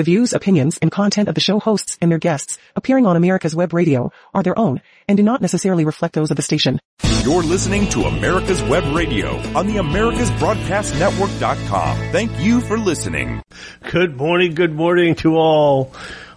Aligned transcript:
The 0.00 0.04
views, 0.04 0.32
opinions, 0.32 0.78
and 0.78 0.90
content 0.90 1.28
of 1.28 1.34
the 1.34 1.42
show 1.42 1.60
hosts 1.60 1.98
and 2.00 2.10
their 2.10 2.18
guests 2.18 2.56
appearing 2.74 3.04
on 3.04 3.16
America's 3.16 3.54
Web 3.54 3.74
Radio 3.74 4.10
are 4.32 4.42
their 4.42 4.58
own 4.58 4.80
and 5.06 5.18
do 5.18 5.22
not 5.22 5.42
necessarily 5.42 5.84
reflect 5.84 6.14
those 6.14 6.30
of 6.30 6.38
the 6.38 6.42
station. 6.42 6.80
You're 7.22 7.42
listening 7.42 7.86
to 7.90 8.04
America's 8.04 8.62
Web 8.62 8.96
Radio 8.96 9.36
on 9.54 9.66
the 9.66 9.74
AmericasBroadcastNetwork.com. 9.74 12.12
Thank 12.12 12.40
you 12.40 12.62
for 12.62 12.78
listening. 12.78 13.42
Good 13.90 14.16
morning, 14.16 14.54
good 14.54 14.72
morning 14.72 15.16
to 15.16 15.36
all 15.36 15.92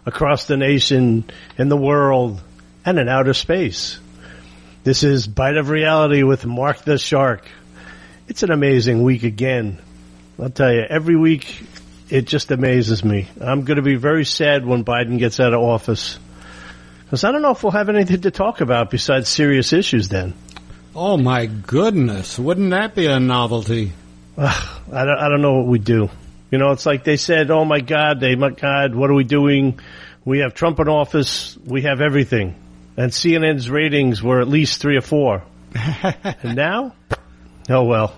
across 0.05 0.45
the 0.45 0.57
nation, 0.57 1.23
in 1.57 1.69
the 1.69 1.77
world, 1.77 2.41
and 2.85 2.99
in 2.99 3.07
outer 3.07 3.33
space. 3.33 3.97
This 4.83 5.03
is 5.03 5.25
Bite 5.25 5.55
of 5.55 5.69
Reality 5.69 6.23
with 6.23 6.45
Mark 6.45 6.83
the 6.83 6.97
Shark. 6.97 7.47
It's 8.27 8.43
an 8.43 8.51
amazing 8.51 9.03
week 9.03 9.23
again. 9.23 9.79
I'll 10.37 10.49
tell 10.49 10.73
you, 10.73 10.81
every 10.81 11.15
week 11.15 11.63
it 12.09 12.25
just 12.25 12.51
amazes 12.51 13.03
me. 13.03 13.27
I'm 13.39 13.63
going 13.63 13.77
to 13.77 13.83
be 13.83 13.95
very 13.95 14.25
sad 14.25 14.65
when 14.65 14.83
Biden 14.83 15.19
gets 15.19 15.39
out 15.39 15.53
of 15.53 15.61
office. 15.61 16.19
Because 17.05 17.23
I 17.23 17.31
don't 17.31 17.41
know 17.41 17.51
if 17.51 17.63
we'll 17.63 17.71
have 17.71 17.89
anything 17.89 18.21
to 18.21 18.31
talk 18.31 18.61
about 18.61 18.89
besides 18.89 19.29
serious 19.29 19.73
issues 19.73 20.09
then. 20.09 20.33
Oh 20.95 21.17
my 21.17 21.47
goodness, 21.47 22.37
wouldn't 22.37 22.71
that 22.71 22.93
be 22.95 23.07
a 23.07 23.19
novelty? 23.19 23.93
Ugh, 24.37 24.81
I, 24.91 25.05
don't, 25.05 25.17
I 25.17 25.29
don't 25.29 25.41
know 25.41 25.53
what 25.53 25.67
we 25.67 25.79
do. 25.79 26.09
You 26.51 26.59
know, 26.59 26.71
it's 26.71 26.85
like 26.85 27.03
they 27.03 27.17
said, 27.17 27.49
oh 27.49 27.65
my 27.65 27.79
God, 27.79 28.19
they, 28.19 28.35
my 28.35 28.51
God, 28.51 28.93
what 28.93 29.09
are 29.09 29.15
we 29.15 29.23
doing? 29.23 29.79
We 30.23 30.39
have 30.39 30.53
Trump 30.53 30.79
in 30.79 30.87
office, 30.87 31.57
we 31.65 31.83
have 31.83 31.99
everything. 31.99 32.55
And 32.95 33.11
CNN's 33.11 33.69
ratings 33.69 34.21
were 34.21 34.39
at 34.39 34.47
least 34.47 34.79
three 34.79 34.97
or 34.97 35.01
four. 35.01 35.43
and 35.75 36.55
now? 36.55 36.93
Oh 37.69 37.85
well. 37.85 38.15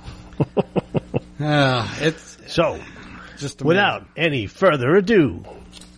uh, 1.40 1.96
it's 2.00 2.38
so 2.48 2.80
just 3.38 3.62
without 3.62 4.06
any 4.16 4.48
further 4.48 4.96
ado, 4.96 5.44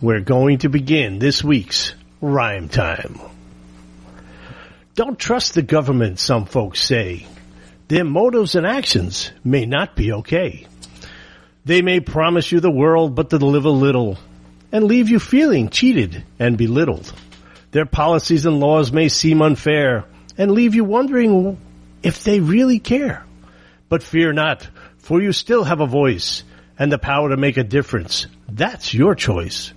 we're 0.00 0.20
going 0.20 0.58
to 0.58 0.68
begin 0.68 1.18
this 1.18 1.42
week's 1.42 1.94
rhyme 2.20 2.68
time. 2.68 3.20
Don't 4.94 5.18
trust 5.18 5.54
the 5.54 5.62
government, 5.62 6.18
some 6.18 6.46
folks 6.46 6.80
say. 6.80 7.26
Their 7.86 8.04
motives 8.04 8.54
and 8.54 8.66
actions 8.66 9.30
may 9.44 9.64
not 9.64 9.94
be 9.94 10.12
okay. 10.12 10.66
They 11.64 11.82
may 11.82 12.00
promise 12.00 12.50
you 12.50 12.60
the 12.60 12.70
world 12.70 13.14
but 13.14 13.30
deliver 13.30 13.68
little 13.68 14.18
and 14.72 14.84
leave 14.84 15.08
you 15.08 15.18
feeling 15.18 15.68
cheated 15.68 16.24
and 16.38 16.58
belittled. 16.58 17.12
Their 17.70 17.86
policies 17.86 18.46
and 18.46 18.60
laws 18.60 18.92
may 18.92 19.08
seem 19.08 19.42
unfair 19.42 20.04
and 20.36 20.50
leave 20.50 20.74
you 20.74 20.84
wondering 20.84 21.58
if 22.02 22.24
they 22.24 22.40
really 22.40 22.78
care. 22.78 23.24
But 23.88 24.02
fear 24.02 24.32
not, 24.32 24.66
for 24.98 25.20
you 25.20 25.32
still 25.32 25.64
have 25.64 25.80
a 25.80 25.86
voice 25.86 26.42
and 26.78 26.92
the 26.92 26.98
power 26.98 27.30
to 27.30 27.36
make 27.36 27.56
a 27.56 27.64
difference. 27.64 28.26
That's 28.48 28.94
your 28.94 29.14
choice. 29.14 29.72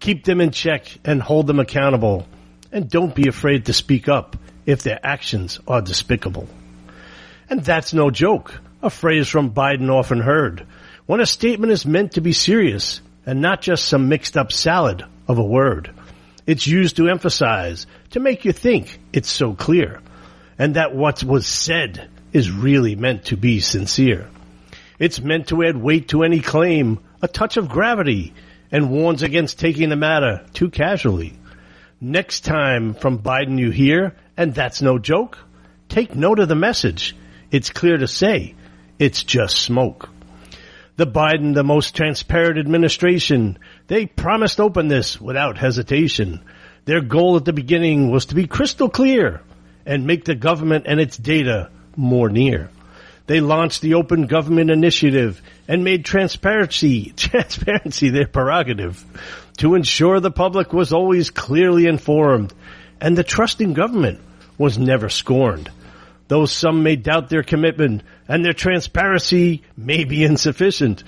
Keep 0.00 0.24
them 0.24 0.40
in 0.40 0.50
check 0.50 0.98
and 1.04 1.22
hold 1.22 1.46
them 1.46 1.60
accountable. 1.60 2.26
And 2.72 2.88
don't 2.88 3.14
be 3.14 3.28
afraid 3.28 3.66
to 3.66 3.72
speak 3.72 4.08
up 4.08 4.36
if 4.66 4.82
their 4.82 5.00
actions 5.02 5.60
are 5.66 5.82
despicable. 5.82 6.48
And 7.48 7.62
that's 7.62 7.92
no 7.92 8.10
joke, 8.10 8.60
a 8.82 8.90
phrase 8.90 9.28
from 9.28 9.52
Biden 9.52 9.90
often 9.90 10.20
heard. 10.20 10.66
When 11.06 11.20
a 11.20 11.26
statement 11.26 11.72
is 11.72 11.84
meant 11.84 12.12
to 12.12 12.20
be 12.20 12.32
serious 12.32 13.00
and 13.26 13.40
not 13.40 13.60
just 13.60 13.84
some 13.86 14.08
mixed 14.08 14.36
up 14.36 14.52
salad 14.52 15.04
of 15.28 15.38
a 15.38 15.44
word. 15.44 15.92
It's 16.46 16.66
used 16.66 16.96
to 16.96 17.08
emphasize, 17.08 17.86
to 18.10 18.20
make 18.20 18.44
you 18.44 18.52
think 18.52 18.98
it's 19.12 19.30
so 19.30 19.54
clear, 19.54 20.00
and 20.58 20.74
that 20.74 20.94
what 20.94 21.22
was 21.22 21.46
said 21.46 22.08
is 22.32 22.50
really 22.50 22.96
meant 22.96 23.26
to 23.26 23.36
be 23.36 23.60
sincere. 23.60 24.28
It's 25.00 25.20
meant 25.20 25.48
to 25.48 25.64
add 25.64 25.78
weight 25.78 26.08
to 26.08 26.22
any 26.22 26.40
claim, 26.40 27.00
a 27.22 27.26
touch 27.26 27.56
of 27.56 27.70
gravity, 27.70 28.34
and 28.70 28.90
warns 28.90 29.22
against 29.22 29.58
taking 29.58 29.88
the 29.88 29.96
matter 29.96 30.44
too 30.52 30.68
casually. 30.68 31.32
Next 32.02 32.44
time 32.44 32.92
from 32.92 33.18
Biden 33.18 33.58
you 33.58 33.70
hear, 33.70 34.14
and 34.36 34.54
that's 34.54 34.82
no 34.82 34.98
joke, 34.98 35.38
take 35.88 36.14
note 36.14 36.38
of 36.38 36.48
the 36.48 36.54
message. 36.54 37.16
It's 37.50 37.70
clear 37.70 37.96
to 37.96 38.06
say, 38.06 38.54
it's 38.98 39.24
just 39.24 39.56
smoke. 39.56 40.10
The 40.96 41.06
Biden, 41.06 41.54
the 41.54 41.64
most 41.64 41.96
transparent 41.96 42.58
administration, 42.58 43.58
they 43.86 44.04
promised 44.04 44.60
openness 44.60 45.18
without 45.18 45.56
hesitation. 45.56 46.44
Their 46.84 47.00
goal 47.00 47.36
at 47.36 47.46
the 47.46 47.54
beginning 47.54 48.10
was 48.10 48.26
to 48.26 48.34
be 48.34 48.46
crystal 48.46 48.90
clear 48.90 49.40
and 49.86 50.06
make 50.06 50.26
the 50.26 50.34
government 50.34 50.84
and 50.86 51.00
its 51.00 51.16
data 51.16 51.70
more 51.96 52.28
near. 52.28 52.68
They 53.30 53.38
launched 53.38 53.80
the 53.80 53.94
Open 53.94 54.26
Government 54.26 54.72
Initiative 54.72 55.40
and 55.68 55.84
made 55.84 56.04
transparency, 56.04 57.12
transparency 57.16 58.08
their 58.08 58.26
prerogative 58.26 59.04
to 59.58 59.76
ensure 59.76 60.18
the 60.18 60.32
public 60.32 60.72
was 60.72 60.92
always 60.92 61.30
clearly 61.30 61.86
informed 61.86 62.52
and 63.00 63.16
the 63.16 63.22
trust 63.22 63.60
in 63.60 63.72
government 63.72 64.18
was 64.58 64.78
never 64.78 65.08
scorned. 65.08 65.70
Though 66.26 66.44
some 66.44 66.82
may 66.82 66.96
doubt 66.96 67.28
their 67.28 67.44
commitment 67.44 68.02
and 68.26 68.44
their 68.44 68.52
transparency 68.52 69.62
may 69.76 70.02
be 70.02 70.24
insufficient, 70.24 71.04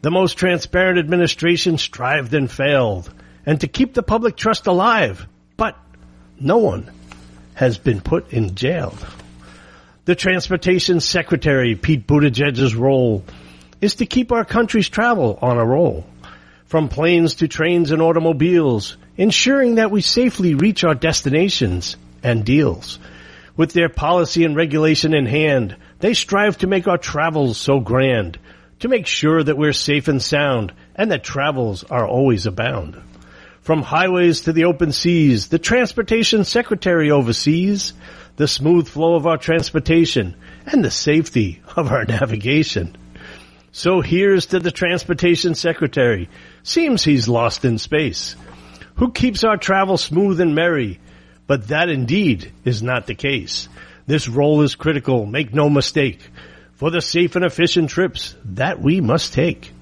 the 0.00 0.10
most 0.10 0.38
transparent 0.38 0.98
administration 0.98 1.78
strived 1.78 2.34
and 2.34 2.50
failed 2.50 3.08
and 3.46 3.60
to 3.60 3.68
keep 3.68 3.94
the 3.94 4.02
public 4.02 4.36
trust 4.36 4.66
alive, 4.66 5.28
but 5.56 5.78
no 6.40 6.58
one 6.58 6.90
has 7.54 7.78
been 7.78 8.00
put 8.00 8.32
in 8.32 8.56
jail. 8.56 8.96
The 10.04 10.16
Transportation 10.16 10.98
Secretary, 10.98 11.76
Pete 11.76 12.08
Buttigieg's 12.08 12.74
role 12.74 13.22
is 13.80 13.94
to 13.96 14.06
keep 14.06 14.32
our 14.32 14.44
country's 14.44 14.88
travel 14.88 15.38
on 15.40 15.58
a 15.58 15.64
roll. 15.64 16.04
From 16.64 16.88
planes 16.88 17.36
to 17.36 17.46
trains 17.46 17.92
and 17.92 18.02
automobiles, 18.02 18.96
ensuring 19.16 19.76
that 19.76 19.92
we 19.92 20.00
safely 20.00 20.56
reach 20.56 20.82
our 20.82 20.96
destinations 20.96 21.96
and 22.20 22.44
deals. 22.44 22.98
With 23.56 23.74
their 23.74 23.88
policy 23.88 24.44
and 24.44 24.56
regulation 24.56 25.14
in 25.14 25.26
hand, 25.26 25.76
they 26.00 26.14
strive 26.14 26.58
to 26.58 26.66
make 26.66 26.88
our 26.88 26.98
travels 26.98 27.56
so 27.56 27.78
grand, 27.78 28.40
to 28.80 28.88
make 28.88 29.06
sure 29.06 29.40
that 29.40 29.56
we're 29.56 29.72
safe 29.72 30.08
and 30.08 30.20
sound, 30.20 30.72
and 30.96 31.12
that 31.12 31.22
travels 31.22 31.84
are 31.84 32.08
always 32.08 32.46
abound. 32.46 33.00
From 33.60 33.82
highways 33.82 34.40
to 34.42 34.52
the 34.52 34.64
open 34.64 34.90
seas, 34.90 35.46
the 35.46 35.60
Transportation 35.60 36.42
Secretary 36.42 37.12
oversees 37.12 37.92
the 38.36 38.48
smooth 38.48 38.88
flow 38.88 39.14
of 39.14 39.26
our 39.26 39.38
transportation 39.38 40.36
and 40.66 40.84
the 40.84 40.90
safety 40.90 41.62
of 41.76 41.90
our 41.90 42.04
navigation. 42.08 42.96
So 43.72 44.00
here's 44.00 44.46
to 44.46 44.60
the 44.60 44.70
Transportation 44.70 45.54
Secretary. 45.54 46.28
Seems 46.62 47.02
he's 47.02 47.28
lost 47.28 47.64
in 47.64 47.78
space. 47.78 48.36
Who 48.96 49.12
keeps 49.12 49.44
our 49.44 49.56
travel 49.56 49.96
smooth 49.96 50.40
and 50.40 50.54
merry? 50.54 51.00
But 51.46 51.68
that 51.68 51.88
indeed 51.88 52.52
is 52.64 52.82
not 52.82 53.06
the 53.06 53.14
case. 53.14 53.68
This 54.06 54.28
role 54.28 54.62
is 54.62 54.74
critical, 54.74 55.26
make 55.26 55.54
no 55.54 55.70
mistake, 55.70 56.20
for 56.74 56.90
the 56.90 57.00
safe 57.00 57.36
and 57.36 57.44
efficient 57.44 57.90
trips 57.90 58.34
that 58.44 58.80
we 58.80 59.00
must 59.00 59.32
take. 59.32 59.72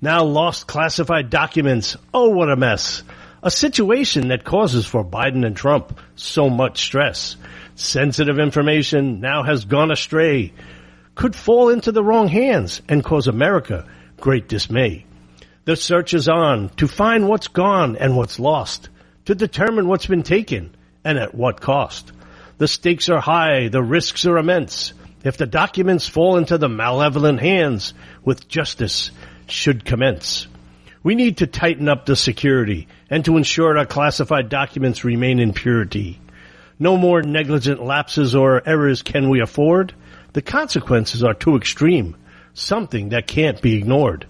Now 0.00 0.24
lost 0.24 0.66
classified 0.66 1.30
documents. 1.30 1.96
Oh, 2.12 2.28
what 2.28 2.50
a 2.50 2.56
mess. 2.56 3.02
A 3.42 3.50
situation 3.50 4.28
that 4.28 4.44
causes 4.44 4.84
for 4.84 5.04
Biden 5.04 5.46
and 5.46 5.56
Trump 5.56 5.98
so 6.16 6.50
much 6.50 6.82
stress 6.82 7.36
sensitive 7.74 8.38
information 8.38 9.20
now 9.20 9.42
has 9.42 9.64
gone 9.64 9.90
astray, 9.90 10.52
could 11.14 11.36
fall 11.36 11.68
into 11.68 11.92
the 11.92 12.04
wrong 12.04 12.28
hands 12.28 12.82
and 12.88 13.04
cause 13.04 13.26
America 13.26 13.86
great 14.18 14.48
dismay. 14.48 15.04
The 15.64 15.76
search 15.76 16.14
is 16.14 16.28
on 16.28 16.70
to 16.76 16.88
find 16.88 17.28
what's 17.28 17.48
gone 17.48 17.96
and 17.96 18.16
what's 18.16 18.40
lost, 18.40 18.88
to 19.26 19.34
determine 19.34 19.86
what's 19.86 20.06
been 20.06 20.22
taken 20.22 20.74
and 21.04 21.18
at 21.18 21.34
what 21.34 21.60
cost. 21.60 22.12
The 22.58 22.68
stakes 22.68 23.08
are 23.08 23.20
high, 23.20 23.68
the 23.68 23.82
risks 23.82 24.26
are 24.26 24.38
immense. 24.38 24.92
If 25.24 25.36
the 25.36 25.46
documents 25.46 26.08
fall 26.08 26.36
into 26.36 26.58
the 26.58 26.68
malevolent 26.68 27.40
hands, 27.40 27.94
with 28.24 28.48
justice 28.48 29.10
should 29.46 29.84
commence. 29.84 30.46
We 31.02 31.14
need 31.14 31.38
to 31.38 31.46
tighten 31.46 31.88
up 31.88 32.06
the 32.06 32.16
security 32.16 32.88
and 33.10 33.24
to 33.24 33.36
ensure 33.36 33.76
our 33.76 33.86
classified 33.86 34.48
documents 34.48 35.04
remain 35.04 35.40
in 35.40 35.52
purity. 35.52 36.20
No 36.82 36.96
more 36.96 37.22
negligent 37.22 37.80
lapses 37.80 38.34
or 38.34 38.60
errors 38.68 39.02
can 39.02 39.30
we 39.30 39.40
afford. 39.40 39.94
The 40.32 40.42
consequences 40.42 41.22
are 41.22 41.32
too 41.32 41.54
extreme, 41.54 42.16
something 42.54 43.10
that 43.10 43.28
can't 43.28 43.62
be 43.62 43.76
ignored. 43.76 44.26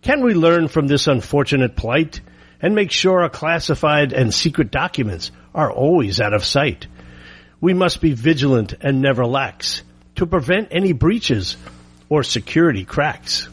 Can 0.00 0.20
we 0.20 0.34
learn 0.34 0.66
from 0.66 0.88
this 0.88 1.06
unfortunate 1.06 1.76
plight 1.76 2.20
and 2.60 2.74
make 2.74 2.90
sure 2.90 3.22
our 3.22 3.28
classified 3.28 4.12
and 4.12 4.34
secret 4.34 4.72
documents 4.72 5.30
are 5.54 5.70
always 5.70 6.20
out 6.20 6.34
of 6.34 6.44
sight? 6.44 6.88
We 7.60 7.72
must 7.72 8.00
be 8.00 8.14
vigilant 8.14 8.74
and 8.80 9.00
never 9.00 9.24
lax 9.24 9.84
to 10.16 10.26
prevent 10.26 10.70
any 10.72 10.92
breaches 10.92 11.56
or 12.08 12.24
security 12.24 12.84
cracks. 12.84 13.48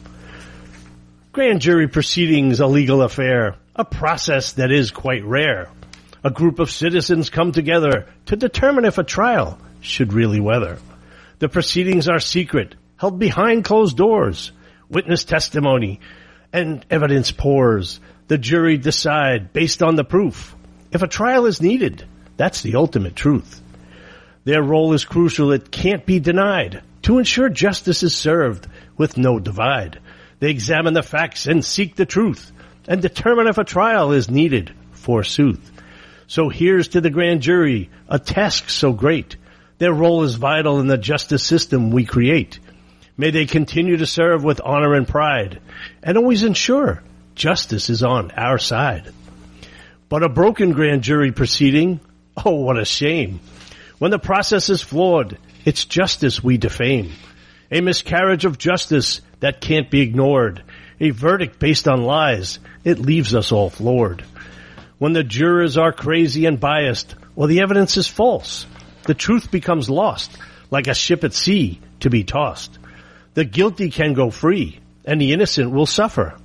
Grand 1.30 1.60
jury 1.60 1.86
proceedings 1.86 2.58
a 2.58 2.66
legal 2.66 3.02
affair, 3.02 3.54
a 3.76 3.84
process 3.84 4.54
that 4.54 4.72
is 4.72 4.90
quite 4.90 5.24
rare. 5.24 5.70
A 6.22 6.30
group 6.30 6.58
of 6.58 6.70
citizens 6.70 7.30
come 7.30 7.52
together 7.52 8.06
to 8.26 8.36
determine 8.36 8.84
if 8.84 8.98
a 8.98 9.04
trial 9.04 9.58
should 9.80 10.12
really 10.12 10.40
weather. 10.40 10.78
The 11.38 11.48
proceedings 11.48 12.08
are 12.08 12.20
secret, 12.20 12.74
held 12.98 13.18
behind 13.18 13.64
closed 13.64 13.96
doors. 13.96 14.52
Witness 14.90 15.24
testimony 15.24 16.00
and 16.52 16.84
evidence 16.90 17.30
pours. 17.30 18.00
The 18.28 18.36
jury 18.36 18.76
decide 18.76 19.52
based 19.52 19.82
on 19.82 19.96
the 19.96 20.04
proof. 20.04 20.54
If 20.92 21.02
a 21.02 21.08
trial 21.08 21.46
is 21.46 21.62
needed, 21.62 22.06
that's 22.36 22.60
the 22.60 22.76
ultimate 22.76 23.16
truth. 23.16 23.62
Their 24.44 24.62
role 24.62 24.92
is 24.92 25.04
crucial. 25.04 25.52
It 25.52 25.70
can't 25.70 26.04
be 26.04 26.20
denied 26.20 26.82
to 27.02 27.18
ensure 27.18 27.48
justice 27.48 28.02
is 28.02 28.14
served 28.14 28.66
with 28.96 29.16
no 29.16 29.38
divide. 29.38 30.00
They 30.38 30.50
examine 30.50 30.94
the 30.94 31.02
facts 31.02 31.46
and 31.46 31.64
seek 31.64 31.96
the 31.96 32.06
truth 32.06 32.52
and 32.86 33.00
determine 33.00 33.46
if 33.46 33.58
a 33.58 33.64
trial 33.64 34.12
is 34.12 34.30
needed, 34.30 34.74
forsooth. 34.92 35.69
So 36.30 36.48
here's 36.48 36.86
to 36.90 37.00
the 37.00 37.10
grand 37.10 37.42
jury, 37.42 37.90
a 38.08 38.20
task 38.20 38.70
so 38.70 38.92
great. 38.92 39.34
Their 39.78 39.92
role 39.92 40.22
is 40.22 40.36
vital 40.36 40.78
in 40.78 40.86
the 40.86 40.96
justice 40.96 41.42
system 41.42 41.90
we 41.90 42.04
create. 42.04 42.60
May 43.16 43.32
they 43.32 43.46
continue 43.46 43.96
to 43.96 44.06
serve 44.06 44.44
with 44.44 44.60
honor 44.64 44.94
and 44.94 45.08
pride 45.08 45.60
and 46.04 46.16
always 46.16 46.44
ensure 46.44 47.02
justice 47.34 47.90
is 47.90 48.04
on 48.04 48.30
our 48.30 48.58
side. 48.58 49.12
But 50.08 50.22
a 50.22 50.28
broken 50.28 50.70
grand 50.70 51.02
jury 51.02 51.32
proceeding, 51.32 51.98
oh, 52.36 52.60
what 52.60 52.78
a 52.78 52.84
shame. 52.84 53.40
When 53.98 54.12
the 54.12 54.20
process 54.20 54.70
is 54.70 54.82
flawed, 54.82 55.36
it's 55.64 55.84
justice 55.84 56.44
we 56.44 56.58
defame. 56.58 57.10
A 57.72 57.80
miscarriage 57.80 58.44
of 58.44 58.56
justice 58.56 59.20
that 59.40 59.60
can't 59.60 59.90
be 59.90 60.02
ignored. 60.02 60.62
A 61.00 61.10
verdict 61.10 61.58
based 61.58 61.88
on 61.88 62.04
lies. 62.04 62.60
It 62.84 63.00
leaves 63.00 63.34
us 63.34 63.50
all 63.50 63.68
floored. 63.68 64.24
When 65.00 65.14
the 65.14 65.24
jurors 65.24 65.78
are 65.78 65.92
crazy 65.92 66.44
and 66.44 66.60
biased, 66.60 67.14
or 67.34 67.46
the 67.46 67.62
evidence 67.62 67.96
is 67.96 68.06
false, 68.06 68.66
the 69.04 69.14
truth 69.14 69.50
becomes 69.50 69.88
lost, 69.88 70.36
like 70.70 70.88
a 70.88 70.94
ship 70.94 71.24
at 71.24 71.32
sea 71.32 71.80
to 72.00 72.10
be 72.10 72.22
tossed. 72.22 72.78
The 73.32 73.46
guilty 73.46 73.88
can 73.88 74.12
go 74.12 74.28
free, 74.30 74.78
and 75.06 75.18
the 75.18 75.32
innocent 75.32 75.70
will 75.70 75.86
suffer. 75.86 76.36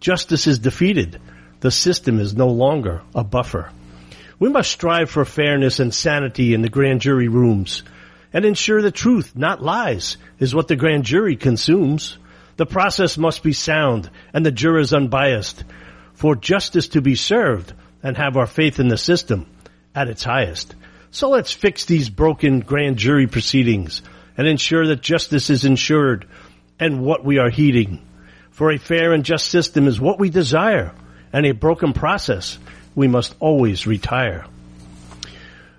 Justice 0.00 0.46
is 0.46 0.58
defeated. 0.58 1.20
The 1.60 1.70
system 1.70 2.18
is 2.18 2.34
no 2.34 2.48
longer 2.48 3.02
a 3.14 3.22
buffer. 3.22 3.70
We 4.38 4.48
must 4.48 4.70
strive 4.70 5.10
for 5.10 5.26
fairness 5.26 5.78
and 5.78 5.92
sanity 5.92 6.54
in 6.54 6.62
the 6.62 6.70
grand 6.70 7.02
jury 7.02 7.28
rooms 7.28 7.82
and 8.32 8.46
ensure 8.46 8.80
the 8.80 8.90
truth, 8.90 9.36
not 9.36 9.62
lies, 9.62 10.16
is 10.38 10.54
what 10.54 10.68
the 10.68 10.76
grand 10.76 11.04
jury 11.04 11.36
consumes. 11.36 12.16
The 12.56 12.64
process 12.64 13.18
must 13.18 13.42
be 13.42 13.52
sound 13.52 14.08
and 14.32 14.46
the 14.46 14.50
jurors 14.50 14.94
unbiased 14.94 15.62
for 16.14 16.34
justice 16.34 16.88
to 16.88 17.02
be 17.02 17.14
served 17.14 17.74
and 18.02 18.16
have 18.16 18.36
our 18.36 18.46
faith 18.46 18.80
in 18.80 18.88
the 18.88 18.96
system 18.96 19.46
at 19.94 20.08
its 20.08 20.24
highest. 20.24 20.74
So 21.10 21.30
let's 21.30 21.52
fix 21.52 21.84
these 21.84 22.10
broken 22.10 22.60
grand 22.60 22.96
jury 22.96 23.26
proceedings 23.26 24.02
and 24.36 24.46
ensure 24.46 24.86
that 24.88 25.00
justice 25.00 25.50
is 25.50 25.64
ensured 25.64 26.28
and 26.78 27.02
what 27.02 27.24
we 27.24 27.38
are 27.38 27.50
heeding. 27.50 28.06
For 28.50 28.70
a 28.70 28.78
fair 28.78 29.12
and 29.12 29.24
just 29.24 29.48
system 29.48 29.86
is 29.86 30.00
what 30.00 30.18
we 30.18 30.30
desire 30.30 30.94
and 31.32 31.46
a 31.46 31.52
broken 31.52 31.92
process 31.92 32.58
we 32.94 33.08
must 33.08 33.34
always 33.40 33.86
retire. 33.86 34.44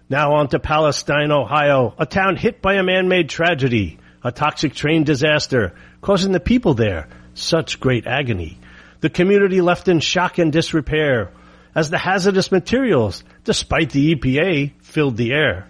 Now 0.10 0.33
on 0.36 0.48
to 0.50 0.60
Palestine, 0.60 1.31
Ohio, 1.31 1.94
a 1.98 2.06
town 2.06 2.36
hit 2.36 2.62
by 2.62 2.75
a 2.75 2.83
man-made 2.83 3.30
tragedy, 3.30 4.00
a 4.24 4.31
toxic 4.31 4.74
train 4.74 5.04
disaster, 5.04 5.75
causing 6.01 6.31
the 6.31 6.39
people 6.39 6.74
there 6.74 7.07
such 7.33 7.80
great 7.80 8.07
agony. 8.07 8.60
The 9.01 9.10
community 9.10 9.62
left 9.62 9.88
in 9.88 10.00
shock 10.00 10.38
and 10.39 10.51
disrepair 10.51 11.31
as 11.79 11.89
the 11.89 11.97
hazardous 11.97 12.51
materials, 12.51 13.23
despite 13.45 13.91
the 13.91 14.13
EPA, 14.13 14.73
filled 14.81 15.15
the 15.15 15.31
air. 15.31 15.65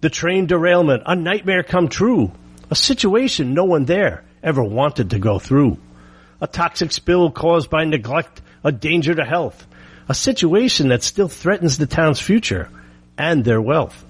The 0.00 0.08
train 0.08 0.46
derailment, 0.46 1.02
a 1.04 1.16
nightmare 1.16 1.64
come 1.64 1.88
true, 1.88 2.30
a 2.70 2.76
situation 2.76 3.52
no 3.52 3.64
one 3.64 3.84
there 3.84 4.22
ever 4.40 4.62
wanted 4.62 5.10
to 5.10 5.18
go 5.18 5.40
through. 5.40 5.78
A 6.40 6.46
toxic 6.46 6.92
spill 6.92 7.32
caused 7.32 7.70
by 7.70 7.82
neglect, 7.82 8.40
a 8.62 8.70
danger 8.70 9.16
to 9.16 9.24
health, 9.24 9.66
a 10.08 10.14
situation 10.14 10.90
that 10.90 11.02
still 11.02 11.26
threatens 11.26 11.76
the 11.76 11.88
town's 11.88 12.20
future 12.20 12.70
and 13.18 13.44
their 13.44 13.60
wealth. 13.60 14.04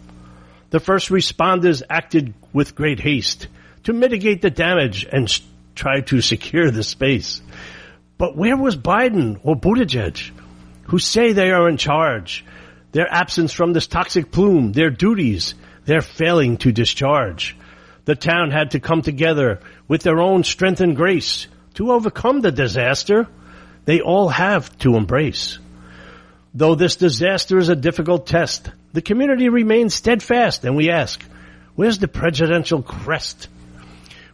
The 0.68 0.80
first 0.80 1.08
responders 1.08 1.82
acted 1.88 2.34
with 2.52 2.74
great 2.74 3.00
haste 3.00 3.48
to 3.84 3.94
mitigate 3.94 4.42
the 4.42 4.50
damage 4.50 5.06
and 5.10 5.30
sh- 5.30 5.40
try 5.74 6.02
to 6.02 6.20
secure 6.20 6.70
the 6.70 6.82
space. 6.82 7.40
But 8.18 8.36
where 8.36 8.58
was 8.58 8.76
Biden 8.76 9.40
or 9.42 9.56
Buttigieg, 9.56 10.30
who 10.92 10.98
say 10.98 11.32
they 11.32 11.50
are 11.50 11.70
in 11.70 11.78
charge? 11.78 12.44
Their 12.92 13.10
absence 13.10 13.50
from 13.50 13.72
this 13.72 13.86
toxic 13.86 14.30
plume, 14.30 14.72
their 14.72 14.90
duties, 14.90 15.54
they're 15.86 16.02
failing 16.02 16.58
to 16.58 16.70
discharge. 16.70 17.56
The 18.04 18.14
town 18.14 18.50
had 18.50 18.72
to 18.72 18.78
come 18.78 19.00
together 19.00 19.60
with 19.88 20.02
their 20.02 20.20
own 20.20 20.44
strength 20.44 20.82
and 20.82 20.94
grace 20.94 21.46
to 21.76 21.92
overcome 21.92 22.42
the 22.42 22.52
disaster 22.52 23.26
they 23.86 24.02
all 24.02 24.28
have 24.28 24.76
to 24.80 24.96
embrace. 24.96 25.58
Though 26.52 26.74
this 26.74 26.96
disaster 26.96 27.56
is 27.56 27.70
a 27.70 27.74
difficult 27.74 28.26
test, 28.26 28.70
the 28.92 29.00
community 29.00 29.48
remains 29.48 29.94
steadfast 29.94 30.62
and 30.66 30.76
we 30.76 30.90
ask, 30.90 31.24
where's 31.74 32.00
the 32.00 32.06
presidential 32.06 32.82
crest? 32.82 33.48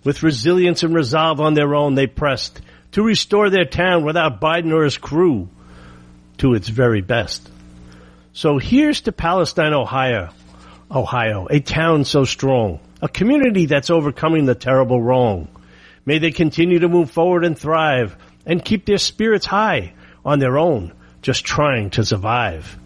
With 0.02 0.24
resilience 0.24 0.82
and 0.82 0.92
resolve 0.92 1.40
on 1.40 1.54
their 1.54 1.76
own, 1.76 1.94
they 1.94 2.08
pressed 2.08 2.60
to 2.92 3.04
restore 3.04 3.48
their 3.48 3.64
town 3.64 4.04
without 4.04 4.40
Biden 4.40 4.72
or 4.72 4.82
his 4.82 4.98
crew 4.98 5.50
to 6.38 6.54
its 6.54 6.68
very 6.68 7.00
best. 7.00 7.48
So 8.32 8.58
here's 8.58 9.02
to 9.02 9.12
Palestine, 9.12 9.74
Ohio, 9.74 10.30
Ohio, 10.90 11.46
a 11.50 11.60
town 11.60 12.04
so 12.04 12.24
strong, 12.24 12.80
a 13.02 13.08
community 13.08 13.66
that's 13.66 13.90
overcoming 13.90 14.46
the 14.46 14.54
terrible 14.54 15.02
wrong. 15.02 15.48
May 16.06 16.18
they 16.18 16.30
continue 16.30 16.78
to 16.78 16.88
move 16.88 17.10
forward 17.10 17.44
and 17.44 17.58
thrive 17.58 18.16
and 18.46 18.64
keep 18.64 18.86
their 18.86 18.98
spirits 18.98 19.44
high 19.44 19.92
on 20.24 20.38
their 20.38 20.58
own 20.58 20.92
just 21.20 21.44
trying 21.44 21.90
to 21.90 22.04
survive. 22.04 22.78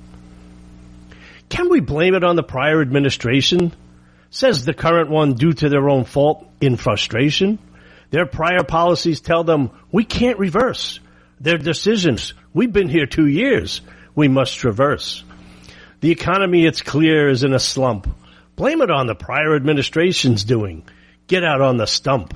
Can 1.48 1.69
we 1.69 1.81
blame 1.81 2.14
it 2.14 2.25
on 2.25 2.34
the 2.37 2.43
prior 2.43 2.81
administration? 2.81 3.72
Says 4.31 4.64
the 4.64 4.75
current 4.75 5.10
one 5.10 5.34
due 5.34 5.52
to 5.52 5.69
their 5.69 5.90
own 5.90 6.05
fault 6.05 6.48
in 6.60 6.76
frustration. 6.76 7.58
Their 8.10 8.26
prior 8.26 8.64
policies 8.64 9.20
tell 9.20 9.44
them 9.44 9.70
we 9.90 10.05
can't 10.05 10.38
reverse. 10.38 10.98
Their 11.40 11.58
decisions, 11.58 12.34
we've 12.52 12.72
been 12.72 12.88
here 12.88 13.06
two 13.06 13.26
years, 13.26 13.81
we 14.14 14.28
must 14.28 14.56
traverse. 14.56 15.25
The 16.00 16.10
economy, 16.10 16.66
it's 16.66 16.82
clear, 16.82 17.28
is 17.28 17.44
in 17.44 17.54
a 17.54 17.60
slump. 17.60 18.08
Blame 18.56 18.82
it 18.82 18.90
on 18.90 19.06
the 19.06 19.14
prior 19.14 19.54
administration's 19.54 20.44
doing. 20.44 20.84
Get 21.26 21.44
out 21.44 21.60
on 21.60 21.76
the 21.76 21.87
stump. 21.87 22.34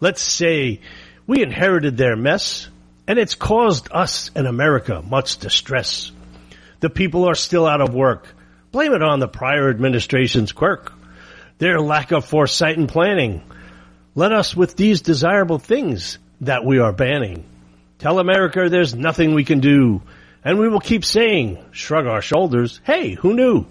Let's 0.00 0.20
say 0.20 0.80
we 1.26 1.42
inherited 1.42 1.96
their 1.96 2.16
mess 2.16 2.68
and 3.06 3.18
it's 3.18 3.34
caused 3.34 3.88
us 3.90 4.30
in 4.34 4.46
America 4.46 5.02
much 5.02 5.38
distress. 5.38 6.10
The 6.80 6.90
people 6.90 7.28
are 7.28 7.34
still 7.34 7.66
out 7.66 7.80
of 7.80 7.94
work. 7.94 8.26
Blame 8.72 8.92
it 8.92 9.02
on 9.02 9.20
the 9.20 9.28
prior 9.28 9.70
administration's 9.70 10.52
quirk. 10.52 10.92
Their 11.58 11.80
lack 11.80 12.10
of 12.10 12.24
foresight 12.24 12.76
and 12.76 12.88
planning 12.88 13.42
led 14.14 14.32
us 14.32 14.56
with 14.56 14.76
these 14.76 15.00
desirable 15.00 15.58
things 15.58 16.18
that 16.40 16.64
we 16.64 16.78
are 16.78 16.92
banning. 16.92 17.44
Tell 18.04 18.18
America 18.18 18.68
there's 18.68 18.94
nothing 18.94 19.32
we 19.32 19.44
can 19.44 19.60
do, 19.60 20.02
and 20.44 20.58
we 20.58 20.68
will 20.68 20.78
keep 20.78 21.06
saying, 21.06 21.56
shrug 21.70 22.04
our 22.04 22.20
shoulders, 22.20 22.78
hey, 22.84 23.14
who 23.14 23.32
knew? 23.32 23.64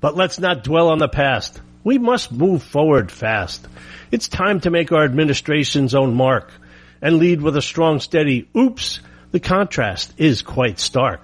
But 0.00 0.16
let's 0.16 0.40
not 0.40 0.64
dwell 0.64 0.88
on 0.88 0.98
the 0.98 1.06
past. 1.06 1.60
We 1.84 1.96
must 1.96 2.32
move 2.32 2.64
forward 2.64 3.12
fast. 3.12 3.68
It's 4.10 4.26
time 4.26 4.58
to 4.62 4.72
make 4.72 4.90
our 4.90 5.04
administration's 5.04 5.94
own 5.94 6.16
mark 6.16 6.50
and 7.00 7.18
lead 7.18 7.42
with 7.42 7.56
a 7.56 7.62
strong, 7.62 8.00
steady 8.00 8.48
oops. 8.56 8.98
The 9.30 9.38
contrast 9.38 10.14
is 10.16 10.42
quite 10.42 10.80
stark. 10.80 11.20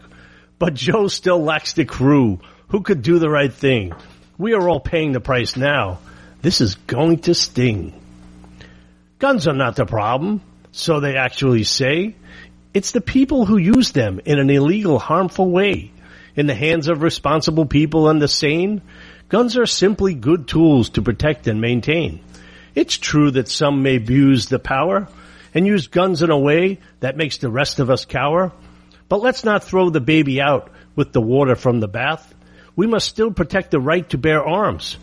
But 0.61 0.75
Joe 0.75 1.09
still 1.09 1.43
lacks 1.43 1.73
the 1.73 1.85
crew 1.85 2.39
who 2.69 2.83
could 2.83 3.03
do 3.03 3.19
the 3.19 3.29
right 3.29 3.53
thing. 3.53 3.93
We 4.39 4.55
are 4.55 4.69
all 4.69 4.79
paying 4.79 5.11
the 5.11 5.21
price 5.21 5.57
now. 5.57 5.99
This 6.43 6.61
is 6.61 6.77
going 6.77 7.23
to 7.23 7.35
sting. 7.35 8.01
Guns 9.19 9.49
are 9.49 9.53
not 9.53 9.75
the 9.75 9.85
problem, 9.85 10.43
so 10.77 11.01
they 11.01 11.17
actually 11.17 11.65
say. 11.65 12.15
It's 12.75 12.93
the 12.93 13.01
people 13.01 13.47
who 13.47 13.57
use 13.57 13.93
them 13.93 14.21
in 14.25 14.39
an 14.39 14.51
illegal, 14.51 14.99
harmful 14.99 15.51
way. 15.51 15.93
In 16.35 16.47
the 16.47 16.55
hands 16.55 16.89
of 16.89 17.03
responsible 17.03 17.65
people 17.65 18.09
and 18.09 18.21
the 18.21 18.29
sane, 18.29 18.83
guns 19.29 19.57
are 19.57 19.67
simply 19.67 20.15
good 20.15 20.47
tools 20.47 20.91
to 20.91 21.03
protect 21.03 21.47
and 21.47 21.61
maintain. 21.61 22.21
It's 22.75 22.99
true 22.99 23.31
that 23.31 23.49
some 23.49 23.83
may 23.83 23.97
abuse 23.97 24.47
the 24.47 24.59
power, 24.59 25.09
and 25.55 25.67
use 25.67 25.87
guns 25.87 26.23
in 26.23 26.31
a 26.31 26.39
way 26.39 26.81
that 27.01 27.17
makes 27.17 27.39
the 27.39 27.49
rest 27.49 27.79
of 27.81 27.89
us 27.89 28.05
cower. 28.05 28.53
But 29.09 29.23
let's 29.23 29.45
not 29.45 29.65
throw 29.65 29.89
the 29.89 30.03
baby 30.03 30.43
out 30.43 30.71
with 30.95 31.13
the 31.13 31.23
water 31.23 31.57
from 31.57 31.81
the 31.81 31.89
bath. 31.89 32.35
We 32.75 32.87
must 32.87 33.09
still 33.09 33.31
protect 33.31 33.71
the 33.71 33.81
right 33.81 34.07
to 34.11 34.19
bear 34.19 34.45
arms. 34.45 34.99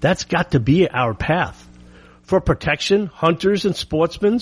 That's 0.00 0.24
got 0.24 0.52
to 0.52 0.60
be 0.60 0.88
our 0.88 1.12
path. 1.12 1.68
For 2.22 2.40
protection, 2.40 3.06
hunters 3.06 3.66
and 3.66 3.76
sportsmen, 3.76 4.40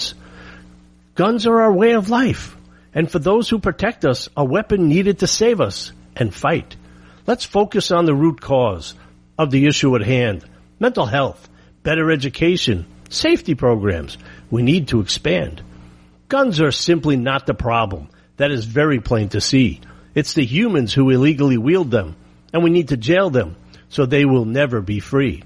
guns 1.19 1.49
are 1.49 1.63
our 1.63 1.73
way 1.73 1.95
of 1.95 2.11
life. 2.11 2.57
And 2.95 3.11
for 3.11 3.19
those 3.19 3.49
who 3.49 3.59
protect 3.59 4.05
us, 4.05 4.29
a 4.37 4.45
weapon 4.45 4.89
needed 4.89 5.19
to 5.19 5.27
save 5.27 5.61
us 5.61 5.91
and 6.15 6.33
fight. 6.33 6.77
Let's 7.27 7.45
focus 7.45 7.91
on 7.91 8.07
the 8.07 8.15
root 8.15 8.41
cause 8.41 8.95
of 9.37 9.51
the 9.51 9.67
issue 9.67 9.97
at 9.97 10.03
hand. 10.03 10.45
Mental 10.79 11.07
health, 11.07 11.49
better 11.83 12.13
education, 12.13 12.87
safety 13.11 13.57
programs, 13.57 14.17
we 14.49 14.63
need 14.63 14.89
to 14.89 15.01
expand. 15.01 15.61
Guns 16.29 16.61
are 16.61 16.71
simply 16.71 17.17
not 17.17 17.47
the 17.47 17.55
problem. 17.55 18.11
That 18.37 18.53
is 18.53 18.65
very 18.65 19.01
plain 19.01 19.31
to 19.31 19.41
see. 19.41 19.81
It's 20.15 20.35
the 20.35 20.45
humans 20.45 20.95
who 20.95 21.11
illegally 21.11 21.59
wield 21.59 21.91
them, 21.91 22.15
and 22.53 22.63
we 22.63 22.71
need 22.71 22.89
to 22.89 22.97
jail 22.97 23.29
them 23.29 23.57
so 23.89 24.07
they 24.07 24.25
will 24.25 24.45
never 24.45 24.81
be 24.81 25.01
free. 25.01 25.43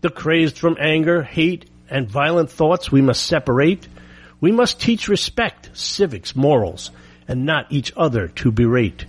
The 0.00 0.10
crazed 0.10 0.58
from 0.58 0.76
anger, 0.80 1.22
hate, 1.22 1.70
and 1.88 2.10
violent 2.10 2.50
thoughts 2.50 2.90
we 2.90 3.02
must 3.02 3.24
separate. 3.24 3.86
We 4.44 4.52
must 4.52 4.78
teach 4.78 5.08
respect, 5.08 5.70
civics, 5.72 6.36
morals, 6.36 6.90
and 7.26 7.46
not 7.46 7.72
each 7.72 7.94
other 7.96 8.28
to 8.28 8.52
berate. 8.52 9.06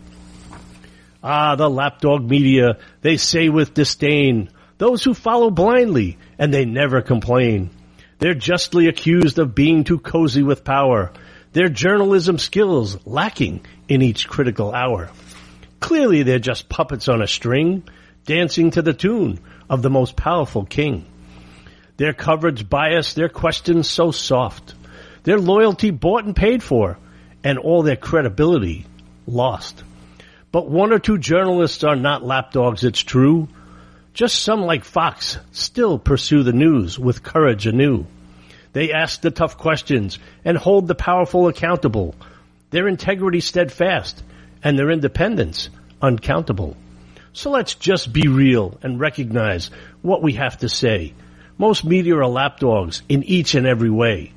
Ah, 1.22 1.58
the 1.58 1.70
lapdog 1.70 2.24
media, 2.24 2.78
they 3.02 3.18
say 3.18 3.50
with 3.50 3.74
disdain, 3.74 4.50
those 4.78 5.04
who 5.04 5.14
follow 5.14 5.50
blindly, 5.50 6.18
and 6.40 6.54
they 6.54 6.64
never 6.64 7.02
complain. 7.02 7.70
They're 8.20 8.34
justly 8.34 8.88
accused 8.88 9.38
of 9.38 9.54
being 9.54 9.84
too 9.84 10.00
cozy 10.00 10.42
with 10.42 10.64
power, 10.64 11.12
their 11.52 11.68
journalism 11.68 12.38
skills 12.38 13.06
lacking 13.06 13.66
in 13.90 14.02
each 14.02 14.30
critical 14.30 14.74
hour. 14.74 15.10
Clearly 15.82 16.24
they're 16.24 16.40
just 16.40 16.70
puppets 16.70 17.10
on 17.10 17.22
a 17.22 17.28
string, 17.28 17.84
dancing 18.24 18.72
to 18.72 18.82
the 18.82 18.94
tune 18.94 19.42
of 19.70 19.82
the 19.82 19.90
most 19.90 20.16
powerful 20.16 20.64
king. 20.64 21.06
Their 21.98 22.14
coverage 22.14 22.70
biased, 22.70 23.18
their 23.18 23.28
questions 23.28 23.90
so 23.90 24.12
soft, 24.12 24.75
their 25.26 25.40
loyalty 25.40 25.92
bought 25.92 26.24
and 26.24 26.36
paid 26.36 26.64
for, 26.64 26.98
and 27.44 27.60
all 27.60 27.84
their 27.84 27.96
credibility 27.96 28.86
lost. 29.28 29.84
But 30.52 30.70
one 30.70 30.94
or 30.94 31.00
two 31.00 31.18
journalists 31.18 31.84
are 31.84 31.96
not 31.96 32.24
lapdogs, 32.24 32.84
it's 32.84 33.02
true. 33.02 33.50
Just 34.14 34.42
some 34.42 34.62
like 34.62 34.86
Fox 34.86 35.38
still 35.52 36.00
pursue 36.00 36.44
the 36.44 36.54
news 36.54 36.98
with 36.98 37.24
courage 37.24 37.68
anew. 37.68 38.06
They 38.72 38.94
ask 38.94 39.20
the 39.20 39.32
tough 39.32 39.58
questions 39.58 40.20
and 40.46 40.58
hold 40.58 40.88
the 40.88 40.96
powerful 40.96 41.48
accountable. 41.48 42.16
Their 42.70 42.88
integrity 42.88 43.42
steadfast 43.42 44.24
and 44.64 44.78
their 44.78 44.92
independence 44.92 45.70
uncountable. 46.02 46.78
So 47.34 47.50
let's 47.50 47.74
just 47.76 48.14
be 48.14 48.28
real 48.28 48.78
and 48.82 49.00
recognize 49.00 49.72
what 50.02 50.22
we 50.22 50.34
have 50.34 50.58
to 50.60 50.70
say. 50.70 51.14
Most 51.58 51.84
media 51.84 52.16
are 52.18 52.28
lapdogs 52.28 53.02
in 53.10 53.24
each 53.24 53.56
and 53.56 53.66
every 53.66 53.90
way. 53.90 54.32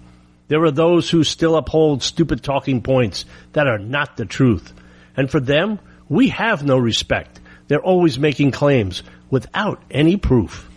There 0.48 0.64
are 0.64 0.70
those 0.70 1.08
who 1.08 1.24
still 1.24 1.56
uphold 1.56 2.02
stupid 2.02 2.42
talking 2.42 2.82
points 2.82 3.24
that 3.52 3.66
are 3.66 3.78
not 3.78 4.16
the 4.16 4.24
truth. 4.24 4.72
And 5.16 5.30
for 5.30 5.40
them, 5.40 5.78
we 6.08 6.28
have 6.28 6.64
no 6.64 6.78
respect. 6.78 7.40
They're 7.68 7.80
always 7.80 8.18
making 8.18 8.52
claims 8.52 9.02
without 9.30 9.82
any 9.90 10.16
proof. 10.16 10.68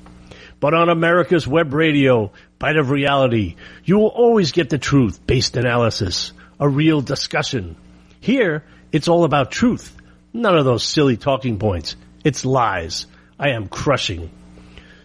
But 0.59 0.73
on 0.73 0.89
America's 0.89 1.47
Web 1.47 1.73
Radio, 1.73 2.31
Bite 2.59 2.77
of 2.77 2.89
Reality, 2.89 3.55
you 3.83 3.97
will 3.97 4.07
always 4.07 4.51
get 4.51 4.69
the 4.69 4.77
truth 4.77 5.25
based 5.25 5.57
analysis, 5.57 6.33
a 6.59 6.69
real 6.69 7.01
discussion. 7.01 7.75
Here, 8.19 8.63
it's 8.91 9.07
all 9.07 9.23
about 9.23 9.51
truth. 9.51 9.95
None 10.33 10.55
of 10.55 10.65
those 10.65 10.83
silly 10.83 11.17
talking 11.17 11.57
points. 11.57 11.95
It's 12.23 12.45
lies. 12.45 13.07
I 13.39 13.49
am 13.49 13.67
crushing. 13.67 14.29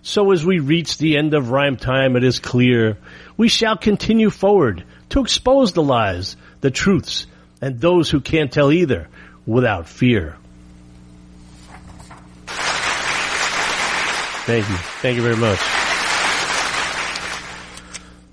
So 0.07 0.31
as 0.31 0.47
we 0.47 0.61
reach 0.61 0.99
the 0.99 1.17
end 1.17 1.35
of 1.35 1.51
rhyme 1.51 1.77
time, 1.77 2.15
it 2.15 2.23
is 2.23 2.39
clear 2.39 2.97
we 3.37 3.49
shall 3.49 3.77
continue 3.77 4.31
forward 4.31 4.85
to 5.09 5.21
expose 5.21 5.73
the 5.73 5.83
lies, 5.83 6.37
the 6.61 6.71
truths, 6.71 7.27
and 7.61 7.81
those 7.81 8.09
who 8.09 8.21
can't 8.21 8.53
tell 8.53 8.71
either 8.71 9.09
without 9.47 9.89
fear. 9.89 10.37
Thank 14.47 14.69
you. 14.69 14.77
Thank 15.03 15.17
you 15.17 15.23
very 15.23 15.37
much. 15.37 15.59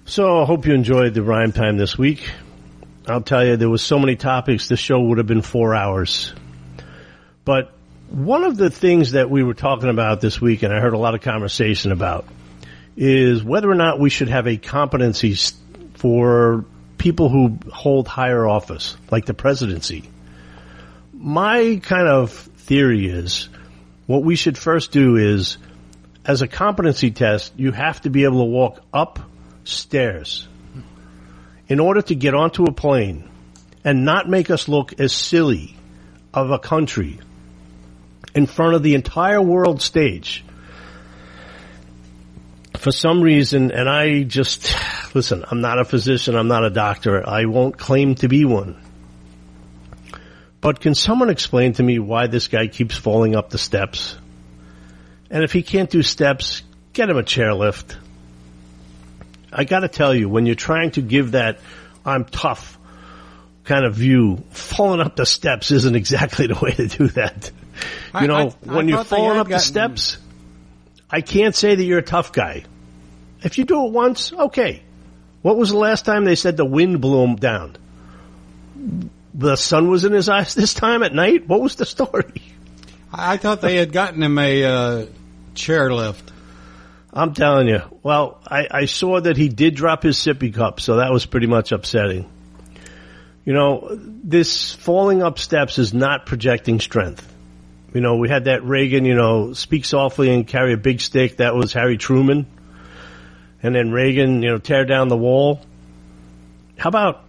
So 0.05 0.43
I 0.43 0.45
hope 0.45 0.67
you 0.67 0.75
enjoyed 0.75 1.15
the 1.15 1.23
rhyme 1.23 1.53
time 1.53 1.77
this 1.77 1.97
week. 1.97 2.29
I'll 3.07 3.21
tell 3.21 3.43
you, 3.43 3.57
there 3.57 3.67
was 3.67 3.81
so 3.81 3.97
many 3.97 4.15
topics, 4.15 4.67
the 4.67 4.77
show 4.77 4.99
would 4.99 5.17
have 5.17 5.25
been 5.25 5.41
four 5.41 5.73
hours. 5.73 6.35
But 7.45 7.72
one 8.13 8.43
of 8.43 8.57
the 8.57 8.69
things 8.69 9.13
that 9.13 9.31
we 9.31 9.41
were 9.41 9.55
talking 9.55 9.89
about 9.89 10.21
this 10.21 10.39
week, 10.39 10.61
and 10.61 10.71
I 10.71 10.79
heard 10.79 10.93
a 10.93 10.99
lot 10.99 11.15
of 11.15 11.21
conversation 11.21 11.91
about, 11.91 12.25
is 12.95 13.43
whether 13.43 13.69
or 13.69 13.73
not 13.73 13.99
we 13.99 14.11
should 14.11 14.27
have 14.27 14.45
a 14.45 14.57
competency 14.57 15.35
for 15.95 16.63
people 16.99 17.29
who 17.29 17.57
hold 17.71 18.07
higher 18.07 18.47
office, 18.47 18.95
like 19.09 19.25
the 19.25 19.33
presidency. 19.33 20.03
My 21.11 21.81
kind 21.81 22.07
of 22.07 22.31
theory 22.31 23.07
is 23.07 23.49
what 24.05 24.23
we 24.23 24.35
should 24.35 24.59
first 24.59 24.91
do 24.91 25.15
is, 25.15 25.57
as 26.23 26.43
a 26.43 26.47
competency 26.47 27.09
test, 27.09 27.53
you 27.57 27.71
have 27.71 27.99
to 28.01 28.11
be 28.11 28.25
able 28.25 28.41
to 28.41 28.51
walk 28.51 28.79
up 28.93 29.21
stairs 29.63 30.47
in 31.67 31.79
order 31.79 32.03
to 32.03 32.13
get 32.13 32.35
onto 32.35 32.65
a 32.65 32.71
plane 32.71 33.27
and 33.83 34.05
not 34.05 34.29
make 34.29 34.51
us 34.51 34.67
look 34.67 34.99
as 34.99 35.11
silly 35.13 35.75
of 36.31 36.51
a 36.51 36.59
country 36.59 37.19
in 38.35 38.45
front 38.45 38.75
of 38.75 38.83
the 38.83 38.95
entire 38.95 39.41
world 39.41 39.81
stage. 39.81 40.43
For 42.77 42.91
some 42.91 43.21
reason, 43.21 43.71
and 43.71 43.87
I 43.87 44.23
just, 44.23 44.75
listen, 45.13 45.45
I'm 45.49 45.61
not 45.61 45.79
a 45.79 45.85
physician, 45.85 46.35
I'm 46.35 46.47
not 46.47 46.65
a 46.65 46.69
doctor, 46.69 47.27
I 47.27 47.45
won't 47.45 47.77
claim 47.77 48.15
to 48.15 48.27
be 48.27 48.45
one. 48.45 48.81
But 50.59 50.79
can 50.79 50.95
someone 50.95 51.29
explain 51.29 51.73
to 51.73 51.83
me 51.83 51.99
why 51.99 52.27
this 52.27 52.47
guy 52.47 52.67
keeps 52.67 52.97
falling 52.97 53.35
up 53.35 53.49
the 53.49 53.57
steps? 53.57 54.17
And 55.29 55.43
if 55.43 55.51
he 55.51 55.61
can't 55.61 55.89
do 55.89 56.03
steps, 56.03 56.63
get 56.93 57.09
him 57.09 57.17
a 57.17 57.23
chairlift. 57.23 57.95
I 59.51 59.65
gotta 59.65 59.87
tell 59.87 60.13
you, 60.13 60.29
when 60.29 60.45
you're 60.45 60.55
trying 60.55 60.91
to 60.91 61.01
give 61.01 61.31
that 61.31 61.59
I'm 62.05 62.25
tough 62.25 62.77
kind 63.63 63.85
of 63.85 63.95
view, 63.95 64.43
falling 64.49 64.99
up 64.99 65.15
the 65.15 65.25
steps 65.25 65.71
isn't 65.71 65.95
exactly 66.03 66.47
the 66.47 66.55
way 66.55 66.71
to 66.71 66.87
do 66.87 67.07
that. 67.09 67.51
You 68.21 68.27
know, 68.27 68.35
I- 68.35 68.41
I 68.69 68.73
when 68.75 68.87
you're 68.87 69.03
falling 69.03 69.37
up 69.39 69.47
the 69.47 69.59
steps, 69.59 70.17
I 71.09 71.21
can't 71.21 71.55
say 71.55 71.75
that 71.75 71.83
you're 71.83 71.99
a 71.99 72.03
tough 72.03 72.31
guy. 72.31 72.63
If 73.41 73.57
you 73.57 73.65
do 73.65 73.85
it 73.85 73.91
once, 73.91 74.31
okay. 74.33 74.81
What 75.41 75.57
was 75.57 75.69
the 75.69 75.77
last 75.77 76.05
time 76.05 76.23
they 76.23 76.35
said 76.35 76.55
the 76.57 76.65
wind 76.65 77.01
blew 77.01 77.23
him 77.23 77.35
down? 77.35 77.75
The 79.33 79.55
sun 79.55 79.89
was 79.89 80.05
in 80.05 80.13
his 80.13 80.29
eyes 80.29 80.55
this 80.61 80.73
time 80.73 81.03
at 81.03 81.13
night? 81.13 81.47
What 81.47 81.61
was 81.61 81.75
the 81.75 81.85
story? 81.85 82.41
I 83.11 83.37
thought 83.37 83.61
they 83.61 83.75
had 83.75 83.91
gotten 83.91 84.23
him 84.23 84.37
a 84.39 84.63
uh, 84.63 85.05
chairlift. 85.55 86.21
I'm 87.15 87.33
telling 87.35 87.67
you. 87.67 87.81
Well, 88.01 88.41
I, 88.47 88.67
I 88.71 88.85
saw 88.85 89.19
that 89.21 89.37
he 89.37 89.49
did 89.49 89.75
drop 89.75 90.01
his 90.01 90.17
sippy 90.17 90.51
cup, 90.53 90.79
so 90.79 90.95
that 90.95 91.11
was 91.11 91.25
pretty 91.27 91.45
much 91.45 91.71
upsetting. 91.71 92.27
You 93.45 93.53
know, 93.53 93.89
this 93.91 94.73
falling 94.73 95.21
up 95.21 95.37
steps 95.37 95.77
is 95.77 95.93
not 95.93 96.25
projecting 96.25 96.79
strength. 96.79 97.31
You 97.93 98.01
know, 98.01 98.15
we 98.15 98.27
had 98.27 98.45
that 98.45 98.63
Reagan, 98.63 99.05
you 99.05 99.13
know, 99.15 99.53
speak 99.53 99.85
softly 99.85 100.33
and 100.33 100.47
carry 100.47 100.73
a 100.73 100.77
big 100.77 100.99
stick. 100.99 101.37
That 101.37 101.55
was 101.55 101.73
Harry 101.73 101.97
Truman. 101.97 102.47
And 103.61 103.75
then 103.75 103.91
Reagan, 103.91 104.41
you 104.41 104.49
know, 104.49 104.57
tear 104.57 104.85
down 104.85 105.07
the 105.09 105.17
wall. 105.17 105.61
How 106.77 106.89
about 106.89 107.23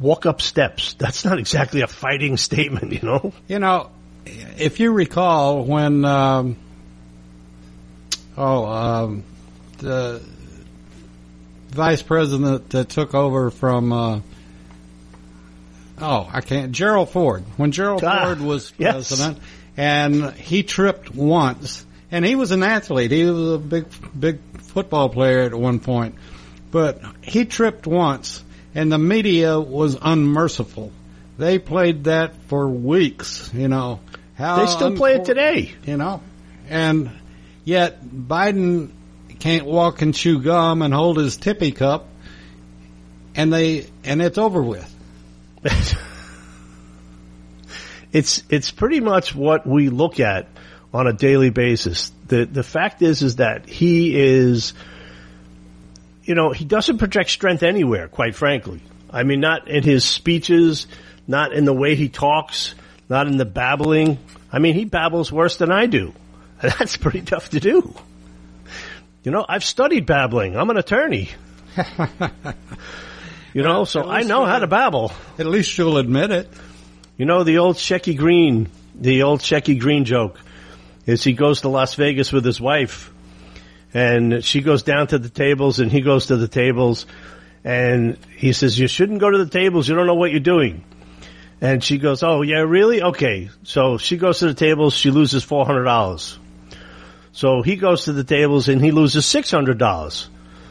walk 0.00 0.26
up 0.26 0.40
steps? 0.42 0.94
That's 0.94 1.24
not 1.24 1.38
exactly 1.38 1.82
a 1.82 1.86
fighting 1.86 2.36
statement, 2.48 2.92
you 2.92 3.00
know? 3.02 3.32
You 3.46 3.58
know, 3.60 3.90
if 4.26 4.80
you 4.80 4.92
recall 4.92 5.64
when, 5.64 6.04
um, 6.04 6.56
oh, 8.36 8.66
um, 8.66 9.22
the 9.78 10.20
vice 11.70 12.02
president 12.02 12.70
that 12.70 12.88
took 12.88 13.14
over 13.14 13.50
from, 13.50 13.92
uh, 13.92 14.20
oh, 16.00 16.28
I 16.30 16.40
can't, 16.40 16.72
Gerald 16.72 17.10
Ford. 17.10 17.44
When 17.56 17.70
Gerald 17.70 18.02
Ah, 18.04 18.24
Ford 18.24 18.40
was 18.40 18.72
yes. 18.78 19.08
president, 19.08 19.38
and 19.78 20.32
he 20.32 20.64
tripped 20.64 21.14
once, 21.14 21.86
and 22.10 22.24
he 22.24 22.34
was 22.34 22.50
an 22.50 22.64
athlete. 22.64 23.12
He 23.12 23.24
was 23.24 23.54
a 23.54 23.58
big, 23.58 23.86
big 24.18 24.40
football 24.58 25.08
player 25.08 25.42
at 25.42 25.54
one 25.54 25.78
point, 25.78 26.16
but 26.72 27.00
he 27.22 27.44
tripped 27.44 27.86
once, 27.86 28.42
and 28.74 28.90
the 28.90 28.98
media 28.98 29.58
was 29.58 29.96
unmerciful. 30.02 30.92
They 31.38 31.60
played 31.60 32.04
that 32.04 32.34
for 32.48 32.68
weeks, 32.68 33.50
you 33.54 33.68
know. 33.68 34.00
How 34.34 34.56
They 34.56 34.66
still 34.66 34.96
play 34.96 35.14
it 35.14 35.24
today. 35.24 35.72
you 35.86 35.96
know, 35.96 36.22
and 36.68 37.10
yet 37.64 38.04
Biden 38.04 38.90
can't 39.38 39.64
walk 39.64 40.02
and 40.02 40.12
chew 40.12 40.40
gum 40.40 40.82
and 40.82 40.92
hold 40.92 41.18
his 41.18 41.36
tippy 41.36 41.70
cup, 41.70 42.08
and 43.36 43.52
they 43.52 43.86
and 44.02 44.20
it's 44.20 44.38
over 44.38 44.60
with. 44.60 44.92
it's 48.12 48.42
it's 48.48 48.70
pretty 48.70 49.00
much 49.00 49.34
what 49.34 49.66
we 49.66 49.88
look 49.88 50.20
at 50.20 50.48
on 50.92 51.06
a 51.06 51.12
daily 51.12 51.50
basis. 51.50 52.10
The 52.26 52.44
the 52.44 52.62
fact 52.62 53.02
is 53.02 53.22
is 53.22 53.36
that 53.36 53.68
he 53.68 54.18
is 54.18 54.74
you 56.24 56.34
know, 56.34 56.52
he 56.52 56.66
doesn't 56.66 56.98
project 56.98 57.30
strength 57.30 57.62
anywhere, 57.62 58.06
quite 58.06 58.34
frankly. 58.34 58.82
I 59.10 59.22
mean 59.22 59.40
not 59.40 59.68
in 59.68 59.82
his 59.82 60.04
speeches, 60.04 60.86
not 61.26 61.52
in 61.52 61.64
the 61.64 61.72
way 61.72 61.94
he 61.94 62.08
talks, 62.08 62.74
not 63.08 63.26
in 63.26 63.36
the 63.36 63.46
babbling. 63.46 64.18
I 64.52 64.58
mean 64.58 64.74
he 64.74 64.84
babbles 64.84 65.32
worse 65.32 65.56
than 65.56 65.70
I 65.70 65.86
do. 65.86 66.12
That's 66.60 66.96
pretty 66.96 67.22
tough 67.22 67.50
to 67.50 67.60
do. 67.60 67.94
You 69.22 69.32
know, 69.32 69.44
I've 69.46 69.64
studied 69.64 70.06
babbling. 70.06 70.56
I'm 70.56 70.70
an 70.70 70.78
attorney. 70.78 71.30
you 71.76 71.84
You 73.54 73.62
know, 73.62 73.84
so 73.84 74.08
I 74.08 74.22
know 74.22 74.44
how 74.44 74.58
to 74.58 74.66
babble. 74.66 75.10
At 75.38 75.46
least 75.46 75.76
you'll 75.76 75.96
admit 75.96 76.30
it. 76.30 76.48
You 77.18 77.26
know 77.26 77.42
the 77.42 77.58
old 77.58 77.74
Shecky 77.74 78.16
Greene, 78.16 78.68
the 78.94 79.24
old 79.24 79.40
Shecky 79.40 79.80
Greene 79.80 80.04
joke 80.04 80.38
is 81.04 81.24
he 81.24 81.32
goes 81.32 81.62
to 81.62 81.68
Las 81.68 81.96
Vegas 81.96 82.32
with 82.32 82.44
his 82.44 82.60
wife 82.60 83.12
and 83.92 84.44
she 84.44 84.60
goes 84.60 84.84
down 84.84 85.08
to 85.08 85.18
the 85.18 85.28
tables 85.28 85.80
and 85.80 85.90
he 85.90 86.00
goes 86.00 86.26
to 86.26 86.36
the 86.36 86.46
tables 86.46 87.06
and 87.64 88.16
he 88.36 88.52
says, 88.52 88.78
you 88.78 88.86
shouldn't 88.86 89.18
go 89.18 89.28
to 89.28 89.44
the 89.44 89.50
tables. 89.50 89.88
You 89.88 89.96
don't 89.96 90.06
know 90.06 90.14
what 90.14 90.30
you're 90.30 90.38
doing. 90.38 90.84
And 91.60 91.82
she 91.82 91.98
goes, 91.98 92.22
oh 92.22 92.42
yeah, 92.42 92.60
really? 92.60 93.02
Okay. 93.02 93.50
So 93.64 93.98
she 93.98 94.16
goes 94.16 94.38
to 94.38 94.46
the 94.46 94.54
tables. 94.54 94.94
She 94.94 95.10
loses 95.10 95.44
$400. 95.44 96.38
So 97.32 97.62
he 97.62 97.74
goes 97.74 98.04
to 98.04 98.12
the 98.12 98.22
tables 98.22 98.68
and 98.68 98.80
he 98.80 98.92
loses 98.92 99.24
$600. 99.24 100.28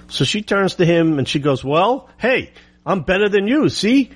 So 0.07 0.23
she 0.23 0.43
turns 0.43 0.75
to 0.75 0.85
him 0.85 1.19
and 1.19 1.27
she 1.27 1.39
goes, 1.39 1.61
well, 1.61 2.07
hey, 2.17 2.53
I'm 2.85 3.01
better 3.01 3.27
than 3.27 3.49
you. 3.49 3.67
See? 3.67 4.11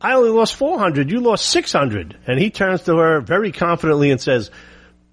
I 0.00 0.14
only 0.14 0.30
lost 0.30 0.54
400. 0.54 1.10
You 1.10 1.20
lost 1.20 1.46
600. 1.46 2.16
And 2.26 2.38
he 2.38 2.50
turns 2.50 2.82
to 2.82 2.96
her 2.96 3.20
very 3.20 3.52
confidently 3.52 4.10
and 4.10 4.20
says, 4.20 4.50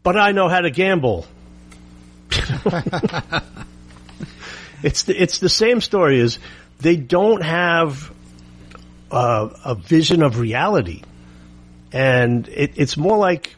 but 0.03 0.15
I 0.15 0.31
know 0.31 0.47
how 0.47 0.61
to 0.61 0.69
gamble. 0.69 1.25
it's 4.83 5.03
the, 5.03 5.15
it's 5.19 5.39
the 5.39 5.49
same 5.49 5.81
story 5.81 6.19
as 6.21 6.37
they 6.79 6.95
don't 6.95 7.43
have 7.43 8.13
uh, 9.09 9.49
a 9.65 9.73
vision 9.75 10.21
of 10.21 10.39
reality. 10.39 11.01
And 11.91 12.47
it, 12.49 12.73
it's 12.75 12.97
more 12.97 13.17
like, 13.17 13.55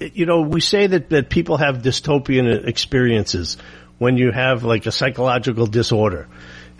you 0.00 0.26
know, 0.26 0.40
we 0.40 0.60
say 0.60 0.88
that, 0.88 1.10
that 1.10 1.28
people 1.28 1.58
have 1.58 1.78
dystopian 1.78 2.66
experiences 2.66 3.58
when 3.98 4.16
you 4.16 4.32
have 4.32 4.64
like 4.64 4.86
a 4.86 4.92
psychological 4.92 5.66
disorder 5.66 6.26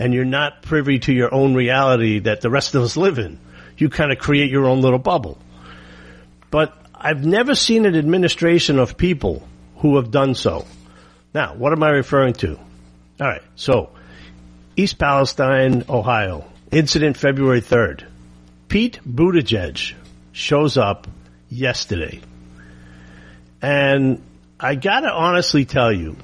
and 0.01 0.15
you're 0.15 0.25
not 0.25 0.63
privy 0.63 0.99
to 0.99 1.13
your 1.13 1.33
own 1.33 1.55
reality 1.55 2.21
that 2.21 2.41
the 2.41 2.49
rest 2.49 2.75
of 2.75 2.83
us 2.83 2.97
live 2.97 3.19
in. 3.19 3.39
You 3.77 3.91
kind 3.91 4.11
of 4.11 4.19
create 4.19 4.51
your 4.51 4.65
own 4.65 4.81
little 4.81 4.99
bubble. 4.99 5.39
But 6.51 6.75
I've 6.95 7.23
never 7.23 7.55
seen 7.55 7.85
an 7.85 7.95
administration 7.95 8.79
of 8.79 8.97
people 8.97 9.47
who 9.77 9.97
have 9.97 10.11
done 10.11 10.35
so. 10.35 10.67
Now, 11.35 11.55
what 11.55 11.73
am 11.73 11.83
I 11.83 11.91
referring 11.91 12.33
to? 12.35 12.57
All 12.57 13.27
right. 13.27 13.43
So, 13.57 13.91
East 14.75 14.99
Palestine, 14.99 15.85
Ohio, 15.87 16.47
incident 16.73 17.19
February 17.19 17.61
3rd. 17.61 18.05
Pete 18.69 19.01
Buttigieg 19.07 19.93
shows 20.33 20.79
up 20.79 21.09
yesterday. 21.51 22.23
And 23.61 24.23
I 24.59 24.77
gotta 24.77 25.13
honestly 25.13 25.67
tell 25.67 25.93
you, 25.93 26.17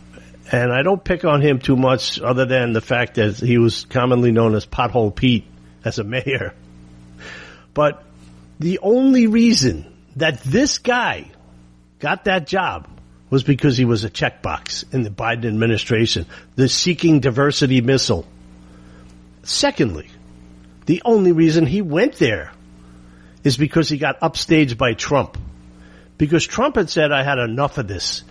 and 0.53 0.73
I 0.73 0.83
don't 0.83 1.03
pick 1.03 1.25
on 1.25 1.43
him 1.43 1.59
too 1.59 1.77
much 1.77 2.21
other 2.21 2.47
than 2.47 2.73
the 2.73 2.81
fact 2.81 3.15
that 3.17 3.37
he 3.37 3.59
was 3.59 3.85
commonly 3.85 4.31
known 4.31 4.55
as 4.55 4.65
Pothole 4.67 5.15
Pete 5.15 5.47
as 5.85 5.99
a 5.99 6.05
mayor. 6.05 6.55
But 7.75 8.05
the 8.59 8.79
only 8.81 9.27
reason 9.27 9.93
that 10.17 10.43
this 10.43 10.79
guy 10.79 11.31
got 11.99 12.25
that 12.25 12.47
job 12.47 12.89
was 13.29 13.43
because 13.43 13.77
he 13.77 13.85
was 13.85 14.05
a 14.05 14.11
checkbox 14.11 14.95
in 14.95 15.03
the 15.03 15.11
Biden 15.11 15.47
administration, 15.47 16.27
the 16.55 16.69
seeking 16.69 17.21
diversity 17.21 17.81
missile. 17.81 18.27
Secondly, 19.43 20.09
the 20.87 21.03
only 21.05 21.33
reason 21.33 21.67
he 21.67 21.83
went 21.83 22.15
there 22.17 22.53
is 23.43 23.57
because 23.57 23.89
he 23.89 23.99
got 23.99 24.21
upstaged 24.21 24.79
by 24.79 24.95
Trump. 24.95 25.37
Because 26.19 26.47
Trump 26.47 26.77
had 26.77 26.89
said, 26.89 27.13
I 27.13 27.25
had 27.25 27.39
enough 27.39 27.79
of 27.79 27.89
this 27.89 28.23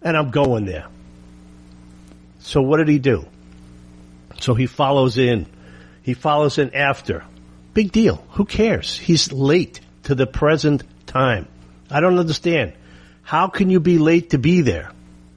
and 0.00 0.16
I'm 0.16 0.30
going 0.30 0.64
there. 0.64 0.86
So 2.42 2.60
what 2.60 2.78
did 2.78 2.88
he 2.88 2.98
do? 2.98 3.26
So 4.40 4.54
he 4.54 4.66
follows 4.66 5.16
in. 5.16 5.46
He 6.02 6.14
follows 6.14 6.58
in 6.58 6.74
after. 6.74 7.24
Big 7.74 7.92
deal. 7.92 8.24
Who 8.30 8.44
cares? 8.44 8.98
He's 8.98 9.32
late 9.32 9.80
to 10.04 10.14
the 10.14 10.26
present 10.26 10.82
time. 11.06 11.48
I 11.90 12.00
don't 12.00 12.18
understand. 12.18 12.74
How 13.22 13.48
can 13.48 13.70
you 13.70 13.80
be 13.80 13.98
late 13.98 14.30
to 14.30 14.38
be 14.38 14.60
there? 14.60 14.90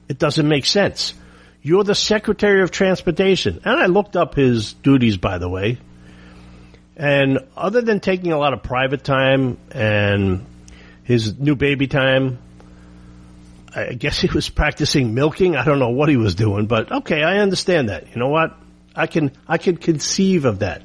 It 0.08 0.18
doesn't 0.18 0.46
make 0.46 0.66
sense. 0.66 1.14
You're 1.62 1.84
the 1.84 1.94
Secretary 1.94 2.62
of 2.62 2.70
Transportation. 2.70 3.60
And 3.64 3.80
I 3.80 3.86
looked 3.86 4.16
up 4.16 4.34
his 4.34 4.72
duties, 4.74 5.16
by 5.16 5.38
the 5.38 5.48
way. 5.48 5.78
And 6.96 7.40
other 7.56 7.82
than 7.82 8.00
taking 8.00 8.32
a 8.32 8.38
lot 8.38 8.52
of 8.52 8.62
private 8.62 9.04
time 9.04 9.58
and 9.70 10.44
his 11.04 11.38
new 11.38 11.54
baby 11.54 11.86
time, 11.86 12.38
I 13.76 13.92
guess 13.92 14.18
he 14.18 14.28
was 14.32 14.48
practicing 14.48 15.12
milking. 15.12 15.54
I 15.54 15.64
don't 15.64 15.78
know 15.78 15.90
what 15.90 16.08
he 16.08 16.16
was 16.16 16.34
doing, 16.34 16.66
but 16.66 16.90
okay, 16.90 17.22
I 17.22 17.38
understand 17.38 17.90
that. 17.90 18.08
You 18.08 18.16
know 18.16 18.28
what? 18.28 18.56
I 18.94 19.06
can, 19.06 19.32
I 19.46 19.58
can 19.58 19.76
conceive 19.76 20.46
of 20.46 20.60
that. 20.60 20.82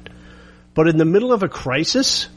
But 0.74 0.88
in 0.88 0.98
the 0.98 1.06
middle 1.06 1.32
of 1.32 1.42
a 1.42 1.48
crisis, 1.48 2.28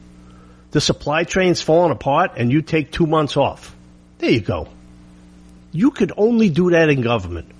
the 0.71 0.79
supply 0.79 1.25
chain's 1.25 1.61
falling 1.61 1.91
apart 1.91 2.31
and 2.37 2.51
you 2.51 2.61
take 2.61 2.91
two 2.91 3.05
months 3.05 3.35
off. 3.35 3.75
There 4.19 4.29
you 4.29 4.39
go. 4.39 4.69
You 5.73 5.91
could 5.91 6.13
only 6.15 6.49
do 6.49 6.71
that 6.71 6.89
in 6.89 7.01
government. 7.01 7.51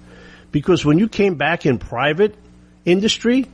Because 0.53 0.85
when 0.85 0.97
you 0.97 1.09
came 1.09 1.35
back 1.35 1.65
in 1.65 1.79
private 1.79 2.33
industry, 2.85 3.45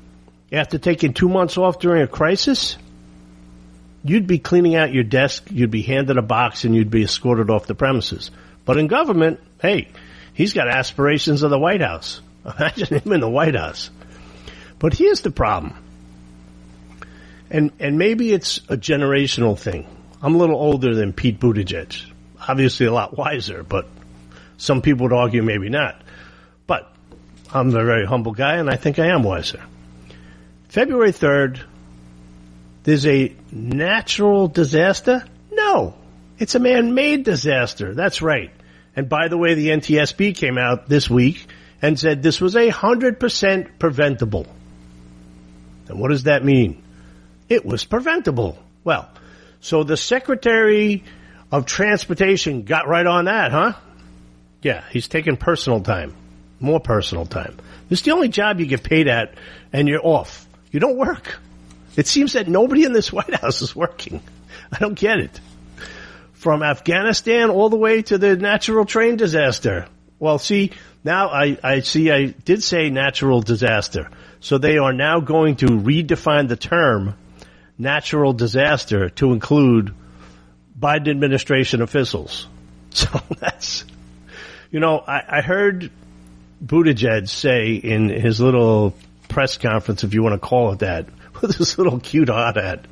after 0.51 0.77
taking 0.77 1.13
two 1.13 1.29
months 1.29 1.57
off 1.57 1.79
during 1.79 2.03
a 2.03 2.07
crisis, 2.07 2.77
you'd 4.03 4.27
be 4.27 4.37
cleaning 4.37 4.75
out 4.75 4.93
your 4.93 5.03
desk, 5.03 5.47
you'd 5.49 5.71
be 5.71 5.81
handed 5.81 6.17
a 6.17 6.21
box, 6.21 6.63
and 6.63 6.75
you'd 6.75 6.91
be 6.91 7.01
escorted 7.03 7.49
off 7.49 7.65
the 7.65 7.73
premises. 7.73 8.29
But 8.65 8.77
in 8.77 8.87
government, 8.87 9.39
hey, 9.61 9.89
he's 10.33 10.53
got 10.53 10.67
aspirations 10.67 11.43
of 11.43 11.49
the 11.49 11.59
White 11.59 11.81
House. 11.81 12.21
Imagine 12.45 12.99
him 12.99 13.11
in 13.11 13.21
the 13.21 13.29
White 13.29 13.55
House. 13.55 13.89
But 14.79 14.93
here's 14.93 15.21
the 15.21 15.31
problem. 15.31 15.75
And, 17.49 17.71
and 17.79 17.97
maybe 17.97 18.31
it's 18.31 18.59
a 18.69 18.77
generational 18.77 19.59
thing. 19.59 19.85
I'm 20.21 20.35
a 20.35 20.37
little 20.37 20.55
older 20.55 20.95
than 20.95 21.13
Pete 21.13 21.39
Buttigieg. 21.39 22.01
Obviously 22.47 22.85
a 22.85 22.93
lot 22.93 23.17
wiser, 23.17 23.63
but 23.63 23.87
some 24.57 24.81
people 24.81 25.03
would 25.03 25.13
argue 25.13 25.43
maybe 25.43 25.69
not. 25.69 26.01
But 26.65 26.91
I'm 27.53 27.69
a 27.69 27.83
very 27.83 28.05
humble 28.05 28.31
guy 28.31 28.55
and 28.55 28.69
I 28.69 28.75
think 28.75 28.99
I 28.99 29.07
am 29.07 29.23
wiser. 29.23 29.61
February 30.69 31.11
3rd, 31.11 31.61
there's 32.83 33.05
a 33.05 33.35
natural 33.51 34.47
disaster? 34.47 35.25
No. 35.51 35.95
It's 36.41 36.55
a 36.55 36.59
man-made 36.59 37.23
disaster. 37.23 37.93
That's 37.93 38.23
right. 38.23 38.49
And 38.95 39.07
by 39.07 39.27
the 39.27 39.37
way, 39.37 39.53
the 39.53 39.69
NTSB 39.69 40.35
came 40.35 40.57
out 40.57 40.89
this 40.89 41.07
week 41.07 41.45
and 41.83 41.99
said 41.99 42.23
this 42.23 42.41
was 42.41 42.55
a 42.55 42.69
hundred 42.69 43.19
percent 43.19 43.77
preventable. 43.77 44.47
And 45.87 45.99
what 45.99 46.09
does 46.09 46.23
that 46.23 46.43
mean? 46.43 46.81
It 47.47 47.63
was 47.63 47.85
preventable. 47.85 48.57
Well, 48.83 49.07
so 49.59 49.83
the 49.83 49.95
Secretary 49.95 51.03
of 51.51 51.67
Transportation 51.67 52.63
got 52.63 52.87
right 52.87 53.05
on 53.05 53.25
that, 53.25 53.51
huh? 53.51 53.73
Yeah, 54.63 54.83
he's 54.89 55.07
taking 55.07 55.37
personal 55.37 55.81
time. 55.81 56.15
More 56.59 56.79
personal 56.79 57.27
time. 57.27 57.55
This 57.87 57.99
is 57.99 58.05
the 58.05 58.11
only 58.13 58.29
job 58.29 58.59
you 58.59 58.65
get 58.65 58.81
paid 58.81 59.07
at 59.07 59.35
and 59.71 59.87
you're 59.87 60.03
off. 60.03 60.47
You 60.71 60.79
don't 60.79 60.97
work. 60.97 61.37
It 61.95 62.07
seems 62.07 62.33
that 62.33 62.47
nobody 62.47 62.83
in 62.83 62.93
this 62.93 63.13
White 63.13 63.35
House 63.35 63.61
is 63.61 63.75
working. 63.75 64.23
I 64.71 64.79
don't 64.79 64.97
get 64.97 65.19
it. 65.19 65.39
From 66.41 66.63
Afghanistan 66.63 67.51
all 67.51 67.69
the 67.69 67.77
way 67.77 68.01
to 68.01 68.17
the 68.17 68.35
natural 68.35 68.85
train 68.85 69.15
disaster. 69.15 69.85
Well, 70.17 70.39
see, 70.39 70.71
now 71.03 71.29
I, 71.29 71.55
I 71.63 71.81
see 71.81 72.09
I 72.09 72.25
did 72.25 72.63
say 72.63 72.89
natural 72.89 73.41
disaster. 73.41 74.09
So 74.39 74.57
they 74.57 74.79
are 74.79 74.91
now 74.91 75.19
going 75.19 75.57
to 75.57 75.67
redefine 75.67 76.47
the 76.47 76.55
term 76.55 77.13
natural 77.77 78.33
disaster 78.33 79.09
to 79.09 79.33
include 79.33 79.93
Biden 80.79 81.11
administration 81.11 81.83
officials. 81.83 82.47
So 82.93 83.07
that's, 83.39 83.85
you 84.71 84.79
know, 84.79 84.97
I, 84.97 85.37
I 85.37 85.41
heard 85.41 85.91
Buttigieg 86.65 87.29
say 87.29 87.75
in 87.75 88.09
his 88.09 88.41
little 88.41 88.95
press 89.29 89.57
conference, 89.57 90.03
if 90.03 90.13
you 90.15 90.23
want 90.23 90.33
to 90.33 90.45
call 90.45 90.73
it 90.73 90.79
that, 90.79 91.05
with 91.41 91.55
his 91.55 91.77
little 91.77 91.99
cute 91.99 92.29
hat, 92.29 92.83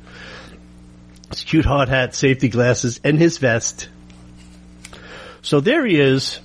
his 1.30 1.44
cute 1.44 1.64
hard 1.64 1.88
hat, 1.88 2.14
safety 2.14 2.48
glasses, 2.48 3.00
and 3.02 3.18
his 3.18 3.38
vest. 3.38 3.88
So 5.42 5.60
there 5.60 5.86
he 5.86 5.98
is, 5.98 6.40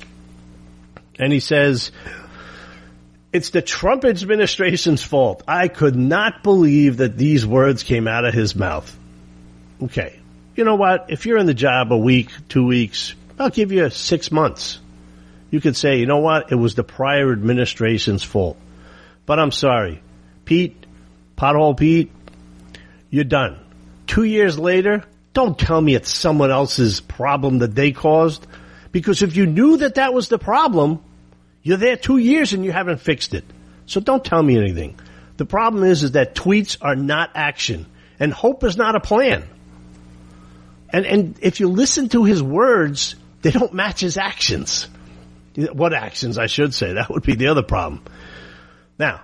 and 1.20 1.34
he 1.34 1.40
says, 1.40 1.92
it's 3.34 3.50
the 3.50 3.62
Trump 3.62 4.06
administration's 4.06 5.04
fault. 5.04 5.44
I 5.48 5.68
could 5.68 5.96
not 5.96 6.42
believe 6.44 6.98
that 6.98 7.18
these 7.18 7.46
words 7.46 7.84
came 7.84 8.08
out 8.08 8.24
of 8.24 8.34
his 8.34 8.56
mouth. 8.56 8.98
Okay. 9.84 10.20
You 10.56 10.64
know 10.64 10.76
what? 10.76 11.08
If 11.10 11.26
you're 11.26 11.38
in 11.38 11.46
the 11.46 11.54
job 11.54 11.92
a 11.92 11.98
week, 11.98 12.30
two 12.48 12.66
weeks, 12.66 13.14
I'll 13.38 13.50
give 13.50 13.74
you 13.74 13.90
six 13.90 14.32
months. 14.32 14.80
You 15.52 15.60
could 15.60 15.76
say, 15.76 16.00
you 16.00 16.06
know 16.06 16.20
what? 16.20 16.52
It 16.52 16.56
was 16.56 16.76
the 16.76 16.84
prior 16.86 17.32
administration's 17.34 18.24
fault. 18.24 18.58
But 19.26 19.40
I'm 19.40 19.52
sorry. 19.52 20.02
Pete, 20.46 20.86
pothole 21.38 21.76
Pete, 21.76 22.12
you're 23.10 23.26
done. 23.26 23.60
Two 24.16 24.24
years 24.24 24.58
later, 24.58 25.04
don't 25.34 25.60
tell 25.60 25.82
me 25.82 25.94
it's 25.94 26.10
someone 26.10 26.50
else's 26.50 27.02
problem 27.02 27.58
that 27.58 27.76
they 27.76 27.92
caused. 27.92 28.48
Because 28.94 29.22
if 29.22 29.36
you 29.36 29.46
knew 29.46 29.76
that 29.76 29.96
that 29.96 30.14
was 30.14 30.30
the 30.30 30.40
problem, 30.40 31.04
you're 31.64 31.76
there 31.76 31.98
two 31.98 32.16
years 32.16 32.54
and 32.54 32.64
you 32.64 32.72
haven't 32.72 33.02
fixed 33.02 33.34
it. 33.34 33.44
So 33.88 34.00
don't 34.00 34.24
tell 34.24 34.42
me 34.42 34.58
anything. 34.58 34.98
The 35.36 35.44
problem 35.44 35.84
is, 35.84 36.02
is 36.02 36.14
that 36.14 36.34
tweets 36.34 36.78
are 36.82 36.96
not 36.96 37.32
action 37.36 37.88
and 38.18 38.32
hope 38.32 38.64
is 38.64 38.78
not 38.78 38.96
a 38.96 39.02
plan. 39.02 39.44
And, 40.92 41.06
and 41.06 41.38
if 41.42 41.60
you 41.60 41.68
listen 41.68 42.08
to 42.08 42.24
his 42.24 42.42
words, 42.42 43.16
they 43.42 43.52
don't 43.52 43.74
match 43.74 44.00
his 44.00 44.16
actions. 44.18 44.88
What 45.58 45.94
actions, 45.94 46.38
I 46.38 46.46
should 46.46 46.74
say. 46.74 46.94
That 46.94 47.10
would 47.10 47.24
be 47.24 47.36
the 47.36 47.48
other 47.48 47.64
problem. 47.64 48.02
Now, 48.98 49.24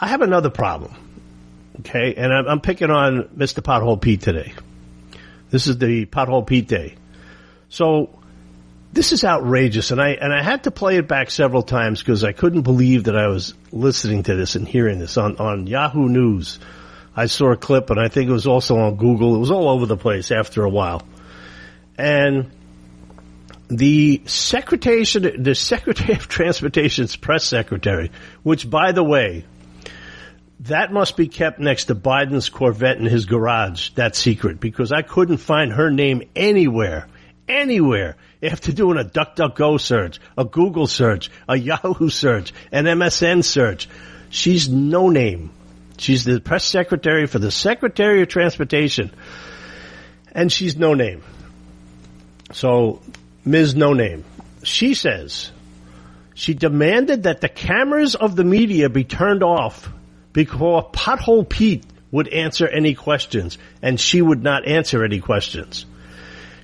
I 0.00 0.08
have 0.08 0.20
another 0.20 0.50
problem. 0.50 0.96
Okay. 1.80 2.14
And 2.14 2.32
I'm, 2.32 2.46
I'm 2.46 2.60
picking 2.60 2.90
on 2.90 3.24
Mr. 3.36 3.60
Pothole 3.60 4.00
Pete 4.00 4.20
today. 4.20 4.52
This 5.50 5.66
is 5.66 5.78
the 5.78 6.06
Pothole 6.06 6.46
Pete 6.46 6.68
day. 6.68 6.96
So 7.68 8.18
this 8.92 9.12
is 9.12 9.24
outrageous. 9.24 9.90
And 9.90 10.00
I, 10.00 10.10
and 10.10 10.32
I 10.32 10.42
had 10.42 10.64
to 10.64 10.70
play 10.70 10.96
it 10.96 11.08
back 11.08 11.30
several 11.30 11.62
times 11.62 12.00
because 12.00 12.24
I 12.24 12.32
couldn't 12.32 12.62
believe 12.62 13.04
that 13.04 13.16
I 13.16 13.28
was 13.28 13.54
listening 13.70 14.22
to 14.24 14.34
this 14.34 14.54
and 14.54 14.68
hearing 14.68 14.98
this 14.98 15.16
on, 15.16 15.38
on 15.38 15.66
Yahoo 15.66 16.08
News. 16.08 16.58
I 17.14 17.26
saw 17.26 17.52
a 17.52 17.56
clip 17.56 17.90
and 17.90 18.00
I 18.00 18.08
think 18.08 18.28
it 18.28 18.32
was 18.32 18.46
also 18.46 18.78
on 18.78 18.96
Google. 18.96 19.36
It 19.36 19.38
was 19.38 19.50
all 19.50 19.68
over 19.68 19.86
the 19.86 19.96
place 19.96 20.30
after 20.30 20.64
a 20.64 20.70
while. 20.70 21.02
And 21.98 22.50
the 23.68 24.22
secretary, 24.26 25.04
the 25.04 25.54
Secretary 25.54 26.14
of 26.14 26.28
Transportation's 26.28 27.16
press 27.16 27.44
secretary, 27.44 28.10
which 28.42 28.68
by 28.68 28.92
the 28.92 29.04
way, 29.04 29.44
that 30.62 30.92
must 30.92 31.16
be 31.16 31.26
kept 31.26 31.58
next 31.58 31.86
to 31.86 31.94
Biden's 31.94 32.48
Corvette 32.48 32.98
in 32.98 33.06
his 33.06 33.26
garage, 33.26 33.90
that 33.90 34.14
secret, 34.14 34.60
because 34.60 34.92
I 34.92 35.02
couldn't 35.02 35.38
find 35.38 35.72
her 35.72 35.90
name 35.90 36.22
anywhere, 36.36 37.08
anywhere 37.48 38.16
after 38.42 38.70
doing 38.70 38.96
a 38.96 39.04
DuckDuckGo 39.04 39.80
search, 39.80 40.20
a 40.38 40.44
Google 40.44 40.86
search, 40.86 41.30
a 41.48 41.56
Yahoo 41.56 42.08
search, 42.10 42.52
an 42.70 42.84
MSN 42.84 43.42
search. 43.42 43.88
She's 44.30 44.68
no 44.68 45.08
name. 45.08 45.50
She's 45.98 46.24
the 46.24 46.40
press 46.40 46.64
secretary 46.64 47.26
for 47.26 47.40
the 47.40 47.50
Secretary 47.50 48.22
of 48.22 48.28
Transportation. 48.28 49.10
And 50.30 50.50
she's 50.50 50.76
no 50.76 50.94
name. 50.94 51.22
So, 52.52 53.02
Ms. 53.44 53.74
No 53.74 53.92
Name, 53.92 54.24
she 54.62 54.94
says 54.94 55.50
she 56.34 56.54
demanded 56.54 57.24
that 57.24 57.40
the 57.40 57.48
cameras 57.48 58.14
of 58.14 58.36
the 58.36 58.44
media 58.44 58.88
be 58.88 59.04
turned 59.04 59.42
off 59.42 59.88
because 60.32 60.84
Pothole 60.92 61.48
Pete 61.48 61.84
would 62.10 62.28
answer 62.28 62.68
any 62.68 62.94
questions 62.94 63.58
and 63.80 63.98
she 63.98 64.22
would 64.22 64.42
not 64.42 64.66
answer 64.66 65.04
any 65.04 65.20
questions. 65.20 65.86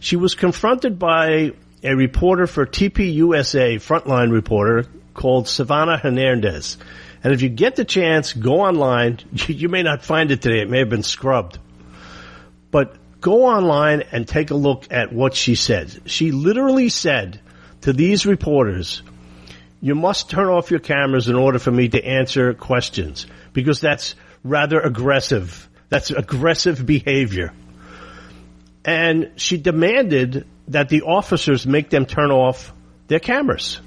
She 0.00 0.16
was 0.16 0.34
confronted 0.34 0.98
by 0.98 1.52
a 1.82 1.94
reporter 1.94 2.46
for 2.46 2.66
TPUSA, 2.66 3.76
frontline 3.76 4.30
reporter 4.32 4.86
called 5.14 5.48
Savannah 5.48 5.96
Hernandez. 5.96 6.76
And 7.24 7.32
if 7.32 7.42
you 7.42 7.48
get 7.48 7.76
the 7.76 7.84
chance, 7.84 8.32
go 8.32 8.60
online. 8.60 9.18
You 9.48 9.68
may 9.68 9.82
not 9.82 10.04
find 10.04 10.30
it 10.30 10.42
today. 10.42 10.60
It 10.60 10.70
may 10.70 10.80
have 10.80 10.88
been 10.88 11.02
scrubbed. 11.02 11.58
But 12.70 12.96
go 13.20 13.46
online 13.46 14.02
and 14.12 14.28
take 14.28 14.50
a 14.50 14.54
look 14.54 14.86
at 14.90 15.12
what 15.12 15.34
she 15.34 15.54
said. 15.54 16.02
She 16.06 16.30
literally 16.30 16.90
said 16.90 17.40
to 17.80 17.92
these 17.92 18.26
reporters, 18.26 19.02
you 19.80 19.94
must 19.94 20.30
turn 20.30 20.48
off 20.48 20.70
your 20.70 20.80
cameras 20.80 21.28
in 21.28 21.36
order 21.36 21.58
for 21.58 21.70
me 21.70 21.88
to 21.88 22.04
answer 22.04 22.52
questions 22.54 23.26
because 23.62 23.80
that's 23.80 24.14
rather 24.44 24.78
aggressive. 24.80 25.68
That's 25.88 26.10
aggressive 26.10 26.84
behavior. 26.86 27.52
And 28.84 29.32
she 29.36 29.56
demanded 29.56 30.46
that 30.68 30.88
the 30.88 31.02
officers 31.02 31.66
make 31.66 31.90
them 31.90 32.06
turn 32.06 32.30
off 32.30 32.72
their 33.08 33.18
cameras. 33.18 33.80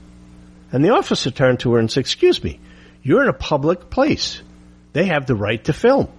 And 0.73 0.83
the 0.83 0.89
officer 0.89 1.31
turned 1.31 1.61
to 1.61 1.73
her 1.73 1.79
and 1.79 1.89
said, 1.89 2.01
excuse 2.01 2.43
me, 2.43 2.59
you're 3.01 3.23
in 3.23 3.29
a 3.29 3.33
public 3.33 3.89
place. 3.89 4.41
They 4.93 5.05
have 5.05 5.25
the 5.25 5.35
right 5.35 5.63
to 5.65 5.73
film. 5.73 6.09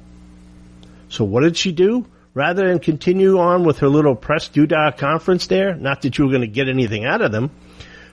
So 1.10 1.24
what 1.24 1.42
did 1.42 1.58
she 1.58 1.72
do? 1.72 2.06
rather 2.34 2.66
than 2.66 2.78
continue 2.78 3.38
on 3.38 3.64
with 3.64 3.78
her 3.78 3.88
little 3.88 4.14
press 4.14 4.48
doodah 4.48 4.96
conference 4.96 5.46
there, 5.46 5.74
not 5.74 6.02
that 6.02 6.16
you 6.16 6.24
were 6.24 6.30
going 6.30 6.42
to 6.42 6.46
get 6.46 6.68
anything 6.68 7.04
out 7.04 7.20
of 7.20 7.32
them, 7.32 7.50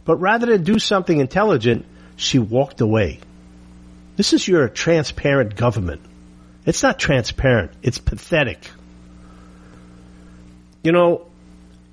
but 0.05 0.17
rather 0.17 0.47
than 0.47 0.63
do 0.63 0.79
something 0.79 1.19
intelligent, 1.19 1.85
she 2.15 2.39
walked 2.39 2.81
away. 2.81 3.19
This 4.19 4.33
is 4.33 4.45
your 4.45 4.67
transparent 4.67 5.55
government. 5.55 6.01
It's 6.65 6.83
not 6.83 6.99
transparent. 6.99 7.71
It's 7.81 7.99
pathetic. 7.99 8.69
You 10.83 10.91
know, 10.91 11.27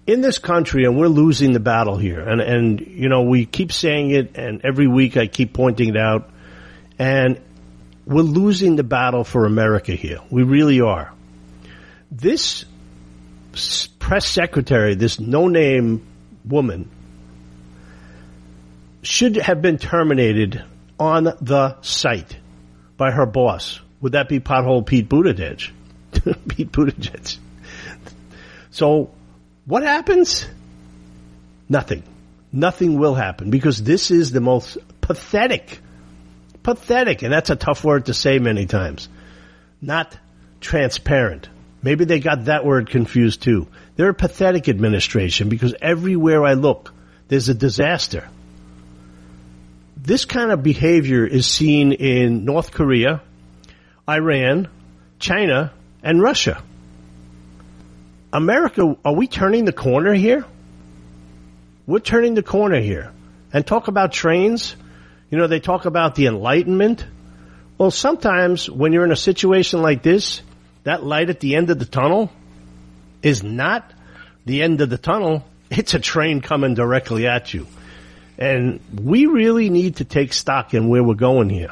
in 0.09 0.23
this 0.23 0.41
country, 0.41 0.87
and 0.87 0.99
we're 0.99 1.07
losing 1.07 1.53
the 1.53 1.61
battle 1.61 1.97
here, 1.97 2.19
and, 2.19 2.41
and, 2.41 2.81
you 2.81 3.09
know, 3.09 3.23
we 3.23 3.47
keep 3.47 3.71
saying 3.71 4.11
it, 4.11 4.37
and 4.37 4.61
every 4.65 4.89
week 4.89 5.17
I 5.17 5.29
keep 5.29 5.53
pointing 5.53 5.91
it 5.91 5.97
out, 5.97 6.29
and 6.99 7.41
we're 8.07 8.23
losing 8.23 8.75
the 8.75 8.83
battle 8.83 9.23
for 9.23 9.47
America 9.47 9.93
here. 9.93 10.19
We 10.29 10.43
really 10.43 10.81
are 10.81 11.13
this 12.11 12.65
press 14.01 14.27
secretary, 14.27 14.97
this 14.97 15.21
no 15.21 15.47
name 15.47 16.05
woman, 16.45 16.91
should 19.03 19.37
have 19.37 19.63
been 19.63 19.79
terminated 19.79 20.65
on 20.99 21.25
the 21.25 21.81
site 21.83 22.37
by 22.97 23.11
her 23.11 23.27
boss. 23.27 23.81
Would 24.01 24.13
that 24.13 24.29
be 24.29 24.41
pothole 24.41 24.85
Pete 24.87 25.09
Buttigieg? 25.09 25.71
Pete 26.49 26.73
Buttigieg. 26.73 27.39
So 28.71 29.11
what 29.65 29.83
happens? 29.83 30.47
Nothing. 31.69 32.03
Nothing 32.53 32.99
will 32.99 33.15
happen 33.15 33.51
because 33.51 33.83
this 33.83 34.11
is 34.11 34.31
the 34.31 34.41
most 34.41 34.79
pathetic, 35.01 35.81
pathetic, 36.63 37.23
and 37.23 37.33
that's 37.33 37.51
a 37.51 37.57
tough 37.57 37.85
word 37.85 38.07
to 38.07 38.15
say 38.15 38.39
many 38.39 38.67
times, 38.67 39.09
not 39.81 40.17
transparent 40.61 41.49
Maybe 41.87 42.05
they 42.05 42.19
got 42.19 42.47
that 42.47 42.65
word 42.65 42.91
confused 42.91 43.43
too. 43.43 43.69
They're 43.95 44.09
a 44.09 44.15
pathetic 44.15 44.69
administration 44.69 45.49
because 45.49 45.73
everywhere 45.81 46.45
I 46.45 46.55
look, 46.55 46.93
there's 47.29 47.49
a 47.49 47.55
disaster. 47.55 48.29
This 50.07 50.25
kind 50.25 50.53
of 50.53 50.63
behavior 50.63 51.27
is 51.27 51.49
seen 51.49 51.91
in 51.91 52.45
North 52.45 52.71
Korea, 52.71 53.23
Iran, 54.09 54.69
China, 55.19 55.73
and 56.01 56.23
Russia. 56.23 56.63
America, 58.33 58.97
are 59.05 59.15
we 59.15 59.27
turning 59.27 59.65
the 59.65 59.73
corner 59.73 60.15
here? 60.15 60.45
We're 61.89 61.99
turning 61.99 62.35
the 62.35 62.45
corner 62.45 62.81
here. 62.81 63.11
And 63.53 63.67
talk 63.67 63.89
about 63.89 64.13
trains. 64.13 64.77
You 65.29 65.39
know, 65.39 65.49
they 65.49 65.59
talk 65.59 65.87
about 65.87 66.15
the 66.15 66.27
Enlightenment. 66.27 67.05
Well, 67.77 67.91
sometimes 67.91 68.71
when 68.71 68.93
you're 68.93 69.05
in 69.05 69.11
a 69.11 69.17
situation 69.17 69.83
like 69.83 70.05
this, 70.05 70.41
that 70.85 71.03
light 71.03 71.31
at 71.31 71.41
the 71.41 71.57
end 71.57 71.71
of 71.71 71.81
the 71.81 71.85
tunnel 71.85 72.31
is 73.25 73.43
not 73.43 73.93
the 74.45 74.63
end 74.63 74.81
of 74.83 74.89
the 74.89 74.99
tunnel. 74.99 75.45
It's 75.69 75.95
a 75.95 75.99
train 75.99 76.43
coming 76.43 76.75
directly 76.75 77.27
at 77.27 77.53
you. 77.53 77.67
And 78.39 78.81
we 78.95 79.27
really 79.27 79.71
need 79.71 79.97
to 79.97 80.05
take 80.05 80.33
stock 80.33 80.75
in 80.75 80.89
where 80.89 81.03
we're 81.03 81.15
going 81.15 81.49
here. 81.49 81.71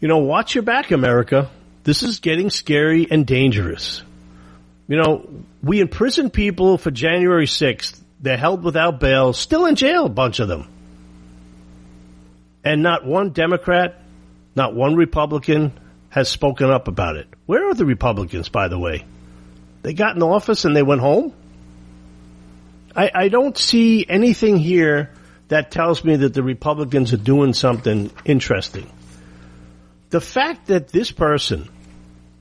You 0.00 0.08
know, 0.08 0.18
watch 0.18 0.54
your 0.54 0.62
back, 0.62 0.90
America. 0.90 1.50
This 1.84 2.02
is 2.02 2.20
getting 2.20 2.50
scary 2.50 3.08
and 3.10 3.26
dangerous. 3.26 4.02
You 4.88 4.96
know, 4.96 5.28
we 5.62 5.80
imprison 5.80 6.30
people 6.30 6.78
for 6.78 6.90
January 6.90 7.46
6th. 7.46 8.00
They're 8.20 8.36
held 8.36 8.62
without 8.62 9.00
bail, 9.00 9.32
still 9.32 9.66
in 9.66 9.74
jail, 9.74 10.06
a 10.06 10.08
bunch 10.08 10.38
of 10.38 10.48
them. 10.48 10.68
And 12.64 12.82
not 12.82 13.04
one 13.04 13.30
Democrat, 13.30 14.00
not 14.54 14.74
one 14.74 14.94
Republican, 14.94 15.72
has 16.10 16.28
spoken 16.28 16.70
up 16.70 16.86
about 16.86 17.16
it. 17.16 17.26
Where 17.46 17.68
are 17.68 17.74
the 17.74 17.86
Republicans, 17.86 18.48
by 18.48 18.68
the 18.68 18.78
way? 18.78 19.04
They 19.82 19.94
got 19.94 20.14
in 20.14 20.22
office 20.22 20.64
and 20.64 20.76
they 20.76 20.82
went 20.82 21.00
home? 21.00 21.32
I, 22.94 23.10
I 23.14 23.28
don't 23.28 23.56
see 23.56 24.06
anything 24.08 24.56
here 24.56 25.10
that 25.48 25.70
tells 25.70 26.04
me 26.04 26.16
that 26.16 26.34
the 26.34 26.42
Republicans 26.42 27.12
are 27.12 27.18
doing 27.18 27.52
something 27.52 28.10
interesting. 28.24 28.90
The 30.10 30.20
fact 30.20 30.66
that 30.66 30.88
this 30.88 31.10
person 31.10 31.68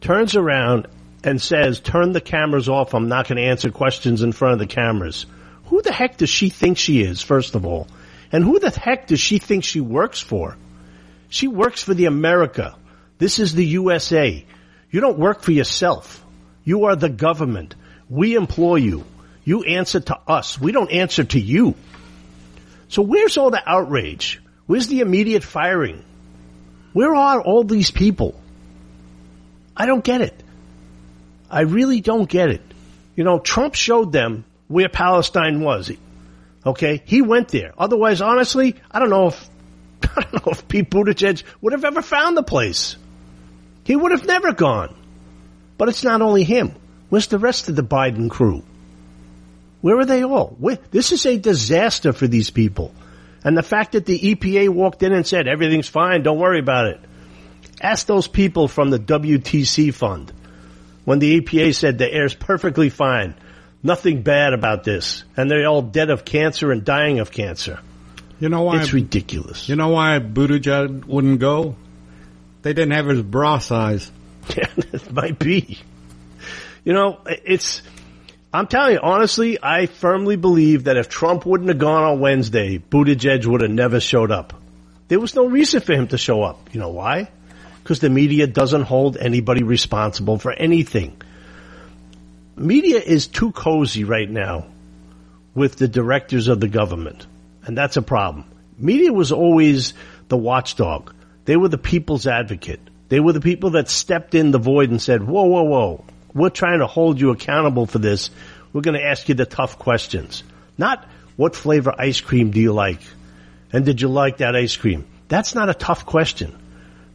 turns 0.02 0.36
around 0.36 0.88
and 1.24 1.42
says, 1.42 1.80
turn 1.80 2.12
the 2.12 2.22
cameras 2.22 2.68
off, 2.68 2.94
I'm 2.94 3.08
not 3.08 3.28
going 3.28 3.38
to 3.38 3.50
answer 3.50 3.72
questions 3.72 4.24
in 4.24 4.32
front 4.32 4.54
of 4.54 4.60
the 4.60 4.74
cameras. 4.74 5.26
Who 5.66 5.82
the 5.82 5.94
heck 5.94 6.18
does 6.18 6.30
she 6.30 6.50
think 6.50 6.78
she 6.78 7.02
is, 7.02 7.22
first 7.22 7.56
of 7.56 7.66
all? 7.66 7.88
And 8.32 8.44
who 8.44 8.60
the 8.60 8.72
heck 8.72 9.08
does 9.08 9.20
she 9.20 9.38
think 9.40 9.64
she 9.64 9.82
works 9.82 10.20
for? 10.20 10.58
She 11.30 11.48
works 11.48 11.84
for 11.84 11.94
the 11.94 12.06
America 12.06 12.76
this 13.22 13.38
is 13.38 13.54
the 13.54 13.66
USA. 13.78 14.44
You 14.90 15.00
don't 15.00 15.20
work 15.20 15.44
for 15.44 15.52
yourself. 15.52 16.26
You 16.64 16.86
are 16.86 16.96
the 16.96 17.08
government. 17.08 17.76
We 18.10 18.34
employ 18.34 18.78
you. 18.78 19.06
You 19.52 19.64
answer 19.64 20.00
to 20.00 20.18
us. 20.30 20.58
We 20.62 20.72
don't 20.72 20.90
answer 20.90 21.26
to 21.26 21.38
you. 21.38 21.76
So 22.88 23.02
where's 23.02 23.38
all 23.38 23.52
the 23.52 23.62
outrage? 23.70 24.42
Where's 24.66 24.88
the 24.88 25.02
immediate 25.02 25.44
firing? 25.44 26.06
Where 26.94 27.14
are 27.14 27.42
all 27.42 27.66
these 27.66 27.92
people? 27.92 28.40
I 29.76 29.88
don't 29.88 30.06
get 30.06 30.22
it. 30.22 30.42
I 31.50 31.64
really 31.64 32.00
don't 32.00 32.30
get 32.30 32.50
it. 32.50 32.62
You 33.18 33.26
know, 33.26 33.40
Trump 33.40 33.76
showed 33.76 34.14
them 34.14 34.46
where 34.70 34.88
Palestine 34.88 35.60
was. 35.60 35.92
Okay? 36.66 37.04
He 37.04 37.22
went 37.22 37.50
there. 37.50 37.74
Otherwise, 37.78 38.22
honestly, 38.22 38.78
I 38.90 39.00
don't 39.00 39.10
know 39.10 39.28
if 39.28 39.50
I 40.16 40.22
don't 40.22 40.46
know 40.46 40.54
if 40.54 40.66
Pete 40.66 40.90
Buttigieg 40.90 41.44
would 41.60 41.74
have 41.74 41.84
ever 41.84 42.02
found 42.02 42.38
the 42.38 42.44
place. 42.44 42.96
He 43.84 43.98
would 43.98 44.14
have 44.14 44.26
never 44.26 44.54
gone. 44.54 44.96
But 45.78 45.90
it's 45.90 46.06
not 46.06 46.22
only 46.22 46.46
him. 46.46 46.74
Where's 47.10 47.28
the 47.28 47.38
rest 47.38 47.68
of 47.68 47.76
the 47.76 47.84
Biden 47.84 48.30
crew? 48.30 48.64
Where 49.82 50.00
are 50.00 50.06
they 50.06 50.24
all? 50.24 50.56
Where, 50.60 50.78
this 50.92 51.12
is 51.12 51.26
a 51.26 51.38
disaster 51.38 52.14
for 52.14 52.28
these 52.28 52.50
people. 52.50 52.94
And 53.44 53.58
the 53.58 53.64
fact 53.64 53.94
that 53.94 54.06
the 54.06 54.18
EPA 54.18 54.70
walked 54.70 55.02
in 55.04 55.14
and 55.14 55.26
said, 55.26 55.48
everything's 55.48 55.88
fine, 55.88 56.22
don't 56.22 56.40
worry 56.40 56.60
about 56.60 56.88
it. 56.88 57.00
Ask 57.82 58.06
those 58.06 58.28
people 58.28 58.68
from 58.68 58.92
the 58.92 59.00
WTC 59.00 59.94
fund 59.94 60.32
when 61.06 61.20
the 61.20 61.42
EPA 61.42 61.74
said 61.76 61.98
the 61.98 62.12
air's 62.12 62.34
perfectly 62.34 62.90
fine, 62.90 63.36
nothing 63.82 64.22
bad 64.22 64.54
about 64.54 64.84
this, 64.84 65.24
and 65.36 65.50
they're 65.50 65.68
all 65.68 65.82
dead 65.82 66.10
of 66.10 66.24
cancer 66.24 66.72
and 66.72 66.86
dying 66.86 67.20
of 67.20 67.32
cancer. 67.32 67.80
You 68.40 68.50
know 68.50 68.64
why? 68.64 68.82
It's 68.82 68.94
ridiculous. 68.94 69.70
You 69.70 69.76
know 69.76 69.90
why 69.90 70.20
Buttigieg 70.20 71.06
wouldn't 71.06 71.40
go? 71.40 71.76
They 72.62 72.74
didn't 72.74 72.94
have 72.94 73.08
his 73.08 73.22
bra 73.22 73.60
size. 73.60 74.12
Yeah, 74.56 74.68
it 74.78 75.12
might 75.12 75.40
be. 75.40 75.80
You 76.84 76.94
know, 76.94 77.20
it's. 77.26 77.82
I'm 78.54 78.68
telling 78.68 78.96
you, 78.96 79.00
honestly, 79.02 79.58
I 79.64 79.86
firmly 79.86 80.36
believe 80.36 80.84
that 80.84 80.98
if 80.98 81.08
Trump 81.08 81.46
wouldn't 81.46 81.70
have 81.70 81.78
gone 81.78 82.04
on 82.04 82.20
Wednesday, 82.20 82.80
Buttigieg 82.80 83.46
would 83.46 83.62
have 83.62 83.72
never 83.72 84.02
showed 84.02 84.30
up. 84.30 84.54
There 85.08 85.22
was 85.22 85.36
no 85.36 85.46
reason 85.46 85.80
for 85.80 85.94
him 85.94 86.08
to 86.10 86.18
show 86.18 86.44
up. 86.44 86.74
You 86.74 86.82
know 86.82 86.90
why? 86.90 87.30
Because 87.82 88.02
the 88.02 88.10
media 88.10 88.48
doesn't 88.48 88.84
hold 88.84 89.16
anybody 89.16 89.64
responsible 89.64 90.38
for 90.38 90.52
anything. 90.52 91.22
Media 92.58 93.00
is 93.00 93.28
too 93.28 93.54
cozy 93.54 94.04
right 94.04 94.30
now 94.30 94.66
with 95.56 95.78
the 95.78 95.88
directors 95.88 96.50
of 96.50 96.60
the 96.60 96.68
government. 96.68 97.26
And 97.66 97.78
that's 97.78 97.96
a 97.96 98.02
problem. 98.02 98.46
Media 98.78 99.14
was 99.14 99.32
always 99.32 99.94
the 100.28 100.38
watchdog. 100.38 101.14
They 101.46 101.56
were 101.56 101.70
the 101.70 101.78
people's 101.78 102.28
advocate. 102.28 102.82
They 103.08 103.22
were 103.22 103.34
the 103.34 103.42
people 103.42 103.72
that 103.72 103.90
stepped 103.90 104.36
in 104.36 104.52
the 104.52 104.60
void 104.60 104.90
and 104.90 105.02
said, 105.02 105.24
whoa, 105.24 105.46
whoa, 105.46 105.64
whoa, 105.64 106.06
we're 106.34 106.50
trying 106.50 106.80
to 106.80 106.88
hold 106.88 107.20
you 107.20 107.32
accountable 107.32 107.86
for 107.86 108.00
this. 108.00 108.30
We're 108.74 108.82
going 108.82 109.00
to 109.00 109.06
ask 109.06 109.28
you 109.30 109.36
the 109.36 109.46
tough 109.46 109.78
questions. 109.78 110.44
Not 110.78 111.06
what 111.36 111.56
flavor 111.56 111.94
ice 111.98 112.22
cream 112.22 112.52
do 112.52 112.60
you 112.60 112.74
like? 112.74 113.02
And 113.74 113.86
did 113.86 114.02
you 114.02 114.08
like 114.08 114.38
that 114.38 114.56
ice 114.56 114.76
cream? 114.76 115.08
That's 115.28 115.56
not 115.56 115.70
a 115.70 115.74
tough 115.74 116.06
question. 116.06 116.58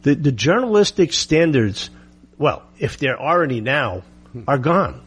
The, 0.03 0.15
the 0.15 0.31
journalistic 0.31 1.13
standards, 1.13 1.89
well, 2.37 2.63
if 2.79 2.97
there 2.97 3.19
are 3.19 3.43
any 3.43 3.61
now, 3.61 4.03
are 4.47 4.57
gone. 4.57 5.01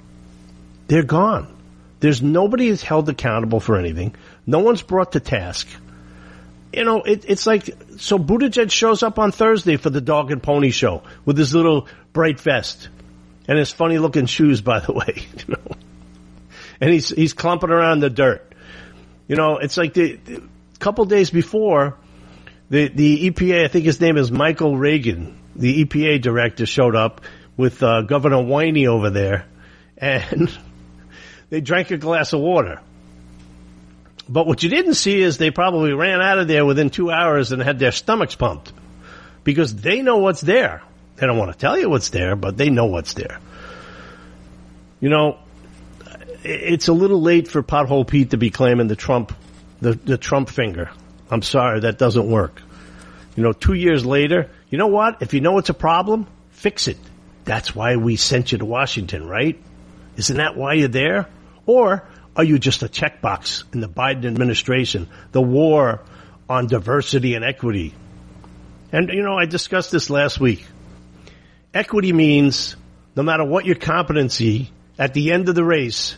They're 0.86 1.02
gone. 1.02 1.56
There's 2.00 2.22
nobody 2.22 2.68
is 2.68 2.82
held 2.82 3.08
accountable 3.08 3.60
for 3.60 3.76
anything. 3.76 4.14
No 4.46 4.60
one's 4.60 4.82
brought 4.82 5.12
to 5.12 5.20
task. 5.20 5.68
You 6.72 6.84
know, 6.84 7.02
it, 7.02 7.24
it's 7.28 7.46
like 7.46 7.68
so. 7.98 8.16
Buttigieg 8.16 8.70
shows 8.70 9.02
up 9.02 9.18
on 9.18 9.32
Thursday 9.32 9.76
for 9.76 9.90
the 9.90 10.00
dog 10.00 10.30
and 10.30 10.42
pony 10.42 10.70
show 10.70 11.02
with 11.24 11.36
his 11.36 11.54
little 11.54 11.88
bright 12.12 12.38
vest 12.40 12.88
and 13.48 13.58
his 13.58 13.70
funny 13.70 13.98
looking 13.98 14.26
shoes, 14.26 14.60
by 14.60 14.80
the 14.80 14.92
way. 15.00 15.26
You 15.38 15.54
know, 15.54 15.76
and 16.80 16.92
he's 16.92 17.08
he's 17.08 17.32
clumping 17.32 17.70
around 17.70 18.00
the 18.00 18.10
dirt. 18.10 18.54
You 19.28 19.36
know, 19.36 19.58
it's 19.58 19.76
like 19.76 19.94
the, 19.94 20.16
the 20.16 20.42
couple 20.78 21.04
days 21.04 21.30
before 21.30 21.96
the 22.70 22.88
the 22.88 23.30
EPA. 23.30 23.64
I 23.64 23.68
think 23.68 23.84
his 23.84 24.00
name 24.00 24.16
is 24.16 24.30
Michael 24.30 24.76
Regan, 24.76 25.38
The 25.54 25.84
EPA 25.84 26.22
director 26.22 26.66
showed 26.66 26.96
up 26.96 27.20
with 27.56 27.82
uh, 27.82 28.02
Governor 28.02 28.38
Whitey 28.38 28.86
over 28.86 29.10
there, 29.10 29.46
and 29.96 30.50
they 31.50 31.60
drank 31.60 31.90
a 31.90 31.98
glass 31.98 32.32
of 32.32 32.40
water. 32.40 32.80
But 34.28 34.46
what 34.46 34.62
you 34.62 34.70
didn't 34.70 34.94
see 34.94 35.20
is 35.20 35.38
they 35.38 35.50
probably 35.50 35.92
ran 35.92 36.22
out 36.22 36.38
of 36.38 36.46
there 36.46 36.64
within 36.64 36.88
two 36.88 37.10
hours 37.10 37.50
and 37.50 37.60
had 37.60 37.80
their 37.80 37.90
stomachs 37.90 38.36
pumped 38.36 38.72
because 39.42 39.74
they 39.74 40.02
know 40.02 40.18
what's 40.18 40.40
there. 40.40 40.82
They 41.20 41.26
don't 41.26 41.36
want 41.36 41.52
to 41.52 41.58
tell 41.58 41.78
you 41.78 41.90
what's 41.90 42.08
there, 42.08 42.34
but 42.34 42.56
they 42.56 42.70
know 42.70 42.86
what's 42.86 43.12
there. 43.12 43.38
You 45.00 45.10
know, 45.10 45.38
it's 46.42 46.88
a 46.88 46.94
little 46.94 47.20
late 47.20 47.46
for 47.46 47.62
Pothole 47.62 48.06
Pete 48.06 48.30
to 48.30 48.38
be 48.38 48.48
claiming 48.48 48.88
the 48.88 48.96
Trump, 48.96 49.34
the, 49.82 49.92
the 49.92 50.16
Trump 50.16 50.48
finger. 50.48 50.90
I'm 51.30 51.42
sorry, 51.42 51.80
that 51.80 51.98
doesn't 51.98 52.28
work. 52.28 52.62
You 53.36 53.42
know, 53.42 53.52
two 53.52 53.74
years 53.74 54.06
later, 54.06 54.50
you 54.70 54.78
know 54.78 54.86
what? 54.86 55.20
If 55.20 55.34
you 55.34 55.42
know 55.42 55.58
it's 55.58 55.68
a 55.68 55.74
problem, 55.74 56.26
fix 56.52 56.88
it. 56.88 56.96
That's 57.44 57.74
why 57.74 57.96
we 57.96 58.16
sent 58.16 58.52
you 58.52 58.58
to 58.58 58.64
Washington, 58.64 59.28
right? 59.28 59.60
Isn't 60.16 60.38
that 60.38 60.56
why 60.56 60.74
you're 60.74 60.88
there? 60.88 61.28
Or 61.66 62.08
are 62.34 62.44
you 62.44 62.58
just 62.58 62.82
a 62.82 62.88
checkbox 62.88 63.64
in 63.74 63.80
the 63.80 63.88
Biden 63.88 64.24
administration? 64.24 65.06
The 65.32 65.42
war 65.42 66.00
on 66.48 66.66
diversity 66.66 67.34
and 67.34 67.44
equity. 67.44 67.92
And, 68.90 69.10
you 69.10 69.22
know, 69.22 69.36
I 69.36 69.44
discussed 69.44 69.92
this 69.92 70.08
last 70.08 70.40
week. 70.40 70.64
Equity 71.72 72.12
means 72.12 72.76
no 73.14 73.22
matter 73.22 73.44
what 73.44 73.64
your 73.64 73.76
competency, 73.76 74.70
at 74.98 75.14
the 75.14 75.32
end 75.32 75.48
of 75.48 75.54
the 75.54 75.64
race, 75.64 76.16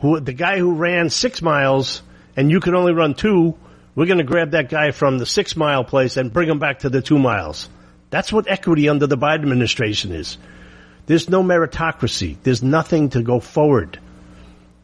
who, 0.00 0.20
the 0.20 0.32
guy 0.32 0.58
who 0.58 0.74
ran 0.74 1.08
six 1.08 1.40
miles 1.40 2.02
and 2.36 2.50
you 2.50 2.60
could 2.60 2.74
only 2.74 2.92
run 2.92 3.14
two, 3.14 3.56
we're 3.94 4.06
going 4.06 4.18
to 4.18 4.24
grab 4.24 4.50
that 4.50 4.68
guy 4.68 4.90
from 4.90 5.18
the 5.18 5.26
six 5.26 5.56
mile 5.56 5.84
place 5.84 6.16
and 6.16 6.32
bring 6.32 6.48
him 6.48 6.58
back 6.58 6.80
to 6.80 6.90
the 6.90 7.00
two 7.00 7.18
miles. 7.18 7.68
That's 8.10 8.32
what 8.32 8.48
equity 8.48 8.88
under 8.88 9.06
the 9.06 9.16
Biden 9.16 9.42
administration 9.42 10.12
is. 10.12 10.36
There's 11.06 11.30
no 11.30 11.42
meritocracy. 11.42 12.36
There's 12.42 12.62
nothing 12.62 13.10
to 13.10 13.22
go 13.22 13.40
forward. 13.40 13.98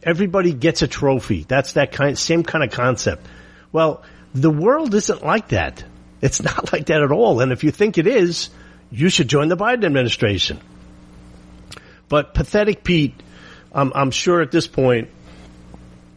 Everybody 0.02 0.52
gets 0.52 0.82
a 0.82 0.88
trophy. 0.88 1.44
That's 1.46 1.74
that 1.74 1.92
kind, 1.92 2.18
same 2.18 2.42
kind 2.42 2.64
of 2.64 2.70
concept. 2.70 3.26
Well, 3.70 4.02
the 4.34 4.50
world 4.50 4.94
isn't 4.94 5.24
like 5.24 5.48
that. 5.48 5.84
It's 6.20 6.42
not 6.50 6.72
like 6.72 6.86
that 6.86 7.02
at 7.02 7.12
all. 7.12 7.40
And 7.40 7.52
if 7.52 7.64
you 7.64 7.70
think 7.70 7.98
it 7.98 8.06
is, 8.06 8.48
you 8.92 9.08
should 9.08 9.28
join 9.28 9.48
the 9.48 9.56
Biden 9.56 9.84
administration. 9.84 10.60
But 12.08 12.34
pathetic 12.34 12.84
Pete, 12.84 13.14
I'm, 13.72 13.90
I'm 13.94 14.10
sure 14.10 14.42
at 14.42 14.50
this 14.50 14.66
point, 14.66 15.08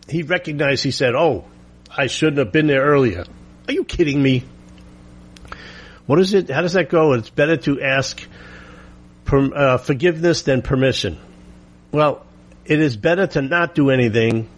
he 0.09 0.23
recognized, 0.23 0.83
he 0.83 0.91
said, 0.91 1.15
Oh, 1.15 1.45
I 1.89 2.07
shouldn't 2.07 2.37
have 2.37 2.51
been 2.51 2.67
there 2.67 2.83
earlier. 2.83 3.23
Are 3.67 3.73
you 3.73 3.85
kidding 3.85 4.21
me? 4.21 4.43
What 6.05 6.19
is 6.19 6.33
it? 6.33 6.49
How 6.49 6.61
does 6.61 6.73
that 6.73 6.89
go? 6.89 7.13
It's 7.13 7.29
better 7.29 7.57
to 7.57 7.81
ask 7.81 8.21
per, 9.23 9.53
uh, 9.55 9.77
forgiveness 9.77 10.43
than 10.43 10.61
permission. 10.61 11.17
Well, 11.91 12.25
it 12.65 12.79
is 12.79 12.97
better 12.97 13.25
to 13.27 13.41
not 13.41 13.73
do 13.73 13.89
anything 13.89 14.49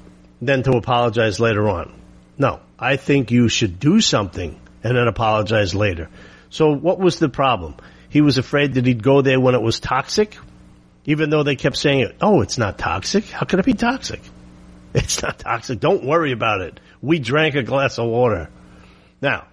than 0.42 0.64
to 0.64 0.72
apologize 0.72 1.40
later 1.40 1.70
on. 1.70 1.94
No, 2.38 2.60
I 2.80 2.98
think 2.98 3.32
you 3.32 3.48
should 3.48 3.80
do 3.80 4.02
something 4.02 4.60
and 4.84 4.98
then 4.98 5.08
apologize 5.08 5.74
later. 5.76 6.10
So 6.50 6.74
what 6.74 7.00
was 7.00 7.20
the 7.20 7.30
problem? 7.30 7.76
He 8.18 8.22
was 8.22 8.40
afraid 8.40 8.74
that 8.74 8.86
he'd 8.88 9.04
go 9.04 9.22
there 9.22 9.40
when 9.40 9.54
it 9.54 9.62
was 9.62 9.80
toxic, 9.80 10.36
even 11.06 11.30
though 11.30 11.44
they 11.44 11.56
kept 11.56 11.78
saying, 11.78 12.14
oh, 12.20 12.42
it's 12.42 12.58
not 12.58 12.80
toxic. 12.80 13.26
How 13.26 13.46
could 13.46 13.60
it 13.60 13.66
be 13.66 13.76
toxic? 13.76 14.22
It's 14.96 15.22
not 15.22 15.38
toxic. 15.38 15.80
Don't 15.80 16.04
worry 16.04 16.32
about 16.32 16.62
it. 16.62 16.80
We 17.00 17.20
drank 17.20 17.54
a 17.54 17.62
glass 17.62 18.00
of 18.00 18.08
water. 18.08 18.50
Now, 19.22 19.46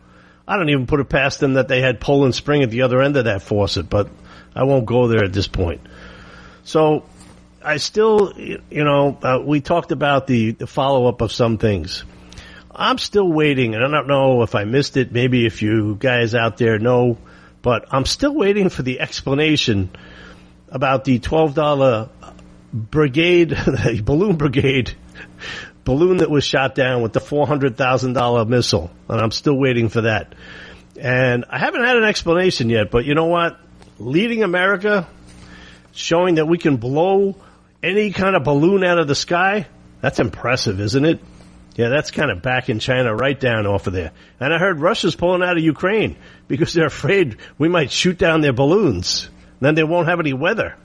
I 0.48 0.56
don't 0.56 0.70
even 0.70 0.86
put 0.86 1.00
it 1.00 1.10
past 1.10 1.40
them 1.40 1.54
that 1.54 1.68
they 1.68 1.82
had 1.82 2.00
Poland 2.00 2.34
Spring 2.34 2.62
at 2.62 2.70
the 2.70 2.80
other 2.80 3.02
end 3.02 3.18
of 3.18 3.26
that 3.26 3.42
faucet, 3.42 3.90
but 3.90 4.08
I 4.56 4.64
won't 4.64 4.86
go 4.86 5.08
there 5.08 5.24
at 5.24 5.34
this 5.34 5.46
point. 5.46 5.82
So 6.62 7.04
I 7.62 7.76
still, 7.76 8.32
you 8.38 8.84
know, 8.84 9.18
uh, 9.22 9.42
we 9.44 9.60
talked 9.60 9.92
about 9.92 10.26
the, 10.26 10.52
the 10.52 10.66
follow 10.66 11.06
up 11.06 11.20
of 11.20 11.32
some 11.32 11.58
things. 11.58 12.02
I'm 12.74 12.96
still 12.96 13.30
waiting, 13.30 13.74
and 13.74 13.84
I 13.84 13.90
don't 13.90 14.08
know 14.08 14.40
if 14.40 14.54
I 14.54 14.64
missed 14.64 14.96
it. 14.96 15.12
Maybe 15.12 15.44
if 15.44 15.60
you 15.60 15.96
guys 15.96 16.34
out 16.34 16.56
there 16.56 16.78
know, 16.78 17.18
but 17.64 17.86
I'm 17.90 18.04
still 18.04 18.34
waiting 18.34 18.68
for 18.68 18.82
the 18.82 19.00
explanation 19.00 19.88
about 20.68 21.04
the 21.04 21.18
twelve 21.18 21.54
dollar 21.54 22.10
brigade, 22.74 23.48
the 23.48 24.02
balloon 24.04 24.36
brigade 24.36 24.92
balloon 25.84 26.18
that 26.18 26.30
was 26.30 26.44
shot 26.44 26.74
down 26.74 27.02
with 27.02 27.14
the 27.14 27.20
four 27.20 27.46
hundred 27.46 27.78
thousand 27.78 28.12
dollar 28.12 28.44
missile, 28.44 28.90
and 29.08 29.18
I'm 29.18 29.30
still 29.30 29.56
waiting 29.56 29.88
for 29.88 30.02
that. 30.02 30.34
And 31.00 31.46
I 31.48 31.58
haven't 31.58 31.84
had 31.84 31.96
an 31.96 32.04
explanation 32.04 32.68
yet, 32.68 32.90
but 32.90 33.06
you 33.06 33.14
know 33.14 33.26
what? 33.26 33.58
Leading 33.98 34.42
America, 34.42 35.08
showing 35.92 36.34
that 36.34 36.46
we 36.46 36.58
can 36.58 36.76
blow 36.76 37.34
any 37.82 38.10
kind 38.10 38.36
of 38.36 38.44
balloon 38.44 38.84
out 38.84 38.98
of 38.98 39.08
the 39.08 39.14
sky, 39.14 39.66
that's 40.02 40.20
impressive, 40.20 40.80
isn't 40.80 41.04
it? 41.04 41.20
Yeah, 41.74 41.88
that's 41.88 42.12
kind 42.12 42.30
of 42.30 42.40
back 42.40 42.68
in 42.68 42.78
China 42.78 43.14
right 43.14 43.38
down 43.38 43.66
off 43.66 43.86
of 43.88 43.92
there. 43.92 44.12
And 44.38 44.54
I 44.54 44.58
heard 44.58 44.80
Russia's 44.80 45.16
pulling 45.16 45.42
out 45.42 45.56
of 45.56 45.62
Ukraine 45.64 46.16
because 46.46 46.72
they're 46.72 46.86
afraid 46.86 47.38
we 47.58 47.68
might 47.68 47.90
shoot 47.90 48.16
down 48.16 48.42
their 48.42 48.52
balloons. 48.52 49.28
Then 49.60 49.74
they 49.74 49.82
won't 49.82 50.08
have 50.08 50.20
any 50.20 50.32
weather. 50.32 50.76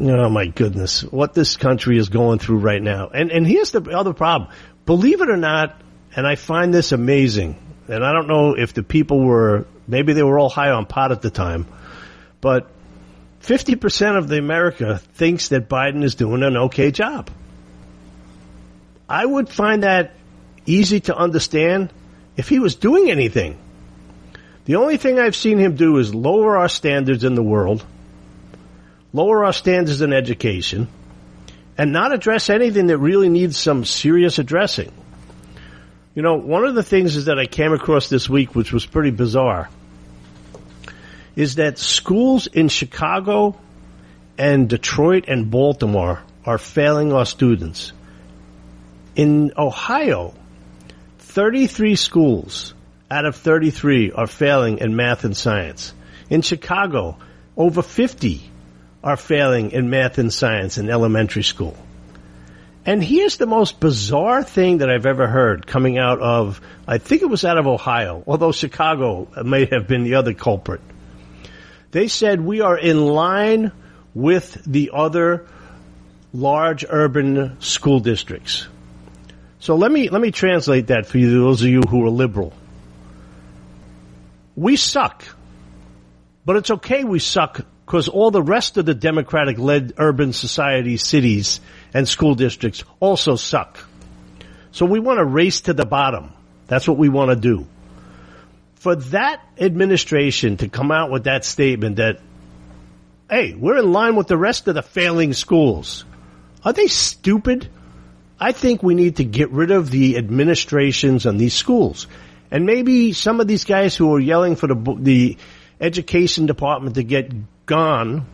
Oh 0.00 0.28
my 0.28 0.46
goodness, 0.46 1.02
what 1.02 1.34
this 1.34 1.56
country 1.56 1.98
is 1.98 2.08
going 2.08 2.38
through 2.38 2.58
right 2.58 2.82
now. 2.82 3.08
And 3.08 3.32
and 3.32 3.46
here's 3.46 3.72
the 3.72 3.82
other 3.90 4.12
problem. 4.12 4.50
Believe 4.86 5.20
it 5.20 5.28
or 5.28 5.36
not, 5.36 5.80
and 6.14 6.26
I 6.26 6.36
find 6.36 6.72
this 6.72 6.92
amazing. 6.92 7.56
And 7.88 8.04
I 8.04 8.12
don't 8.12 8.28
know 8.28 8.54
if 8.54 8.74
the 8.74 8.82
people 8.82 9.24
were 9.24 9.66
maybe 9.88 10.12
they 10.12 10.22
were 10.22 10.38
all 10.38 10.50
high 10.50 10.70
on 10.70 10.86
pot 10.86 11.10
at 11.10 11.22
the 11.22 11.30
time, 11.30 11.66
but 12.40 12.70
50% 13.42 14.18
of 14.18 14.28
the 14.28 14.38
America 14.38 14.98
thinks 15.14 15.48
that 15.48 15.68
Biden 15.68 16.04
is 16.04 16.14
doing 16.14 16.42
an 16.42 16.56
okay 16.56 16.90
job. 16.90 17.30
I 19.08 19.24
would 19.24 19.48
find 19.48 19.82
that 19.82 20.12
easy 20.66 21.00
to 21.00 21.16
understand 21.16 21.90
if 22.36 22.48
he 22.48 22.58
was 22.58 22.74
doing 22.74 23.10
anything. 23.10 23.58
The 24.66 24.76
only 24.76 24.98
thing 24.98 25.18
I've 25.18 25.36
seen 25.36 25.58
him 25.58 25.76
do 25.76 25.96
is 25.96 26.14
lower 26.14 26.58
our 26.58 26.68
standards 26.68 27.24
in 27.24 27.34
the 27.34 27.42
world, 27.42 27.84
lower 29.12 29.44
our 29.44 29.52
standards 29.54 30.02
in 30.02 30.12
education, 30.12 30.88
and 31.78 31.92
not 31.92 32.12
address 32.12 32.50
anything 32.50 32.88
that 32.88 32.98
really 32.98 33.30
needs 33.30 33.56
some 33.56 33.84
serious 33.84 34.38
addressing. 34.38 34.92
You 36.14 36.22
know, 36.22 36.34
one 36.34 36.64
of 36.64 36.74
the 36.74 36.82
things 36.82 37.16
is 37.16 37.26
that 37.26 37.38
I 37.38 37.46
came 37.46 37.72
across 37.72 38.08
this 38.08 38.28
week, 38.28 38.54
which 38.54 38.72
was 38.72 38.84
pretty 38.84 39.10
bizarre, 39.10 39.70
is 41.34 41.54
that 41.54 41.78
schools 41.78 42.46
in 42.46 42.68
Chicago 42.68 43.58
and 44.36 44.68
Detroit 44.68 45.24
and 45.28 45.50
Baltimore 45.50 46.20
are 46.44 46.58
failing 46.58 47.12
our 47.12 47.24
students. 47.24 47.92
In 49.18 49.52
Ohio, 49.58 50.32
33 51.18 51.96
schools 51.96 52.72
out 53.10 53.26
of 53.26 53.34
33 53.34 54.12
are 54.12 54.28
failing 54.28 54.78
in 54.78 54.94
math 54.94 55.24
and 55.24 55.36
science. 55.36 55.92
In 56.30 56.40
Chicago, 56.40 57.18
over 57.56 57.82
50 57.82 58.48
are 59.02 59.16
failing 59.16 59.72
in 59.72 59.90
math 59.90 60.18
and 60.18 60.32
science 60.32 60.78
in 60.78 60.88
elementary 60.88 61.42
school. 61.42 61.76
And 62.86 63.02
here's 63.02 63.38
the 63.38 63.46
most 63.46 63.80
bizarre 63.80 64.44
thing 64.44 64.78
that 64.78 64.88
I've 64.88 65.04
ever 65.04 65.26
heard 65.26 65.66
coming 65.66 65.98
out 65.98 66.20
of, 66.20 66.60
I 66.86 66.98
think 66.98 67.22
it 67.22 67.28
was 67.28 67.44
out 67.44 67.58
of 67.58 67.66
Ohio, 67.66 68.22
although 68.24 68.52
Chicago 68.52 69.26
may 69.42 69.64
have 69.64 69.88
been 69.88 70.04
the 70.04 70.14
other 70.14 70.32
culprit. 70.32 70.80
They 71.90 72.06
said 72.06 72.40
we 72.40 72.60
are 72.60 72.78
in 72.78 73.04
line 73.04 73.72
with 74.14 74.62
the 74.64 74.92
other 74.94 75.48
large 76.32 76.84
urban 76.88 77.60
school 77.60 77.98
districts. 77.98 78.68
So 79.68 79.76
let 79.76 79.92
me, 79.92 80.08
let 80.08 80.22
me 80.22 80.30
translate 80.30 80.86
that 80.86 81.04
for 81.04 81.18
you, 81.18 81.42
those 81.42 81.60
of 81.60 81.68
you 81.68 81.82
who 81.82 82.02
are 82.06 82.08
liberal. 82.08 82.54
We 84.56 84.76
suck. 84.76 85.26
But 86.46 86.56
it's 86.56 86.70
okay 86.70 87.04
we 87.04 87.18
suck 87.18 87.60
because 87.84 88.08
all 88.08 88.30
the 88.30 88.42
rest 88.42 88.78
of 88.78 88.86
the 88.86 88.94
democratic 88.94 89.58
led 89.58 89.92
urban 89.98 90.32
societies, 90.32 91.04
cities, 91.04 91.60
and 91.92 92.08
school 92.08 92.34
districts 92.34 92.82
also 92.98 93.36
suck. 93.36 93.78
So 94.70 94.86
we 94.86 95.00
want 95.00 95.18
to 95.18 95.26
race 95.26 95.60
to 95.60 95.74
the 95.74 95.84
bottom. 95.84 96.32
That's 96.66 96.88
what 96.88 96.96
we 96.96 97.10
want 97.10 97.28
to 97.32 97.36
do. 97.36 97.66
For 98.76 98.96
that 98.96 99.42
administration 99.58 100.56
to 100.56 100.70
come 100.70 100.90
out 100.90 101.10
with 101.10 101.24
that 101.24 101.44
statement 101.44 101.96
that, 101.96 102.20
hey, 103.28 103.52
we're 103.52 103.76
in 103.76 103.92
line 103.92 104.16
with 104.16 104.28
the 104.28 104.38
rest 104.38 104.66
of 104.66 104.76
the 104.76 104.82
failing 104.82 105.34
schools. 105.34 106.06
Are 106.64 106.72
they 106.72 106.86
stupid? 106.86 107.68
I 108.40 108.52
think 108.52 108.82
we 108.82 108.94
need 108.94 109.16
to 109.16 109.24
get 109.24 109.50
rid 109.50 109.70
of 109.70 109.90
the 109.90 110.16
administrations 110.16 111.26
on 111.26 111.38
these 111.38 111.54
schools. 111.54 112.06
And 112.50 112.66
maybe 112.66 113.12
some 113.12 113.40
of 113.40 113.48
these 113.48 113.64
guys 113.64 113.96
who 113.96 114.14
are 114.14 114.20
yelling 114.20 114.56
for 114.56 114.68
the, 114.68 114.96
the 114.98 115.36
education 115.80 116.46
department 116.46 116.94
to 116.94 117.02
get 117.02 117.32
gone 117.66 118.26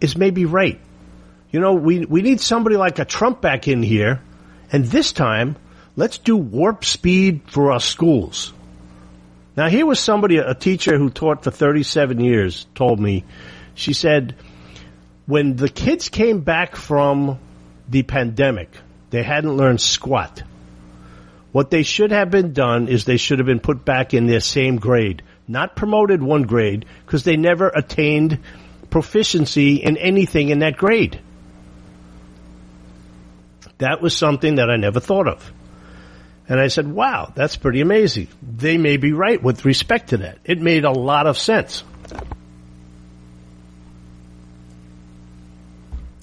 is 0.00 0.16
maybe 0.16 0.44
right. 0.44 0.80
You 1.50 1.60
know, 1.60 1.74
we, 1.74 2.04
we 2.06 2.22
need 2.22 2.40
somebody 2.40 2.76
like 2.76 2.98
a 3.00 3.04
Trump 3.04 3.40
back 3.40 3.66
in 3.66 3.82
here, 3.82 4.22
and 4.72 4.84
this 4.84 5.12
time, 5.12 5.56
let's 5.96 6.18
do 6.18 6.36
warp 6.36 6.84
speed 6.84 7.42
for 7.48 7.72
our 7.72 7.80
schools. 7.80 8.52
Now, 9.56 9.68
here 9.68 9.84
was 9.84 9.98
somebody, 9.98 10.38
a 10.38 10.54
teacher 10.54 10.96
who 10.96 11.10
taught 11.10 11.42
for 11.42 11.50
37 11.50 12.20
years, 12.20 12.66
told 12.76 13.00
me, 13.00 13.24
she 13.74 13.92
said, 13.92 14.36
when 15.26 15.56
the 15.56 15.68
kids 15.68 16.08
came 16.08 16.40
back 16.40 16.76
from 16.76 17.38
the 17.88 18.04
pandemic, 18.04 18.70
they 19.10 19.22
hadn't 19.22 19.56
learned 19.56 19.80
squat. 19.80 20.42
What 21.52 21.70
they 21.70 21.82
should 21.82 22.12
have 22.12 22.30
been 22.30 22.52
done 22.52 22.88
is 22.88 23.04
they 23.04 23.16
should 23.16 23.40
have 23.40 23.46
been 23.46 23.60
put 23.60 23.84
back 23.84 24.14
in 24.14 24.26
their 24.26 24.40
same 24.40 24.76
grade, 24.76 25.22
not 25.48 25.74
promoted 25.74 26.22
one 26.22 26.44
grade, 26.44 26.86
because 27.04 27.24
they 27.24 27.36
never 27.36 27.68
attained 27.68 28.38
proficiency 28.88 29.76
in 29.76 29.96
anything 29.96 30.50
in 30.50 30.60
that 30.60 30.76
grade. 30.76 31.20
That 33.78 34.00
was 34.00 34.16
something 34.16 34.56
that 34.56 34.70
I 34.70 34.76
never 34.76 35.00
thought 35.00 35.26
of. 35.26 35.52
And 36.48 36.60
I 36.60 36.68
said, 36.68 36.86
wow, 36.86 37.32
that's 37.34 37.56
pretty 37.56 37.80
amazing. 37.80 38.28
They 38.42 38.76
may 38.76 38.96
be 38.96 39.12
right 39.12 39.42
with 39.42 39.64
respect 39.64 40.10
to 40.10 40.18
that. 40.18 40.38
It 40.44 40.60
made 40.60 40.84
a 40.84 40.90
lot 40.90 41.26
of 41.26 41.38
sense. 41.38 41.84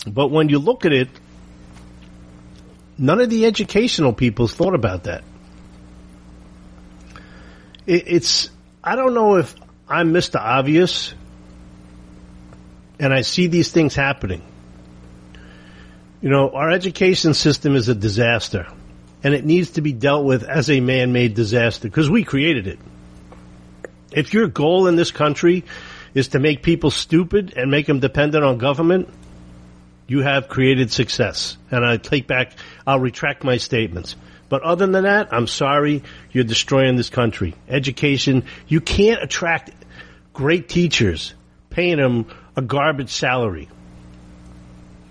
But 0.05 0.29
when 0.29 0.49
you 0.49 0.59
look 0.59 0.85
at 0.85 0.93
it, 0.93 1.09
none 2.97 3.21
of 3.21 3.29
the 3.29 3.45
educational 3.45 4.13
people 4.13 4.47
thought 4.47 4.73
about 4.73 5.03
that. 5.03 5.23
It, 7.85 8.03
it's, 8.07 8.49
I 8.83 8.95
don't 8.95 9.13
know 9.13 9.35
if 9.35 9.55
I'm 9.87 10.13
Mr. 10.13 10.39
Obvious 10.39 11.13
and 12.99 13.13
I 13.13 13.21
see 13.21 13.47
these 13.47 13.71
things 13.71 13.95
happening. 13.95 14.41
You 16.21 16.29
know, 16.29 16.49
our 16.49 16.71
education 16.71 17.33
system 17.33 17.75
is 17.75 17.89
a 17.89 17.95
disaster 17.95 18.67
and 19.23 19.33
it 19.33 19.45
needs 19.45 19.71
to 19.71 19.81
be 19.81 19.93
dealt 19.93 20.25
with 20.25 20.43
as 20.43 20.69
a 20.69 20.79
man-made 20.79 21.35
disaster 21.35 21.87
because 21.87 22.09
we 22.09 22.23
created 22.23 22.67
it. 22.67 22.79
If 24.11 24.33
your 24.33 24.47
goal 24.47 24.87
in 24.87 24.95
this 24.95 25.11
country 25.11 25.63
is 26.13 26.29
to 26.29 26.39
make 26.39 26.63
people 26.63 26.89
stupid 26.89 27.53
and 27.55 27.69
make 27.69 27.85
them 27.85 27.99
dependent 27.99 28.43
on 28.43 28.57
government, 28.57 29.09
you 30.07 30.21
have 30.21 30.47
created 30.47 30.91
success. 30.91 31.57
And 31.69 31.85
I 31.85 31.97
take 31.97 32.27
back, 32.27 32.53
I'll 32.85 32.99
retract 32.99 33.43
my 33.43 33.57
statements. 33.57 34.15
But 34.49 34.63
other 34.63 34.87
than 34.87 35.03
that, 35.03 35.33
I'm 35.33 35.47
sorry, 35.47 36.03
you're 36.31 36.45
destroying 36.45 36.95
this 36.95 37.09
country. 37.09 37.53
Education, 37.67 38.45
you 38.67 38.79
can't 38.79 39.21
attract 39.21 39.71
great 40.33 40.69
teachers 40.69 41.33
paying 41.69 41.97
them 41.97 42.27
a 42.55 42.61
garbage 42.61 43.09
salary. 43.09 43.67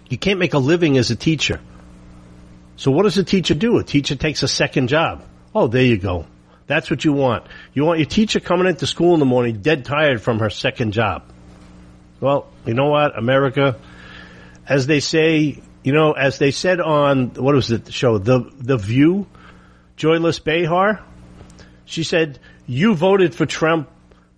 You 0.09 0.17
can't 0.17 0.39
make 0.39 0.55
a 0.55 0.59
living 0.59 0.97
as 0.99 1.11
a 1.11 1.17
teacher. 1.17 1.61
So 2.77 2.91
what 2.91 3.03
does 3.03 3.19
a 3.19 3.25
teacher 3.25 3.55
do? 3.55 3.79
A 3.79 3.85
teacher 3.85 4.17
takes 4.17 4.43
a 4.43 4.49
second 4.49 4.89
job. 4.89 5.25
Oh, 5.55 5.67
there 5.67 5.85
you 5.85 5.99
go. 5.99 6.27
That's 6.67 6.91
what 6.91 7.05
you 7.05 7.13
want. 7.13 7.47
You 7.75 7.85
want 7.85 7.99
your 7.99 8.09
teacher 8.09 8.41
coming 8.41 8.67
into 8.67 8.87
school 8.87 9.15
in 9.15 9.21
the 9.21 9.27
morning 9.27 9.61
dead 9.61 9.85
tired 9.85 10.21
from 10.21 10.41
her 10.41 10.51
second 10.51 10.93
job. 10.93 11.23
Well, 12.21 12.49
you 12.65 12.75
know 12.75 12.89
what, 12.89 13.17
America, 13.19 13.77
as 14.69 14.87
they 14.87 15.01
say, 15.01 15.61
you 15.83 15.93
know, 15.93 16.13
as 16.13 16.39
they 16.39 16.51
said 16.51 16.81
on, 16.81 17.31
what 17.35 17.55
was 17.55 17.71
it, 17.71 17.85
the 17.85 17.93
show, 17.93 18.19
The, 18.19 18.51
the 18.59 18.77
View, 18.77 19.27
Joyless 19.97 20.39
Behar, 20.39 21.03
she 21.85 22.03
said, 22.03 22.39
you 22.67 22.95
voted 22.95 23.35
for 23.35 23.47
Trump, 23.47 23.89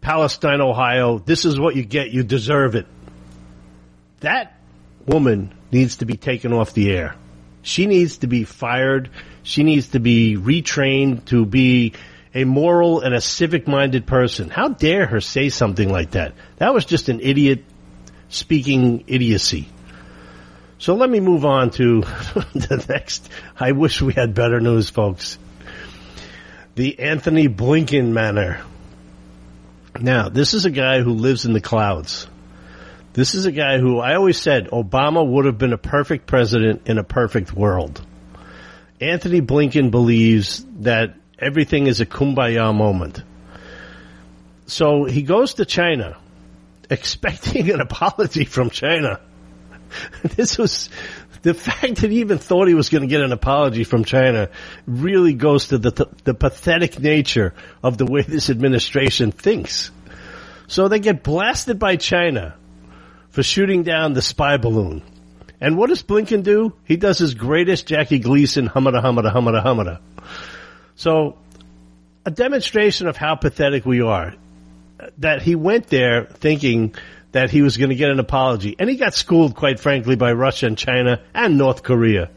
Palestine, 0.01 0.61
Ohio. 0.61 1.19
This 1.19 1.45
is 1.45 1.59
what 1.59 1.75
you 1.75 1.85
get. 1.85 2.11
You 2.11 2.23
deserve 2.23 2.75
it. 2.75 2.87
That 4.21 4.61
woman 5.07 5.55
needs 5.73 5.97
to 5.97 6.05
be 6.05 6.17
taken 6.17 6.53
off 6.53 6.75
the 6.75 6.91
air. 6.91 7.17
She 7.63 7.87
needs 7.87 8.19
to 8.19 8.27
be 8.27 8.45
fired. 8.45 9.11
She 9.43 9.63
needs 9.63 9.89
to 9.89 10.01
be 10.01 10.37
retrained 10.37 11.25
to 11.27 11.47
be 11.47 11.95
a 12.35 12.45
moral 12.45 13.01
and 13.01 13.15
a 13.15 13.21
civic 13.21 13.67
minded 13.67 14.07
person. 14.07 14.51
How 14.51 14.69
dare 14.69 15.07
her 15.07 15.21
say 15.21 15.49
something 15.49 15.91
like 15.91 16.13
that? 16.13 16.35
That 16.57 16.75
was 16.75 16.85
just 16.85 17.09
an 17.09 17.21
idiot 17.21 17.65
speaking 18.29 19.05
idiocy. 19.07 19.69
So 20.79 20.95
let 20.95 21.11
me 21.11 21.19
move 21.19 21.45
on 21.45 21.71
to 21.73 22.01
the 22.55 22.85
next. 22.89 23.29
I 23.59 23.73
wish 23.73 24.01
we 24.01 24.15
had 24.15 24.35
better 24.35 24.61
news, 24.61 24.91
folks. 24.91 25.39
The 26.77 27.01
Anthony 27.01 27.49
Blinken 27.49 28.13
manner. 28.13 28.63
Now, 30.01 30.29
this 30.29 30.55
is 30.55 30.65
a 30.65 30.71
guy 30.71 31.01
who 31.01 31.15
lives 31.15 31.45
in 31.45 31.53
the 31.53 31.61
clouds. 31.61 32.29
This 33.13 33.35
is 33.35 33.47
a 33.47 33.53
guy 33.53 33.79
who 33.79 33.99
I 33.99 34.15
always 34.15 34.41
said 34.41 34.69
Obama 34.69 35.27
would 35.27 35.47
have 35.47 35.59
been 35.59 35.73
a 35.73 35.79
perfect 35.79 36.27
president 36.27 36.87
in 36.87 36.99
a 36.99 37.05
perfect 37.05 37.53
world. 37.53 38.01
Anthony 39.01 39.41
Blinken 39.41 39.91
believes 39.91 40.65
that 40.81 41.17
everything 41.39 41.89
is 41.89 42.01
a 42.01 42.07
kumbaya 42.07 42.73
moment. 42.73 43.23
So 44.67 45.05
he 45.05 45.23
goes 45.23 45.55
to 45.55 45.65
China 45.65 46.17
expecting 46.91 47.71
an 47.71 47.81
apology 47.81 48.45
from 48.45 48.71
China. 48.71 49.21
this 50.23 50.59
was 50.59 50.91
the 51.43 51.55
fact 51.55 51.97
that 51.97 52.11
he 52.11 52.21
even 52.21 52.39
thought 52.39 52.69
he 52.69 52.75
was 52.75 52.89
going 52.89 53.03
to 53.03 53.09
get 53.09 53.21
an 53.21 53.33
apology 53.33 53.85
from 53.85 54.05
China 54.05 54.51
really 54.87 55.35
goes 55.35 55.69
to 55.69 55.79
the, 55.79 56.09
the 56.25 56.35
pathetic 56.35 56.99
nature 56.99 57.55
of 57.83 57.99
the 57.99 58.07
way 58.07 58.23
this 58.23 58.51
administration 58.51 59.33
thinks. 59.33 59.91
So 60.67 60.89
they 60.89 60.99
get 60.99 61.23
blasted 61.23 61.79
by 61.79 61.97
China 61.97 62.55
for 63.31 63.43
shooting 63.43 63.83
down 63.83 64.13
the 64.13 64.23
spy 64.23 64.57
balloon. 64.57 65.03
And 65.61 65.77
what 65.77 65.89
does 65.89 66.03
Blinken 66.03 66.43
do? 66.43 66.75
He 66.85 66.97
does 66.97 67.19
his 67.19 67.35
greatest 67.35 67.87
Jackie 67.87 68.19
Gleason 68.19 68.69
humada 68.69 69.03
humada 69.03 69.33
humada 69.33 69.65
humada. 69.65 70.01
So 70.95 71.39
a 72.25 72.31
demonstration 72.31 73.07
of 73.09 73.17
how 73.17 73.35
pathetic 73.35 73.87
we 73.87 74.03
are. 74.03 74.35
That 75.19 75.43
he 75.43 75.55
went 75.55 75.87
there 75.87 76.25
thinking 76.25 76.95
that 77.33 77.51
he 77.51 77.63
was 77.63 77.77
going 77.77 77.91
to 77.91 77.97
get 77.97 78.11
an 78.11 78.21
apology. 78.21 78.75
And 78.79 78.89
he 78.89 78.97
got 78.97 79.15
schooled, 79.15 79.55
quite 79.55 79.81
frankly, 79.81 80.17
by 80.17 80.33
Russia 80.33 80.67
and 80.67 80.79
China 80.79 81.23
and 81.35 81.59
North 81.59 81.83
Korea. 81.83 82.31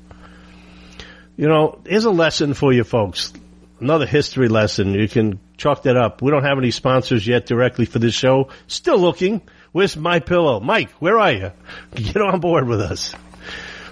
You 1.37 1.47
know, 1.47 1.81
here's 1.85 2.05
a 2.05 2.11
lesson 2.11 2.53
for 2.53 2.73
you 2.73 2.83
folks. 2.83 3.33
another 3.79 4.05
history 4.05 4.47
lesson. 4.47 4.93
You 4.93 5.07
can 5.07 5.39
chalk 5.57 5.83
that 5.83 5.97
up. 5.97 6.21
We 6.21 6.31
don't 6.31 6.43
have 6.43 6.57
any 6.57 6.71
sponsors 6.71 7.25
yet 7.25 7.45
directly 7.45 7.85
for 7.85 7.99
this 7.99 8.13
show. 8.13 8.49
Still 8.67 8.99
looking. 8.99 9.41
Where's 9.71 9.95
my 9.95 10.19
pillow? 10.19 10.59
Mike, 10.59 10.91
where 10.99 11.19
are 11.19 11.31
you? 11.31 11.51
Get 11.95 12.21
on 12.21 12.39
board 12.41 12.67
with 12.67 12.81
us. 12.81 13.15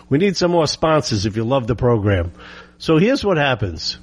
We 0.09 0.17
need 0.17 0.35
some 0.35 0.51
more 0.51 0.67
sponsors 0.67 1.25
if 1.25 1.35
you 1.37 1.43
love 1.43 1.67
the 1.67 1.75
program. 1.75 2.33
So 2.77 2.97
here's 2.97 3.23
what 3.23 3.37
happens. 3.37 3.97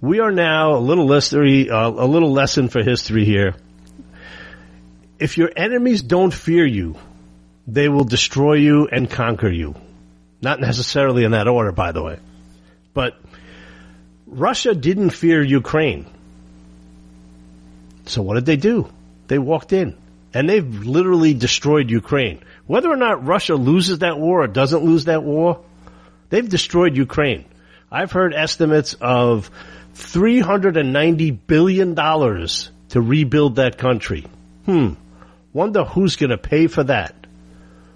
We 0.00 0.20
are 0.20 0.32
now 0.32 0.76
a 0.76 0.78
little 0.78 1.10
history, 1.10 1.70
uh, 1.70 1.88
a 1.88 2.06
little 2.06 2.32
lesson 2.32 2.68
for 2.68 2.82
history 2.82 3.24
here. 3.24 3.54
If 5.22 5.38
your 5.38 5.52
enemies 5.56 6.02
don't 6.02 6.34
fear 6.34 6.66
you, 6.66 6.96
they 7.68 7.88
will 7.88 8.02
destroy 8.02 8.54
you 8.54 8.88
and 8.90 9.08
conquer 9.08 9.48
you. 9.48 9.76
Not 10.40 10.58
necessarily 10.58 11.22
in 11.22 11.30
that 11.30 11.46
order, 11.46 11.70
by 11.70 11.92
the 11.92 12.02
way. 12.02 12.18
But 12.92 13.14
Russia 14.26 14.74
didn't 14.74 15.10
fear 15.10 15.40
Ukraine. 15.40 16.06
So 18.06 18.20
what 18.20 18.34
did 18.34 18.46
they 18.46 18.56
do? 18.56 18.90
They 19.28 19.38
walked 19.38 19.72
in 19.72 19.96
and 20.34 20.48
they've 20.48 20.66
literally 20.84 21.34
destroyed 21.34 21.88
Ukraine. 21.88 22.40
Whether 22.66 22.90
or 22.90 22.96
not 22.96 23.24
Russia 23.24 23.54
loses 23.54 24.00
that 24.00 24.18
war 24.18 24.42
or 24.42 24.48
doesn't 24.48 24.82
lose 24.82 25.04
that 25.04 25.22
war, 25.22 25.60
they've 26.30 26.48
destroyed 26.48 26.96
Ukraine. 26.96 27.44
I've 27.92 28.10
heard 28.10 28.34
estimates 28.34 28.94
of 29.00 29.52
$390 29.94 31.38
billion 31.46 31.94
to 31.94 33.00
rebuild 33.00 33.56
that 33.56 33.78
country. 33.78 34.26
Hmm. 34.66 34.94
Wonder 35.52 35.84
who's 35.84 36.16
going 36.16 36.30
to 36.30 36.38
pay 36.38 36.66
for 36.66 36.84
that. 36.84 37.14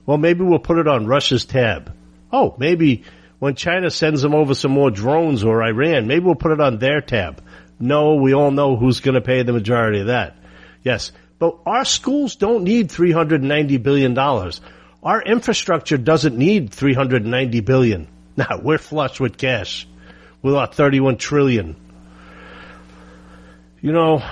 Well, 0.05 0.19
maybe 0.19 0.45
we'll 0.45 0.59
put 0.59 0.79
it 0.79 0.87
on 0.87 1.07
Russia's 1.07 1.45
tab. 1.45 1.93
Oh, 2.33 2.55
maybe 2.59 3.05
when 3.39 3.55
China 3.55 3.91
sends 3.91 4.23
them 4.23 4.35
over 4.35 4.55
some 4.55 4.71
more 4.71 4.91
drones 4.91 5.45
or 5.45 5.63
Iran, 5.63 6.07
maybe 6.07 6.25
we'll 6.25 6.35
put 6.35 6.53
it 6.53 6.61
on 6.61 6.79
their 6.79 7.01
tab. 7.01 7.43
No, 7.79 8.15
we 8.15 8.35
all 8.35 8.51
know 8.51 8.77
who's 8.77 9.01
going 9.01 9.15
to 9.15 9.21
pay 9.21 9.43
the 9.43 9.53
majority 9.53 10.01
of 10.01 10.07
that. 10.07 10.37
Yes. 10.83 11.13
But 11.39 11.59
our 11.67 11.85
schools 11.85 12.37
don't 12.37 12.65
need 12.65 12.89
$390 12.89 13.83
billion. 13.83 14.17
Our 14.19 15.23
infrastructure 15.23 15.99
doesn't 15.99 16.37
need 16.37 16.71
$390 16.71 17.65
billion. 17.65 18.09
Now, 18.39 18.61
we're 18.63 18.77
flush 18.77 19.19
with 19.19 19.39
cash 19.39 19.89
with 20.43 20.55
our 20.55 20.67
31 20.67 21.17
trillion. 21.17 21.75
You 23.81 23.93
know, 23.93 24.23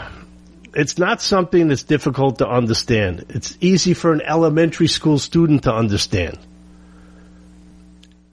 it's 0.74 0.98
not 0.98 1.22
something 1.22 1.68
that's 1.68 1.84
difficult 1.84 2.38
to 2.38 2.48
understand. 2.48 3.26
It's 3.28 3.56
easy 3.60 3.94
for 3.94 4.12
an 4.12 4.22
elementary 4.22 4.88
school 4.88 5.18
student 5.18 5.64
to 5.64 5.72
understand. 5.72 6.38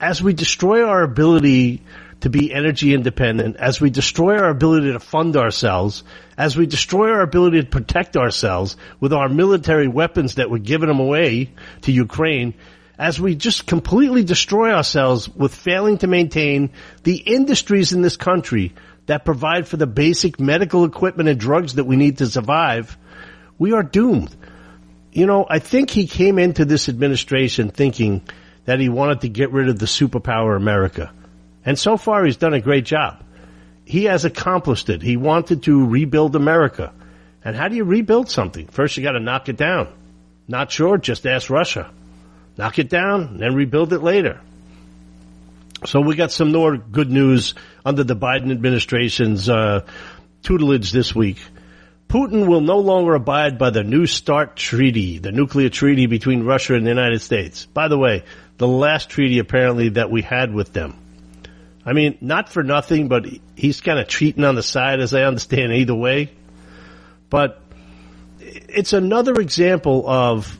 As 0.00 0.22
we 0.22 0.34
destroy 0.34 0.84
our 0.84 1.02
ability 1.02 1.82
to 2.20 2.30
be 2.30 2.52
energy 2.52 2.94
independent, 2.94 3.56
as 3.56 3.80
we 3.80 3.90
destroy 3.90 4.38
our 4.38 4.48
ability 4.48 4.92
to 4.92 5.00
fund 5.00 5.36
ourselves, 5.36 6.02
as 6.36 6.56
we 6.56 6.66
destroy 6.66 7.10
our 7.10 7.22
ability 7.22 7.60
to 7.60 7.68
protect 7.68 8.16
ourselves 8.16 8.76
with 9.00 9.12
our 9.12 9.28
military 9.28 9.88
weapons 9.88 10.36
that 10.36 10.50
we're 10.50 10.58
giving 10.58 10.88
them 10.88 11.00
away 11.00 11.50
to 11.82 11.92
Ukraine, 11.92 12.54
as 12.98 13.20
we 13.20 13.34
just 13.34 13.66
completely 13.66 14.22
destroy 14.22 14.72
ourselves 14.72 15.28
with 15.28 15.54
failing 15.54 15.98
to 15.98 16.06
maintain 16.06 16.70
the 17.02 17.16
industries 17.16 17.92
in 17.92 18.02
this 18.02 18.16
country 18.16 18.72
that 19.06 19.24
provide 19.24 19.66
for 19.66 19.76
the 19.76 19.86
basic 19.86 20.38
medical 20.38 20.84
equipment 20.84 21.28
and 21.28 21.38
drugs 21.38 21.74
that 21.74 21.84
we 21.84 21.96
need 21.96 22.18
to 22.18 22.26
survive, 22.26 22.96
we 23.58 23.72
are 23.72 23.82
doomed. 23.82 24.34
You 25.12 25.26
know, 25.26 25.46
I 25.48 25.58
think 25.58 25.90
he 25.90 26.06
came 26.06 26.38
into 26.38 26.64
this 26.64 26.88
administration 26.88 27.70
thinking 27.70 28.22
that 28.64 28.80
he 28.80 28.88
wanted 28.88 29.22
to 29.22 29.28
get 29.28 29.50
rid 29.50 29.68
of 29.68 29.78
the 29.78 29.86
superpower 29.86 30.56
America. 30.56 31.12
And 31.64 31.78
so 31.78 31.96
far 31.96 32.24
he's 32.24 32.36
done 32.36 32.54
a 32.54 32.60
great 32.60 32.84
job. 32.84 33.22
He 33.84 34.04
has 34.04 34.24
accomplished 34.24 34.88
it. 34.88 35.02
He 35.02 35.16
wanted 35.16 35.64
to 35.64 35.86
rebuild 35.86 36.36
America. 36.36 36.92
And 37.44 37.56
how 37.56 37.68
do 37.68 37.76
you 37.76 37.84
rebuild 37.84 38.30
something? 38.30 38.68
First 38.68 38.96
you 38.96 39.02
gotta 39.02 39.20
knock 39.20 39.48
it 39.48 39.56
down. 39.56 39.92
Not 40.48 40.70
sure? 40.70 40.96
Just 40.98 41.26
ask 41.26 41.50
Russia. 41.50 41.90
Knock 42.56 42.78
it 42.78 42.88
down, 42.88 43.38
then 43.38 43.54
rebuild 43.54 43.92
it 43.92 44.00
later. 44.00 44.40
So 45.84 46.00
we 46.00 46.14
got 46.14 46.30
some 46.30 46.52
more 46.52 46.76
good 46.76 47.10
news 47.10 47.54
under 47.84 48.04
the 48.04 48.14
Biden 48.14 48.52
administration's 48.52 49.48
uh, 49.48 49.84
tutelage 50.42 50.92
this 50.92 51.12
week. 51.12 51.38
Putin 52.08 52.46
will 52.46 52.60
no 52.60 52.78
longer 52.78 53.14
abide 53.14 53.58
by 53.58 53.70
the 53.70 53.82
New 53.82 54.06
START 54.06 54.54
treaty, 54.54 55.18
the 55.18 55.32
nuclear 55.32 55.70
treaty 55.70 56.06
between 56.06 56.44
Russia 56.44 56.74
and 56.74 56.86
the 56.86 56.90
United 56.90 57.20
States. 57.20 57.66
By 57.66 57.88
the 57.88 57.98
way, 57.98 58.22
the 58.58 58.68
last 58.68 59.08
treaty 59.10 59.40
apparently 59.40 59.88
that 59.90 60.10
we 60.10 60.22
had 60.22 60.54
with 60.54 60.72
them. 60.72 60.96
I 61.84 61.94
mean, 61.94 62.16
not 62.20 62.48
for 62.48 62.62
nothing, 62.62 63.08
but 63.08 63.26
he's 63.56 63.80
kind 63.80 63.98
of 63.98 64.06
cheating 64.06 64.44
on 64.44 64.54
the 64.54 64.62
side, 64.62 65.00
as 65.00 65.14
I 65.14 65.22
understand, 65.22 65.72
either 65.72 65.96
way. 65.96 66.30
But 67.28 67.60
it's 68.38 68.92
another 68.92 69.34
example 69.40 70.08
of 70.08 70.56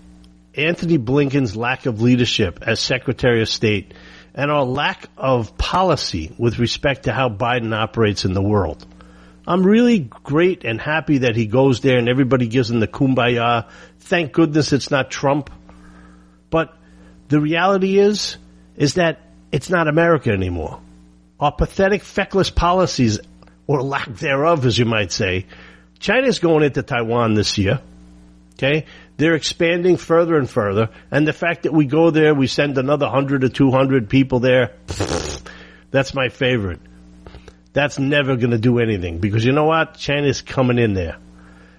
Anthony 0.56 0.98
Blinken's 0.98 1.54
lack 1.54 1.86
of 1.86 2.00
leadership 2.00 2.58
as 2.62 2.80
Secretary 2.80 3.40
of 3.40 3.48
State 3.48 3.94
and 4.34 4.50
our 4.50 4.64
lack 4.64 5.08
of 5.16 5.56
policy 5.58 6.34
with 6.38 6.58
respect 6.58 7.04
to 7.04 7.12
how 7.12 7.28
Biden 7.28 7.74
operates 7.74 8.24
in 8.24 8.32
the 8.32 8.42
world. 8.42 8.86
I'm 9.46 9.64
really 9.64 9.98
great 9.98 10.64
and 10.64 10.80
happy 10.80 11.18
that 11.18 11.36
he 11.36 11.46
goes 11.46 11.80
there 11.80 11.98
and 11.98 12.08
everybody 12.08 12.46
gives 12.46 12.70
him 12.70 12.80
the 12.80 12.86
kumbaya. 12.88 13.68
Thank 14.00 14.32
goodness 14.32 14.72
it's 14.72 14.90
not 14.90 15.10
Trump. 15.10 15.50
But 16.48 16.76
the 17.28 17.40
reality 17.40 17.98
is, 17.98 18.36
is 18.76 18.94
that 18.94 19.20
it's 19.50 19.68
not 19.68 19.88
America 19.88 20.30
anymore. 20.30 20.80
Our 21.40 21.52
pathetic, 21.52 22.02
feckless 22.02 22.50
policies, 22.50 23.18
or 23.66 23.82
lack 23.82 24.08
thereof, 24.08 24.64
as 24.64 24.78
you 24.78 24.84
might 24.84 25.12
say, 25.12 25.46
China's 25.98 26.38
going 26.38 26.62
into 26.62 26.82
Taiwan 26.82 27.34
this 27.34 27.58
year. 27.58 27.80
Okay? 28.54 28.86
They're 29.16 29.34
expanding 29.34 29.96
further 29.96 30.36
and 30.36 30.48
further. 30.48 30.88
And 31.10 31.26
the 31.26 31.32
fact 31.32 31.64
that 31.64 31.72
we 31.72 31.86
go 31.86 32.10
there, 32.10 32.34
we 32.34 32.46
send 32.46 32.78
another 32.78 33.06
100 33.06 33.44
or 33.44 33.48
200 33.48 34.08
people 34.08 34.40
there, 34.40 34.72
that's 35.90 36.14
my 36.14 36.28
favorite. 36.28 36.80
That's 37.72 37.98
never 37.98 38.36
going 38.36 38.50
to 38.50 38.58
do 38.58 38.78
anything 38.78 39.18
because 39.18 39.44
you 39.44 39.52
know 39.52 39.64
what? 39.64 39.94
China's 39.94 40.42
coming 40.42 40.78
in 40.78 40.94
there. 40.94 41.18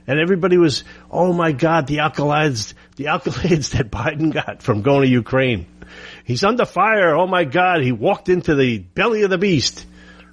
And 0.06 0.20
everybody 0.20 0.58
was, 0.58 0.84
oh 1.10 1.34
my 1.34 1.52
God, 1.52 1.88
the 1.88 1.98
accolades, 1.98 2.74
the 2.96 3.06
accolades 3.06 3.72
that 3.72 3.90
Biden 3.90 4.34
got 4.34 4.62
from 4.62 4.82
going 4.82 5.04
to 5.04 5.08
Ukraine. 5.08 5.66
He's 6.26 6.44
under 6.44 6.66
fire. 6.66 7.16
Oh 7.16 7.28
my 7.28 7.44
God, 7.46 7.82
he 7.82 7.92
walked 7.92 8.30
into 8.30 8.56
the 8.56 8.80
belly 8.80 9.24
of 9.24 9.30
the 9.30 9.38
beast. 9.38 9.86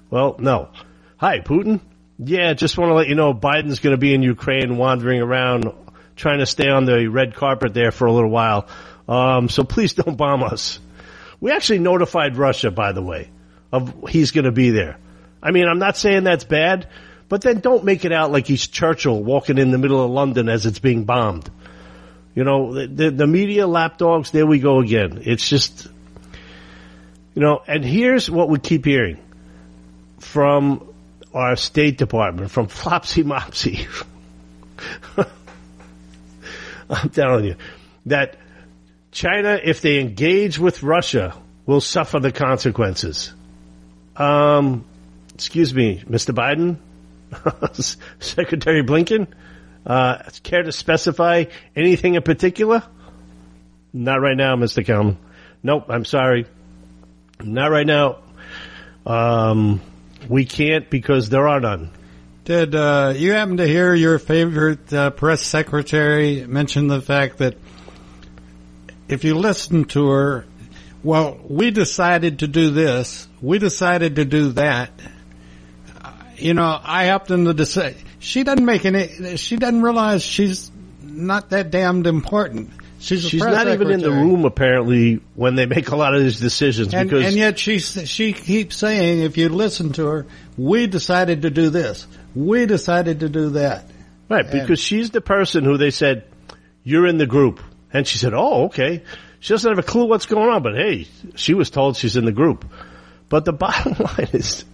Well, 0.09 0.35
no. 0.39 0.69
Hi, 1.17 1.39
Putin. 1.39 1.79
Yeah, 2.17 2.53
just 2.53 2.77
want 2.77 2.89
to 2.89 2.95
let 2.95 3.07
you 3.07 3.15
know 3.15 3.33
Biden's 3.33 3.79
going 3.79 3.95
to 3.95 3.99
be 3.99 4.13
in 4.13 4.21
Ukraine 4.21 4.77
wandering 4.77 5.21
around 5.21 5.71
trying 6.15 6.39
to 6.39 6.45
stay 6.45 6.69
on 6.69 6.85
the 6.85 7.07
red 7.07 7.35
carpet 7.35 7.73
there 7.73 7.91
for 7.91 8.05
a 8.05 8.11
little 8.11 8.29
while. 8.29 8.67
Um, 9.07 9.49
so 9.49 9.63
please 9.63 9.93
don't 9.93 10.15
bomb 10.15 10.43
us. 10.43 10.79
We 11.39 11.51
actually 11.51 11.79
notified 11.79 12.37
Russia, 12.37 12.71
by 12.71 12.91
the 12.91 13.01
way, 13.01 13.29
of 13.71 14.09
he's 14.09 14.31
going 14.31 14.45
to 14.45 14.51
be 14.51 14.69
there. 14.69 14.97
I 15.41 15.51
mean, 15.51 15.67
I'm 15.67 15.79
not 15.79 15.97
saying 15.97 16.23
that's 16.23 16.43
bad, 16.43 16.87
but 17.27 17.41
then 17.41 17.59
don't 17.59 17.83
make 17.83 18.05
it 18.05 18.11
out 18.11 18.31
like 18.31 18.45
he's 18.45 18.67
Churchill 18.67 19.23
walking 19.23 19.57
in 19.57 19.71
the 19.71 19.77
middle 19.77 20.03
of 20.03 20.11
London 20.11 20.49
as 20.49 20.65
it's 20.65 20.79
being 20.79 21.05
bombed. 21.05 21.49
You 22.35 22.43
know, 22.43 22.73
the, 22.73 22.87
the, 22.87 23.11
the 23.11 23.27
media 23.27 23.67
lapdogs, 23.67 24.31
there 24.31 24.45
we 24.45 24.59
go 24.59 24.79
again. 24.79 25.23
It's 25.25 25.47
just, 25.47 25.87
you 27.33 27.41
know, 27.41 27.61
and 27.67 27.83
here's 27.83 28.29
what 28.29 28.47
we 28.49 28.59
keep 28.59 28.85
hearing 28.85 29.17
from 30.19 30.93
our 31.33 31.55
State 31.55 31.97
Department, 31.97 32.51
from 32.51 32.67
Flopsy 32.69 33.23
Mopsy. 33.23 33.87
I'm 36.91 37.09
telling 37.09 37.45
you 37.45 37.55
that 38.07 38.35
China, 39.11 39.59
if 39.61 39.81
they 39.81 39.99
engage 39.99 40.59
with 40.59 40.83
Russia, 40.83 41.35
will 41.65 41.81
suffer 41.81 42.19
the 42.19 42.31
consequences. 42.31 43.33
Um, 44.15 44.85
excuse 45.33 45.73
me, 45.73 46.03
Mr. 46.07 46.33
Biden, 46.33 46.77
Secretary 48.19 48.83
Blinken, 48.83 49.27
uh, 49.85 50.23
care 50.43 50.63
to 50.63 50.71
specify 50.71 51.45
anything 51.75 52.15
in 52.15 52.21
particular? 52.21 52.83
Not 53.93 54.21
right 54.21 54.37
now, 54.37 54.55
Mr. 54.55 54.85
Kelman. 54.85 55.17
Nope, 55.63 55.85
I'm 55.89 56.05
sorry. 56.05 56.45
Not 57.41 57.71
right 57.71 57.85
now. 57.85 58.19
Um, 59.05 59.81
we 60.29 60.45
can't 60.45 60.89
because 60.89 61.29
there 61.29 61.47
are 61.47 61.59
none. 61.59 61.91
Did 62.51 62.75
uh, 62.75 63.13
you 63.15 63.31
happen 63.31 63.55
to 63.57 63.65
hear 63.65 63.93
your 63.93 64.19
favorite 64.19 64.91
uh, 64.91 65.11
press 65.11 65.41
secretary 65.41 66.45
mention 66.45 66.87
the 66.87 66.99
fact 66.99 67.37
that 67.37 67.55
if 69.07 69.23
you 69.23 69.35
listen 69.35 69.85
to 69.85 70.09
her, 70.09 70.45
well, 71.01 71.39
we 71.47 71.71
decided 71.71 72.39
to 72.39 72.49
do 72.49 72.71
this, 72.71 73.25
we 73.41 73.57
decided 73.57 74.17
to 74.17 74.25
do 74.25 74.51
that. 74.51 74.91
Uh, 76.03 76.11
you 76.35 76.53
know, 76.53 76.77
I 76.83 77.05
helped 77.05 77.29
to 77.29 77.53
decide. 77.53 77.95
She 78.19 78.43
doesn't 78.43 78.65
make 78.65 78.83
any. 78.83 79.37
She 79.37 79.55
doesn't 79.55 79.81
realize 79.81 80.21
she's 80.21 80.69
not 81.01 81.51
that 81.51 81.71
damned 81.71 82.05
important. 82.05 82.71
She's, 83.01 83.27
She's 83.27 83.41
not 83.41 83.67
even 83.67 83.89
in 83.89 83.99
the 84.01 84.11
room 84.11 84.45
apparently 84.45 85.21
when 85.33 85.55
they 85.55 85.65
make 85.65 85.89
a 85.89 85.95
lot 85.95 86.13
of 86.13 86.21
these 86.21 86.39
decisions 86.39 86.93
And, 86.93 87.09
because 87.09 87.25
and 87.25 87.35
yet 87.35 87.57
she 87.57 87.79
she 87.79 88.31
keeps 88.31 88.75
saying, 88.75 89.23
if 89.23 89.37
you 89.37 89.49
listen 89.49 89.91
to 89.93 90.05
her, 90.05 90.25
we 90.55 90.85
decided 90.85 91.41
to 91.41 91.49
do 91.49 91.71
this, 91.71 92.05
we 92.35 92.67
decided 92.67 93.21
to 93.21 93.29
do 93.29 93.49
that. 93.51 93.85
right 94.29 94.49
because 94.49 94.79
she's 94.79 95.09
the 95.09 95.21
person 95.21 95.63
who 95.63 95.77
they 95.77 95.89
said 95.89 96.25
you're 96.83 97.07
in 97.07 97.17
the 97.17 97.27
group, 97.27 97.59
and 97.93 98.07
she 98.07 98.17
said, 98.17 98.33
"Oh, 98.33 98.65
okay." 98.65 99.03
She 99.39 99.53
doesn't 99.53 99.69
have 99.69 99.79
a 99.79 99.83
clue 99.83 100.05
what's 100.05 100.27
going 100.27 100.49
on, 100.49 100.61
but 100.61 100.75
hey, 100.75 101.07
she 101.35 101.53
was 101.53 101.69
told 101.71 101.97
she's 101.97 102.15
in 102.15 102.25
the 102.25 102.31
group. 102.31 102.65
But 103.29 103.45
the 103.45 103.53
bottom 103.65 103.93
line 103.93 104.29
is, 104.33 104.65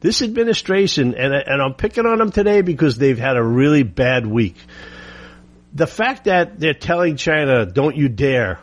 this 0.00 0.22
administration, 0.22 1.14
and 1.14 1.32
and 1.32 1.62
I'm 1.62 1.74
picking 1.74 2.06
on 2.06 2.18
them 2.18 2.32
today 2.32 2.62
because 2.62 2.98
they've 2.98 3.18
had 3.18 3.36
a 3.36 3.42
really 3.42 3.82
bad 3.82 4.26
week. 4.26 4.56
The 5.72 5.86
fact 5.86 6.24
that 6.24 6.58
they're 6.58 6.74
telling 6.74 7.16
China, 7.16 7.64
"Don't 7.64 7.96
you 7.96 8.08
dare," 8.08 8.58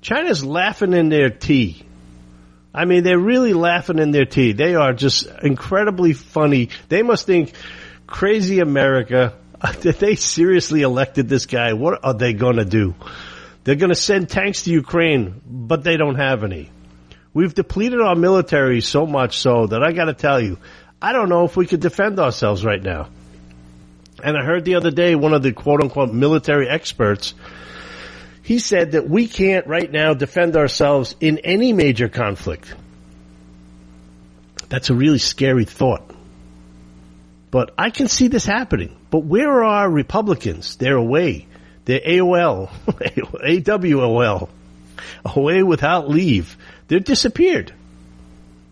China's 0.00 0.44
laughing 0.44 0.92
in 0.92 1.08
their 1.08 1.30
tea. 1.30 1.82
I 2.74 2.84
mean, 2.84 3.04
they're 3.04 3.18
really 3.18 3.54
laughing 3.54 3.98
in 3.98 4.10
their 4.10 4.26
tea. 4.26 4.52
They 4.52 4.74
are 4.74 4.92
just 4.92 5.26
incredibly 5.42 6.12
funny. 6.12 6.68
They 6.88 7.02
must 7.02 7.26
think, 7.26 7.52
crazy 8.06 8.60
America, 8.60 9.34
that 9.80 9.98
they 9.98 10.14
seriously 10.14 10.82
elected 10.82 11.28
this 11.28 11.46
guy. 11.46 11.72
What 11.72 12.04
are 12.04 12.14
they 12.14 12.34
going 12.34 12.56
to 12.56 12.64
do? 12.64 12.94
They're 13.64 13.76
going 13.76 13.90
to 13.90 13.96
send 13.96 14.28
tanks 14.28 14.62
to 14.62 14.70
Ukraine, 14.70 15.40
but 15.44 15.82
they 15.82 15.96
don't 15.96 16.16
have 16.16 16.44
any. 16.44 16.70
We've 17.32 17.52
depleted 17.52 18.00
our 18.00 18.14
military 18.14 18.80
so 18.80 19.06
much 19.06 19.38
so 19.38 19.66
that 19.66 19.82
I 19.82 19.92
got 19.92 20.04
to 20.04 20.14
tell 20.14 20.40
you, 20.40 20.58
I 21.00 21.12
don't 21.12 21.28
know 21.28 21.44
if 21.44 21.56
we 21.56 21.66
could 21.66 21.80
defend 21.80 22.20
ourselves 22.20 22.64
right 22.64 22.82
now. 22.82 23.08
And 24.22 24.36
I 24.36 24.44
heard 24.44 24.64
the 24.64 24.76
other 24.76 24.90
day 24.90 25.14
one 25.14 25.34
of 25.34 25.42
the 25.42 25.52
quote 25.52 25.82
unquote 25.82 26.12
military 26.12 26.68
experts 26.68 27.34
he 28.46 28.60
said 28.60 28.92
that 28.92 29.10
we 29.10 29.26
can't 29.26 29.66
right 29.66 29.90
now 29.90 30.14
defend 30.14 30.56
ourselves 30.56 31.16
in 31.20 31.38
any 31.38 31.72
major 31.72 32.08
conflict. 32.08 32.72
That's 34.68 34.88
a 34.88 34.94
really 34.94 35.18
scary 35.18 35.64
thought. 35.64 36.08
But 37.50 37.74
I 37.76 37.90
can 37.90 38.06
see 38.06 38.28
this 38.28 38.44
happening. 38.44 38.96
But 39.10 39.24
where 39.24 39.64
are 39.64 39.90
Republicans? 39.90 40.76
They're 40.76 40.96
away. 40.96 41.48
They're 41.86 41.98
AOL, 41.98 42.70
AWOL, 42.86 44.48
away 45.24 45.62
without 45.64 46.08
leave. 46.08 46.56
They're 46.86 47.00
disappeared. 47.00 47.72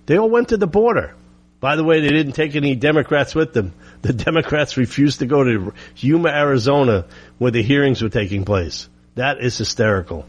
They 0.06 0.18
all 0.18 0.30
went 0.30 0.50
to 0.50 0.56
the 0.56 0.68
border. 0.68 1.16
By 1.58 1.74
the 1.74 1.82
way, 1.82 2.00
they 2.00 2.10
didn't 2.10 2.34
take 2.34 2.54
any 2.54 2.76
Democrats 2.76 3.34
with 3.34 3.54
them. 3.54 3.72
The 4.04 4.12
Democrats 4.12 4.76
refused 4.76 5.20
to 5.20 5.26
go 5.26 5.42
to 5.42 5.72
Yuma, 5.96 6.28
Arizona, 6.28 7.06
where 7.38 7.50
the 7.50 7.62
hearings 7.62 8.02
were 8.02 8.10
taking 8.10 8.44
place. 8.44 8.86
That 9.14 9.40
is 9.40 9.56
hysterical. 9.56 10.26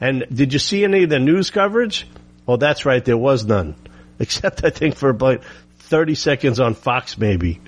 And 0.00 0.24
did 0.32 0.52
you 0.52 0.60
see 0.60 0.84
any 0.84 1.02
of 1.02 1.10
the 1.10 1.18
news 1.18 1.50
coverage? 1.50 2.06
Oh, 2.46 2.56
that's 2.56 2.86
right, 2.86 3.04
there 3.04 3.16
was 3.16 3.44
none. 3.44 3.74
Except, 4.20 4.64
I 4.64 4.70
think, 4.70 4.94
for 4.94 5.08
about 5.08 5.42
30 5.78 6.14
seconds 6.14 6.60
on 6.60 6.74
Fox, 6.74 7.18
maybe. 7.18 7.60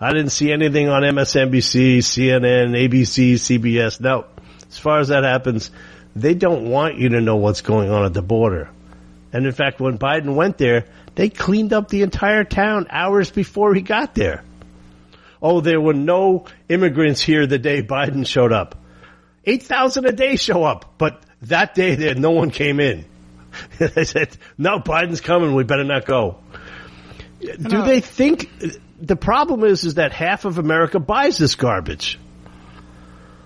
I 0.00 0.10
didn't 0.10 0.30
see 0.30 0.50
anything 0.50 0.88
on 0.88 1.02
MSNBC, 1.02 1.98
CNN, 1.98 2.72
ABC, 2.72 3.34
CBS. 3.34 4.00
No. 4.00 4.24
As 4.68 4.76
far 4.76 4.98
as 4.98 5.08
that 5.08 5.22
happens, 5.22 5.70
they 6.16 6.34
don't 6.34 6.68
want 6.68 6.98
you 6.98 7.10
to 7.10 7.20
know 7.20 7.36
what's 7.36 7.60
going 7.60 7.92
on 7.92 8.04
at 8.06 8.12
the 8.12 8.22
border. 8.22 8.70
And 9.32 9.46
in 9.46 9.52
fact, 9.52 9.78
when 9.78 9.98
Biden 9.98 10.34
went 10.34 10.58
there, 10.58 10.86
they 11.14 11.28
cleaned 11.28 11.72
up 11.72 11.90
the 11.90 12.02
entire 12.02 12.42
town 12.42 12.88
hours 12.90 13.30
before 13.30 13.72
he 13.72 13.82
got 13.82 14.12
there. 14.12 14.42
Oh, 15.48 15.60
there 15.60 15.80
were 15.80 15.94
no 15.94 16.46
immigrants 16.68 17.20
here 17.20 17.46
the 17.46 17.58
day 17.58 17.80
Biden 17.80 18.26
showed 18.26 18.52
up. 18.52 18.74
8,000 19.44 20.04
a 20.06 20.10
day 20.10 20.34
show 20.34 20.64
up, 20.64 20.94
but 20.98 21.22
that 21.42 21.76
day 21.76 21.94
there, 21.94 22.16
no 22.16 22.32
one 22.32 22.50
came 22.50 22.80
in. 22.80 23.04
they 23.78 24.02
said, 24.02 24.36
no, 24.58 24.80
Biden's 24.80 25.20
coming, 25.20 25.54
we 25.54 25.62
better 25.62 25.84
not 25.84 26.04
go. 26.04 26.38
Do 27.40 27.82
they 27.82 28.00
think, 28.00 28.50
the 29.00 29.14
problem 29.14 29.62
is, 29.62 29.84
is 29.84 29.94
that 29.94 30.10
half 30.10 30.46
of 30.46 30.58
America 30.58 30.98
buys 30.98 31.38
this 31.38 31.54
garbage. 31.54 32.18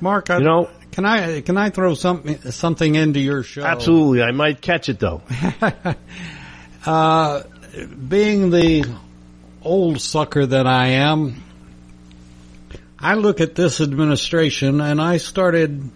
Mark, 0.01 0.30
I, 0.30 0.38
You 0.38 0.44
know- 0.44 0.70
can 0.92 1.05
I 1.05 1.40
can 1.42 1.57
I 1.57 1.70
throw 1.70 1.94
something 1.94 2.51
something 2.51 2.96
into 2.96 3.20
your 3.20 3.44
show? 3.44 3.62
Absolutely, 3.62 4.22
I 4.22 4.32
might 4.32 4.61
catch 4.61 4.88
it 4.88 4.98
though. 4.98 5.22
Uh, 6.84 7.42
being 8.09 8.48
the 8.48 8.86
old 9.62 10.01
sucker 10.01 10.46
that 10.46 10.66
I 10.66 10.86
am, 11.11 11.42
I 13.01 13.14
look 13.14 13.40
at 13.40 13.55
this 13.55 13.80
administration 13.80 14.80
and 14.80 15.01
I 15.01 15.16
started, 15.16 15.90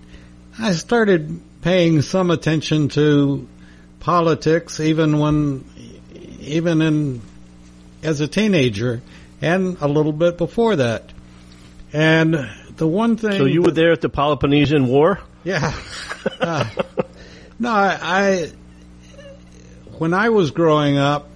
I 0.58 0.72
started 0.72 1.40
paying 1.60 2.00
some 2.00 2.30
attention 2.30 2.88
to 2.90 3.46
politics 4.00 4.80
even 4.80 5.18
when, 5.18 5.64
even 6.40 6.80
in, 6.80 7.20
as 8.02 8.20
a 8.20 8.28
teenager 8.28 9.02
and 9.42 9.76
a 9.80 9.88
little 9.88 10.12
bit 10.12 10.38
before 10.38 10.76
that. 10.76 11.12
And 11.92 12.50
the 12.76 12.88
one 12.88 13.16
thing. 13.16 13.38
So 13.38 13.44
you 13.44 13.62
were 13.62 13.70
there 13.70 13.92
at 13.92 14.00
the 14.00 14.08
Peloponnesian 14.08 14.88
War? 14.88 15.20
Yeah. 15.44 15.72
Uh, 16.40 16.66
no, 17.58 17.70
I, 17.70 17.98
I, 18.00 18.52
when 19.98 20.14
I 20.14 20.30
was 20.30 20.52
growing 20.52 20.96
up, 20.96 21.28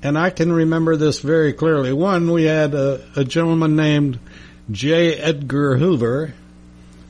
and 0.00 0.16
I 0.16 0.30
can 0.30 0.52
remember 0.52 0.96
this 0.96 1.18
very 1.18 1.52
clearly. 1.52 1.92
One, 1.92 2.30
we 2.30 2.44
had 2.44 2.74
a, 2.74 3.04
a 3.16 3.24
gentleman 3.24 3.74
named 3.74 4.20
J. 4.72 5.14
Edgar 5.14 5.76
Hoover. 5.76 6.34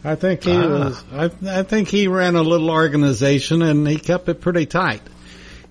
I 0.04 0.16
think 0.16 0.42
he 0.44 0.52
Ah. 0.52 0.68
was. 0.68 1.04
I, 1.12 1.30
I 1.60 1.62
think 1.62 1.88
he 1.88 2.08
ran 2.08 2.34
a 2.36 2.42
little 2.42 2.70
organization, 2.70 3.62
and 3.62 3.86
he 3.86 3.96
kept 3.96 4.28
it 4.28 4.40
pretty 4.40 4.66
tight. 4.66 5.02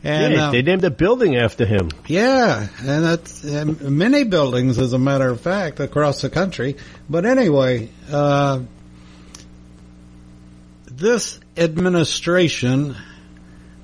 And 0.03 0.33
yeah, 0.33 0.47
uh, 0.47 0.51
they 0.51 0.61
named 0.63 0.83
a 0.83 0.89
building 0.89 1.35
after 1.35 1.63
him. 1.65 1.91
yeah, 2.07 2.67
and 2.79 3.05
that's 3.05 3.43
and 3.43 3.79
many 3.81 4.23
buildings, 4.23 4.79
as 4.79 4.93
a 4.93 4.97
matter 4.97 5.29
of 5.29 5.41
fact, 5.41 5.79
across 5.79 6.21
the 6.21 6.29
country. 6.31 6.77
But 7.07 7.25
anyway, 7.25 7.89
uh, 8.11 8.61
this 10.89 11.39
administration, 11.57 12.95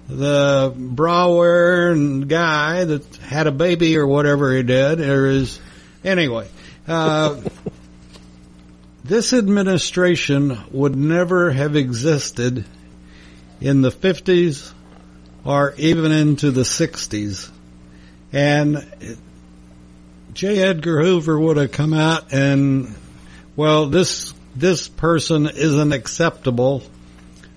the 0.10 0.74
Brower 0.76 1.96
guy 2.26 2.84
that 2.86 3.16
had 3.18 3.48
a 3.48 3.52
baby 3.52 3.98
or 3.98 4.08
whatever 4.08 4.56
he 4.56 4.64
did, 4.64 5.02
or 5.02 5.28
is 5.28 5.60
anyway. 6.04 6.48
Uh, 6.88 7.42
this 9.08 9.32
administration 9.32 10.58
would 10.72 10.96
never 10.96 11.52
have 11.52 11.78
existed 11.78 12.66
in 13.62 13.82
the 13.82 13.92
50s 13.92 14.74
or 15.46 15.74
even 15.78 16.12
into 16.12 16.52
the 16.52 16.62
60s. 16.62 17.50
And 18.34 18.86
J. 20.34 20.62
Edgar 20.62 21.02
Hoover 21.02 21.40
would 21.40 21.56
have 21.56 21.72
come 21.72 21.94
out 21.94 22.34
and, 22.34 22.94
well, 23.56 23.88
this, 23.88 24.34
this 24.56 24.90
person 24.90 25.48
isn't 25.48 25.94
acceptable 25.94 26.84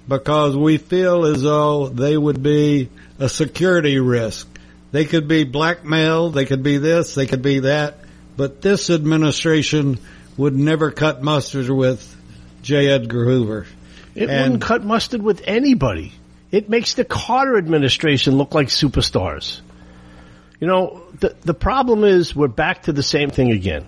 because 0.06 0.56
we 0.56 0.78
feel 0.78 1.24
as 1.24 1.42
though 1.42 1.88
they 1.88 2.16
would 2.16 2.44
be 2.44 2.90
a 3.18 3.28
security 3.28 3.98
risk. 3.98 4.46
They 4.92 5.04
could 5.04 5.26
be 5.26 5.42
blackmailed, 5.42 6.34
they 6.34 6.46
could 6.46 6.62
be 6.62 6.78
this, 6.78 7.16
they 7.16 7.26
could 7.26 7.42
be 7.42 7.60
that, 7.60 7.98
but 8.36 8.62
this 8.62 8.88
administration 8.88 9.98
would 10.40 10.56
never 10.56 10.90
cut 10.90 11.22
mustard 11.22 11.68
with 11.68 12.16
J. 12.62 12.88
Edgar 12.88 13.24
Hoover. 13.24 13.66
It 14.14 14.28
And- 14.30 14.42
wouldn't 14.42 14.62
cut 14.62 14.84
mustard 14.84 15.22
with 15.22 15.42
anybody. 15.44 16.12
It 16.50 16.68
makes 16.68 16.94
the 16.94 17.04
Carter 17.04 17.56
administration 17.58 18.36
look 18.36 18.54
like 18.54 18.68
superstars. 18.68 19.60
You 20.58 20.66
know, 20.66 21.02
the, 21.20 21.36
the 21.42 21.54
problem 21.54 22.04
is 22.04 22.34
we're 22.34 22.48
back 22.48 22.84
to 22.84 22.92
the 22.92 23.02
same 23.02 23.30
thing 23.30 23.52
again. 23.52 23.84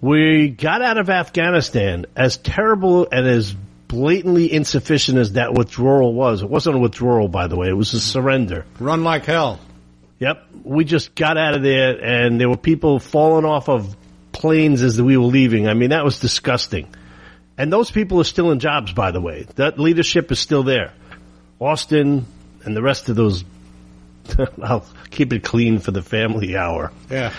We 0.00 0.48
got 0.48 0.80
out 0.82 0.96
of 0.98 1.10
Afghanistan 1.10 2.06
as 2.16 2.36
terrible 2.38 3.06
and 3.10 3.26
as 3.26 3.54
blatantly 3.88 4.52
insufficient 4.52 5.18
as 5.18 5.32
that 5.32 5.54
withdrawal 5.54 6.14
was. 6.14 6.42
It 6.42 6.48
wasn't 6.50 6.76
a 6.76 6.78
withdrawal, 6.78 7.28
by 7.28 7.46
the 7.46 7.56
way. 7.56 7.68
It 7.68 7.76
was 7.76 7.92
a 7.94 8.00
surrender. 8.00 8.64
Run 8.80 9.04
like 9.04 9.24
hell. 9.24 9.60
Yep. 10.18 10.46
We 10.64 10.84
just 10.84 11.14
got 11.14 11.36
out 11.36 11.54
of 11.54 11.62
there 11.62 12.02
and 12.02 12.40
there 12.40 12.48
were 12.48 12.56
people 12.56 12.98
falling 12.98 13.44
off 13.44 13.68
of 13.68 13.96
planes 14.38 14.82
as 14.82 15.00
we 15.00 15.16
were 15.16 15.24
leaving. 15.24 15.68
I 15.68 15.74
mean, 15.74 15.90
that 15.90 16.04
was 16.04 16.20
disgusting. 16.20 16.88
And 17.58 17.72
those 17.72 17.90
people 17.90 18.20
are 18.20 18.24
still 18.24 18.52
in 18.52 18.60
jobs, 18.60 18.92
by 18.92 19.10
the 19.10 19.20
way. 19.20 19.46
That 19.56 19.78
leadership 19.80 20.30
is 20.30 20.38
still 20.38 20.62
there. 20.62 20.92
Austin 21.58 22.24
and 22.64 22.76
the 22.76 22.82
rest 22.82 23.08
of 23.08 23.16
those, 23.16 23.44
I'll 24.62 24.86
keep 25.10 25.32
it 25.32 25.42
clean 25.42 25.80
for 25.80 25.90
the 25.90 26.02
family 26.02 26.56
hour. 26.56 26.92
Yeah. 27.10 27.32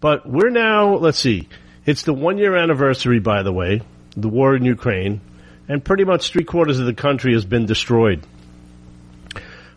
But 0.00 0.28
we're 0.28 0.50
now, 0.50 0.96
let's 0.96 1.18
see, 1.18 1.48
it's 1.84 2.02
the 2.02 2.12
one 2.12 2.38
year 2.38 2.56
anniversary, 2.56 3.20
by 3.20 3.44
the 3.44 3.52
way, 3.52 3.82
the 4.16 4.28
war 4.28 4.56
in 4.56 4.64
Ukraine, 4.64 5.20
and 5.68 5.84
pretty 5.84 6.04
much 6.04 6.30
three 6.30 6.44
quarters 6.44 6.80
of 6.80 6.86
the 6.86 6.94
country 6.94 7.32
has 7.34 7.44
been 7.44 7.66
destroyed. 7.66 8.26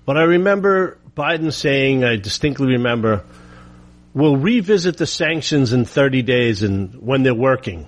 But 0.05 0.17
I 0.17 0.23
remember 0.23 0.97
Biden 1.15 1.53
saying, 1.53 2.03
I 2.03 2.15
distinctly 2.15 2.73
remember, 2.73 3.23
we'll 4.13 4.37
revisit 4.37 4.97
the 4.97 5.07
sanctions 5.07 5.73
in 5.73 5.85
30 5.85 6.21
days 6.23 6.63
and 6.63 6.95
when 6.95 7.23
they're 7.23 7.33
working. 7.33 7.85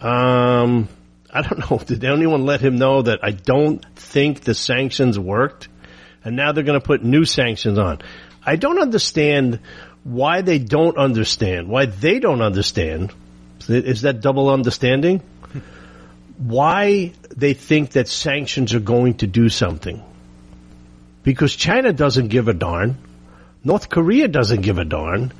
Um, 0.00 0.88
I 1.32 1.42
don't 1.42 1.58
know. 1.70 1.78
Did 1.78 2.04
anyone 2.04 2.46
let 2.46 2.60
him 2.60 2.76
know 2.76 3.02
that 3.02 3.20
I 3.22 3.30
don't 3.30 3.84
think 3.96 4.40
the 4.40 4.54
sanctions 4.54 5.18
worked? 5.18 5.68
And 6.24 6.36
now 6.36 6.52
they're 6.52 6.64
going 6.64 6.80
to 6.80 6.86
put 6.86 7.02
new 7.02 7.24
sanctions 7.24 7.78
on. 7.78 7.98
I 8.44 8.56
don't 8.56 8.80
understand 8.80 9.60
why 10.04 10.40
they 10.40 10.58
don't 10.58 10.96
understand, 10.96 11.68
why 11.68 11.86
they 11.86 12.18
don't 12.20 12.40
understand. 12.40 13.12
Is 13.68 14.02
that 14.02 14.20
double 14.20 14.48
understanding? 14.48 15.22
Why 16.38 17.12
they 17.36 17.54
think 17.54 17.90
that 17.92 18.08
sanctions 18.08 18.74
are 18.74 18.80
going 18.80 19.18
to 19.18 19.26
do 19.26 19.50
something. 19.50 20.02
Because 21.22 21.54
China 21.54 21.92
doesn't 21.92 22.28
give 22.28 22.48
a 22.48 22.54
darn. 22.54 22.96
North 23.62 23.88
Korea 23.88 24.28
doesn't 24.28 24.62
give 24.62 24.78
a 24.78 24.84
darn. 24.84 25.32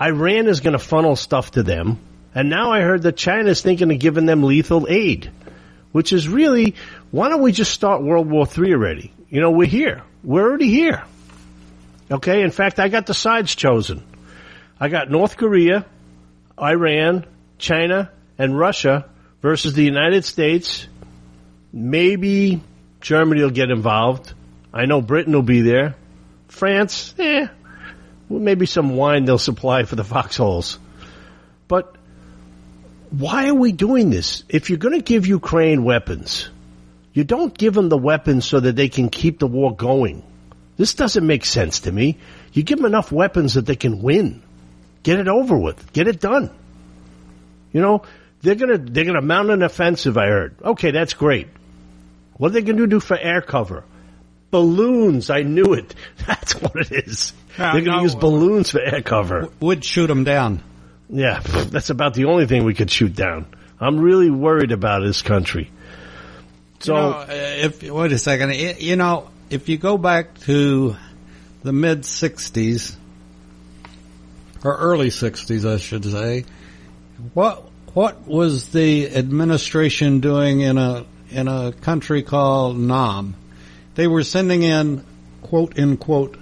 Iran 0.00 0.46
is 0.46 0.60
going 0.60 0.72
to 0.72 0.78
funnel 0.78 1.16
stuff 1.16 1.52
to 1.52 1.62
them. 1.62 1.98
And 2.34 2.50
now 2.50 2.70
I 2.72 2.82
heard 2.82 3.02
that 3.02 3.16
China 3.16 3.48
is 3.48 3.62
thinking 3.62 3.90
of 3.90 3.98
giving 3.98 4.26
them 4.26 4.42
lethal 4.42 4.86
aid, 4.90 5.30
which 5.92 6.12
is 6.12 6.28
really, 6.28 6.74
why 7.10 7.30
don't 7.30 7.40
we 7.40 7.52
just 7.52 7.72
start 7.72 8.02
World 8.02 8.30
War 8.30 8.46
III 8.46 8.74
already? 8.74 9.12
You 9.30 9.40
know, 9.40 9.50
we're 9.50 9.66
here. 9.66 10.02
We're 10.22 10.42
already 10.42 10.68
here. 10.68 11.02
Okay. 12.10 12.42
In 12.42 12.50
fact, 12.50 12.78
I 12.78 12.88
got 12.88 13.06
the 13.06 13.14
sides 13.14 13.54
chosen. 13.54 14.02
I 14.78 14.88
got 14.88 15.10
North 15.10 15.38
Korea, 15.38 15.86
Iran, 16.60 17.24
China, 17.58 18.10
and 18.38 18.58
Russia 18.58 19.08
versus 19.40 19.72
the 19.72 19.82
United 19.82 20.26
States. 20.26 20.86
Maybe 21.72 22.60
Germany 23.00 23.42
will 23.42 23.50
get 23.50 23.70
involved. 23.70 24.34
I 24.74 24.84
know 24.84 25.00
Britain 25.00 25.32
will 25.32 25.42
be 25.42 25.62
there. 25.62 25.94
France, 26.56 27.14
eh, 27.18 27.48
well, 28.30 28.40
maybe 28.40 28.64
some 28.64 28.96
wine 28.96 29.26
they'll 29.26 29.36
supply 29.36 29.84
for 29.84 29.94
the 29.94 30.04
foxholes. 30.04 30.78
But 31.68 31.94
why 33.10 33.48
are 33.48 33.54
we 33.54 33.72
doing 33.72 34.08
this? 34.08 34.42
If 34.48 34.70
you're 34.70 34.78
going 34.78 34.98
to 34.98 35.04
give 35.04 35.26
Ukraine 35.26 35.84
weapons, 35.84 36.48
you 37.12 37.24
don't 37.24 37.56
give 37.56 37.74
them 37.74 37.90
the 37.90 37.98
weapons 37.98 38.46
so 38.46 38.58
that 38.58 38.74
they 38.74 38.88
can 38.88 39.10
keep 39.10 39.38
the 39.38 39.46
war 39.46 39.76
going. 39.76 40.22
This 40.78 40.94
doesn't 40.94 41.26
make 41.26 41.44
sense 41.44 41.80
to 41.80 41.92
me. 41.92 42.16
You 42.54 42.62
give 42.62 42.78
them 42.78 42.86
enough 42.86 43.12
weapons 43.12 43.54
that 43.54 43.66
they 43.66 43.76
can 43.76 44.00
win. 44.00 44.42
Get 45.02 45.20
it 45.20 45.28
over 45.28 45.58
with. 45.58 45.92
Get 45.92 46.08
it 46.08 46.20
done. 46.20 46.48
You 47.70 47.82
know, 47.82 48.02
they're 48.40 48.54
gonna, 48.54 48.78
they're 48.78 49.04
gonna 49.04 49.20
mount 49.20 49.50
an 49.50 49.62
offensive, 49.62 50.16
I 50.16 50.28
heard. 50.28 50.56
Okay, 50.62 50.90
that's 50.90 51.12
great. 51.12 51.48
What 52.38 52.48
are 52.48 52.52
they 52.52 52.62
gonna 52.62 52.86
do 52.86 53.00
for 53.00 53.18
air 53.18 53.42
cover? 53.42 53.84
Balloons, 54.56 55.28
I 55.28 55.42
knew 55.42 55.74
it. 55.74 55.94
That's 56.26 56.54
what 56.54 56.76
it 56.76 57.06
is. 57.06 57.34
No, 57.58 57.72
they're 57.74 57.82
gonna 57.82 58.02
use 58.02 58.14
balloons 58.14 58.70
for 58.70 58.80
air 58.80 59.02
cover. 59.02 59.50
Would 59.60 59.84
shoot 59.84 60.06
them 60.06 60.24
down. 60.24 60.62
Yeah, 61.10 61.40
that's 61.44 61.90
about 61.90 62.14
the 62.14 62.24
only 62.24 62.46
thing 62.46 62.64
we 62.64 62.72
could 62.72 62.90
shoot 62.90 63.14
down. 63.14 63.46
I'm 63.78 63.98
really 64.00 64.30
worried 64.30 64.72
about 64.72 65.02
this 65.02 65.20
country. 65.20 65.70
So, 66.80 66.94
you 66.94 67.00
know, 67.00 67.16
uh, 67.18 67.26
if 67.28 67.82
wait 67.82 68.12
a 68.12 68.18
second, 68.18 68.54
you 68.54 68.96
know, 68.96 69.28
if 69.50 69.68
you 69.68 69.76
go 69.76 69.98
back 69.98 70.38
to 70.40 70.96
the 71.62 71.72
mid 71.72 72.02
'60s 72.02 72.96
or 74.64 74.74
early 74.74 75.08
'60s, 75.08 75.70
I 75.70 75.76
should 75.76 76.04
say, 76.06 76.46
what 77.34 77.70
what 77.92 78.26
was 78.26 78.68
the 78.68 79.14
administration 79.14 80.20
doing 80.20 80.60
in 80.60 80.78
a 80.78 81.04
in 81.30 81.46
a 81.46 81.72
country 81.72 82.22
called 82.22 82.78
Nam? 82.78 83.34
They 83.96 84.06
were 84.06 84.22
sending 84.22 84.62
in 84.62 85.04
quote 85.42 85.78
unquote 85.78 86.36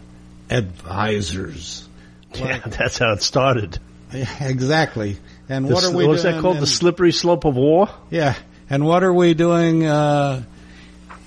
advisors. 0.50 1.88
yeah, 2.34 2.58
that's 2.58 2.98
how 2.98 3.12
it 3.12 3.22
started. 3.22 3.78
Exactly. 4.12 5.16
And 5.48 5.66
The 5.68 5.74
what 5.74 5.84
are 5.84 5.90
we 5.90 6.06
what's 6.06 6.22
that 6.22 6.40
called? 6.40 6.56
in- 6.56 6.60
The 6.60 6.66
slippery 6.66 7.12
slope 7.12 7.44
of 7.44 7.56
war? 7.56 7.88
yeah. 8.10 8.34
And 8.70 8.86
what 8.86 9.04
are 9.04 9.12
we 9.12 9.34
doing 9.34 9.84
uh, 9.84 10.42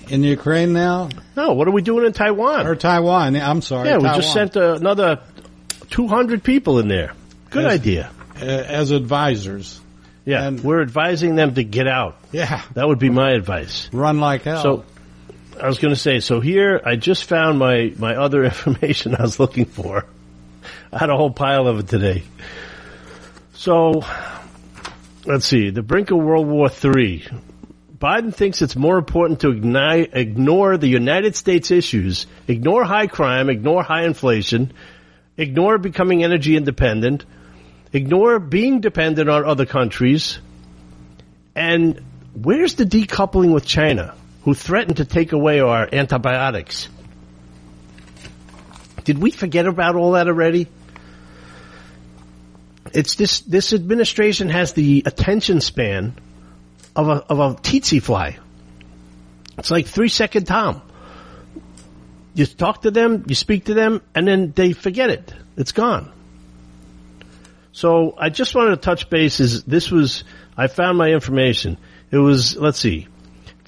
in 0.08 0.24
Ukraine 0.24 0.72
now? 0.72 1.08
No, 1.36 1.52
what 1.52 1.68
are 1.68 1.70
we 1.70 1.82
doing 1.82 2.04
in 2.04 2.12
Taiwan? 2.12 2.66
Or 2.66 2.74
Taiwan. 2.74 3.36
I'm 3.36 3.62
sorry. 3.62 3.88
yeah, 3.88 3.98
we 3.98 4.08
just 4.08 4.32
sent 4.32 4.56
uh, 4.56 4.74
another 4.74 5.20
200 5.90 6.42
people 6.42 6.80
in 6.80 6.88
there. 6.88 7.12
Good 7.50 7.62
Yes. 7.62 7.72
idea. 7.72 8.10
Uh, 8.40 8.44
as 8.44 8.90
advisors. 8.90 9.80
Yeah, 10.24 10.48
And- 10.48 10.62
we're 10.64 10.82
advising 10.82 11.36
them 11.36 11.54
to 11.54 11.62
get 11.62 11.86
out. 11.86 12.16
Yeah. 12.32 12.62
That 12.74 12.88
would 12.88 12.98
be 12.98 13.08
my 13.08 13.30
advice. 13.32 13.88
Run 13.92 14.18
like 14.18 14.42
hell. 14.42 14.62
So, 14.62 14.84
I 15.60 15.66
was 15.66 15.78
going 15.78 15.92
to 15.92 16.00
say, 16.00 16.20
so 16.20 16.40
here 16.40 16.80
I 16.84 16.96
just 16.96 17.24
found 17.24 17.58
my, 17.58 17.92
my 17.96 18.16
other 18.16 18.44
information 18.52 19.14
I 19.16 19.22
was 19.22 19.40
looking 19.40 19.64
for. 19.64 20.06
I 20.92 20.98
had 20.98 21.10
a 21.10 21.16
whole 21.16 21.30
pile 21.30 21.66
of 21.66 21.80
it 21.80 21.88
today. 21.88 22.22
So, 23.54 24.04
let's 25.24 25.46
see, 25.46 25.70
the 25.70 25.82
brink 25.82 26.10
of 26.10 26.18
World 26.18 26.46
War 26.46 26.68
III. 26.68 27.26
Biden 27.98 28.32
thinks 28.32 28.62
it's 28.62 28.76
more 28.76 28.96
important 28.96 29.40
to 29.40 29.50
ignore 29.50 30.76
the 30.76 30.86
United 30.86 31.34
States 31.34 31.72
issues, 31.72 32.26
ignore 32.46 32.84
high 32.84 33.08
crime, 33.08 33.50
ignore 33.50 33.82
high 33.82 34.04
inflation, 34.04 34.72
ignore 35.36 35.78
becoming 35.78 36.22
energy 36.22 36.56
independent, 36.56 37.24
ignore 37.92 38.38
being 38.38 38.80
dependent 38.80 39.28
on 39.28 39.44
other 39.44 39.66
countries, 39.66 40.38
and 41.56 42.00
where's 42.34 42.76
the 42.76 42.84
decoupling 42.84 43.52
with 43.52 43.66
China, 43.66 44.14
who 44.48 44.54
threatened 44.54 44.96
to 44.96 45.04
take 45.04 45.32
away 45.32 45.60
our 45.60 45.86
antibiotics? 45.92 46.88
Did 49.04 49.18
we 49.18 49.30
forget 49.30 49.66
about 49.66 49.94
all 49.94 50.12
that 50.12 50.26
already? 50.26 50.68
It's 52.94 53.16
this, 53.16 53.40
this 53.40 53.74
administration 53.74 54.48
has 54.48 54.72
the 54.72 55.02
attention 55.04 55.60
span 55.60 56.14
of 56.96 57.08
a, 57.08 57.12
of 57.28 57.38
a 57.40 57.54
tsetse 57.60 58.02
fly. 58.02 58.38
It's 59.58 59.70
like 59.70 59.86
three 59.86 60.08
second 60.08 60.46
Tom. 60.46 60.80
You 62.32 62.46
talk 62.46 62.82
to 62.82 62.90
them, 62.90 63.26
you 63.28 63.34
speak 63.34 63.66
to 63.66 63.74
them, 63.74 64.00
and 64.14 64.26
then 64.26 64.52
they 64.52 64.72
forget 64.72 65.10
it. 65.10 65.30
It's 65.58 65.72
gone. 65.72 66.10
So 67.72 68.14
I 68.16 68.30
just 68.30 68.54
wanted 68.54 68.70
to 68.70 68.76
touch 68.78 69.10
bases. 69.10 69.64
This 69.64 69.90
was, 69.90 70.24
I 70.56 70.68
found 70.68 70.96
my 70.96 71.08
information. 71.08 71.76
It 72.10 72.16
was, 72.16 72.56
let's 72.56 72.78
see, 72.78 73.08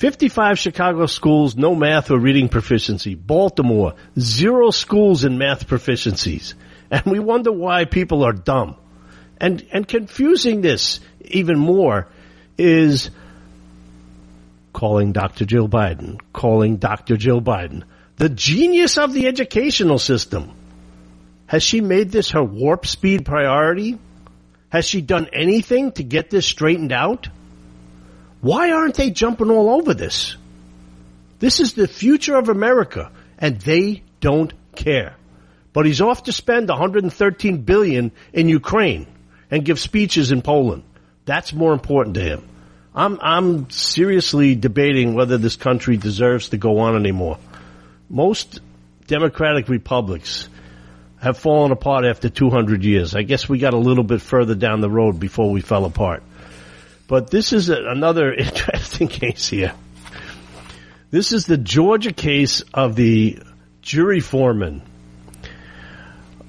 55 0.01 0.59
Chicago 0.59 1.05
schools, 1.05 1.57
no 1.57 1.75
math 1.75 2.11
or 2.11 2.19
reading 2.19 2.49
proficiency. 2.49 3.15
Baltimore, 3.15 3.97
zero 4.19 4.71
schools 4.71 5.25
in 5.25 5.37
math 5.37 5.69
proficiencies. 5.69 6.55
And 6.91 7.05
we 7.05 7.19
wonder 7.19 7.53
why 7.53 7.85
people 7.85 8.25
are 8.25 8.33
dumb. 8.33 8.77
And, 9.37 9.63
and 9.71 9.87
confusing 9.87 10.63
this 10.63 11.01
even 11.21 11.59
more 11.59 12.09
is 12.57 13.11
calling 14.73 15.13
Dr. 15.13 15.45
Jill 15.45 15.69
Biden, 15.69 16.19
calling 16.33 16.79
Dr. 16.79 17.19
Jill 17.19 17.43
Biden, 17.43 17.83
the 18.17 18.31
genius 18.31 18.97
of 18.97 19.13
the 19.13 19.27
educational 19.27 19.99
system. 19.99 20.51
Has 21.45 21.63
she 21.63 21.83
made 21.83 22.11
this 22.11 22.31
her 22.31 22.43
warp 22.43 22.87
speed 22.87 23.27
priority? 23.27 23.99
Has 24.71 24.87
she 24.87 25.03
done 25.03 25.29
anything 25.35 25.93
to 25.93 26.03
get 26.03 26.31
this 26.31 26.47
straightened 26.47 26.91
out? 26.91 27.29
Why 28.41 28.70
aren't 28.70 28.95
they 28.95 29.11
jumping 29.11 29.51
all 29.51 29.70
over 29.70 29.95
this? 29.95 30.36
This 31.38 31.61
is 31.61 31.74
the 31.74 31.88
future 31.88 32.36
of 32.36 32.49
America 32.49 33.11
and 33.38 33.61
they 33.61 34.03
don't 34.20 34.53
care. 34.74 35.16
But 35.72 35.86
he's 35.86 36.01
off 36.01 36.24
to 36.24 36.32
spend 36.32 36.68
113 36.68 37.59
billion 37.62 38.12
in 38.32 38.49
Ukraine 38.49 39.07
and 39.51 39.64
give 39.64 39.78
speeches 39.78 40.32
in 40.32 40.43
Poland. 40.43 40.82
That's 41.24 41.53
more 41.53 41.72
important 41.72 42.14
to 42.16 42.22
him. 42.22 42.49
I'm 42.95 43.18
I'm 43.22 43.70
seriously 43.70 44.57
debating 44.57 45.14
whether 45.14 45.38
this 45.38 45.57
country 45.57 45.97
deserves 45.97 46.49
to 46.49 46.57
go 46.57 46.80
on 46.80 46.97
anymore. 46.97 47.38
Most 48.09 48.61
democratic 49.07 49.68
republics 49.68 50.49
have 51.20 51.38
fallen 51.38 51.70
apart 51.70 52.05
after 52.05 52.28
200 52.28 52.82
years. 52.82 53.14
I 53.14 53.22
guess 53.22 53.49
we 53.49 53.59
got 53.59 53.74
a 53.74 53.78
little 53.78 54.03
bit 54.03 54.22
further 54.22 54.55
down 54.55 54.80
the 54.80 54.91
road 54.91 55.20
before 55.20 55.51
we 55.51 55.61
fell 55.61 55.84
apart. 55.84 56.22
But 57.11 57.29
this 57.29 57.53
is 57.53 57.71
a, 57.71 57.87
another 57.87 58.33
interesting 58.47 59.09
case 59.09 59.49
here. 59.49 59.75
This 61.11 61.33
is 61.33 61.45
the 61.45 61.59
Georgia 61.59 62.13
case 62.13 62.63
of 62.73 62.95
the 62.95 63.41
jury 63.83 64.21
foreman. 64.21 64.83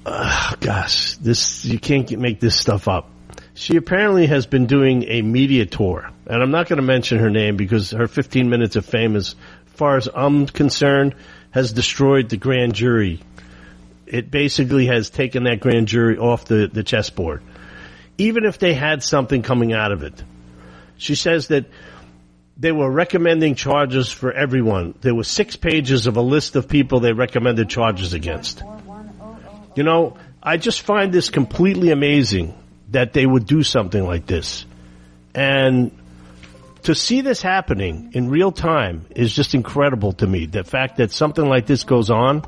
Uh, 0.06 0.54
gosh, 0.60 1.16
this 1.16 1.64
you 1.64 1.80
can't 1.80 2.06
get, 2.06 2.20
make 2.20 2.38
this 2.38 2.54
stuff 2.54 2.86
up. 2.86 3.10
She 3.54 3.76
apparently 3.76 4.28
has 4.28 4.46
been 4.46 4.66
doing 4.66 5.02
a 5.08 5.20
media 5.22 5.66
tour, 5.66 6.08
and 6.26 6.40
I'm 6.40 6.52
not 6.52 6.68
going 6.68 6.76
to 6.76 6.86
mention 6.86 7.18
her 7.18 7.30
name 7.30 7.56
because 7.56 7.90
her 7.90 8.06
15 8.06 8.48
minutes 8.48 8.76
of 8.76 8.86
fame, 8.86 9.16
as 9.16 9.34
far 9.74 9.96
as 9.96 10.08
I'm 10.14 10.46
concerned, 10.46 11.16
has 11.50 11.72
destroyed 11.72 12.28
the 12.28 12.36
grand 12.36 12.76
jury. 12.76 13.18
It 14.06 14.30
basically 14.30 14.86
has 14.86 15.10
taken 15.10 15.42
that 15.44 15.58
grand 15.58 15.88
jury 15.88 16.18
off 16.18 16.44
the, 16.44 16.70
the 16.72 16.84
chessboard. 16.84 17.42
Even 18.16 18.44
if 18.44 18.60
they 18.60 18.74
had 18.74 19.02
something 19.02 19.42
coming 19.42 19.72
out 19.72 19.90
of 19.90 20.04
it. 20.04 20.22
She 21.02 21.16
says 21.16 21.48
that 21.48 21.66
they 22.56 22.70
were 22.70 22.90
recommending 22.90 23.56
charges 23.56 24.12
for 24.12 24.32
everyone. 24.32 24.94
There 25.00 25.14
were 25.14 25.24
six 25.24 25.56
pages 25.56 26.06
of 26.06 26.16
a 26.16 26.22
list 26.22 26.54
of 26.54 26.68
people 26.68 27.00
they 27.00 27.12
recommended 27.12 27.68
charges 27.68 28.12
against. 28.12 28.62
You 29.74 29.82
know, 29.82 30.16
I 30.40 30.58
just 30.58 30.82
find 30.82 31.12
this 31.12 31.28
completely 31.28 31.90
amazing 31.90 32.54
that 32.90 33.14
they 33.14 33.26
would 33.26 33.46
do 33.46 33.64
something 33.64 34.04
like 34.04 34.26
this. 34.26 34.64
And 35.34 35.90
to 36.84 36.94
see 36.94 37.20
this 37.20 37.42
happening 37.42 38.12
in 38.14 38.28
real 38.28 38.52
time 38.52 39.06
is 39.10 39.34
just 39.34 39.54
incredible 39.54 40.12
to 40.14 40.26
me. 40.26 40.46
The 40.46 40.62
fact 40.62 40.98
that 40.98 41.10
something 41.10 41.44
like 41.44 41.66
this 41.66 41.82
goes 41.82 42.10
on, 42.10 42.42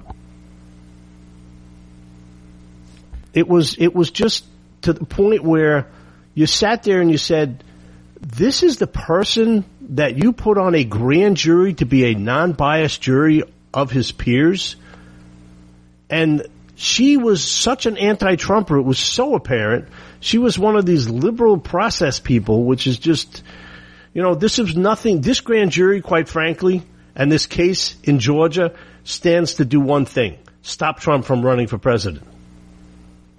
it 3.33 3.49
was 3.49 3.77
it 3.79 3.95
was 3.95 4.13
just 4.13 4.45
to 4.83 4.93
the 4.93 5.05
point 5.05 5.43
where 5.43 5.89
you 6.35 6.47
sat 6.47 6.83
there 6.83 7.01
and 7.01 7.11
you 7.11 7.19
said, 7.19 7.65
"This 8.27 8.63
is 8.63 8.77
the 8.79 8.87
person 8.87 9.65
that 9.91 10.17
you 10.17 10.33
put 10.33 10.59
on 10.59 10.75
a 10.75 10.85
grand 10.85 11.37
jury 11.37 11.75
to 11.75 11.85
be 11.85 12.07
a 12.07 12.15
non-biased 12.15 13.01
jury 13.01 13.43
of 13.73 13.91
his 13.91 14.13
peers," 14.13 14.77
and 16.09 16.47
she 16.77 17.17
was 17.17 17.45
such 17.45 17.87
an 17.87 17.97
anti-Trumper. 17.97 18.79
It 18.79 18.83
was 18.83 18.99
so 18.99 19.35
apparent. 19.35 19.87
She 20.21 20.39
was 20.39 20.59
one 20.59 20.77
of 20.77 20.87
these 20.87 21.09
liberal 21.09 21.59
process 21.59 22.19
people, 22.19 22.65
which 22.65 22.87
is 22.87 22.99
just 22.99 23.43
you 24.15 24.23
know, 24.23 24.37
this 24.37 24.61
is 24.61 24.77
nothing, 24.77 25.21
this 25.21 25.41
grand 25.41 25.73
jury, 25.73 26.01
quite 26.01 26.29
frankly, 26.29 26.83
and 27.17 27.31
this 27.31 27.47
case 27.47 27.97
in 28.05 28.21
Georgia 28.21 28.73
stands 29.03 29.55
to 29.55 29.65
do 29.65 29.81
one 29.81 30.07
thing. 30.07 30.39
Stop 30.63 31.01
Trump 31.01 31.25
from 31.25 31.45
running 31.45 31.67
for 31.67 31.79
president. 31.79 32.25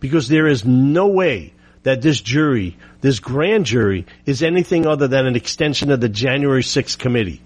Because 0.01 0.27
there 0.27 0.47
is 0.47 0.65
no 0.65 1.07
way 1.07 1.53
that 1.85 2.01
this 2.01 2.19
jury, 2.19 2.77
this 2.99 3.19
grand 3.19 3.65
jury, 3.65 4.05
is 4.25 4.43
anything 4.43 4.85
other 4.85 5.07
than 5.07 5.25
an 5.25 5.35
extension 5.35 5.89
of 5.89 6.01
the 6.01 6.09
January 6.09 6.61
6th 6.61 6.99
committee, 6.99 7.41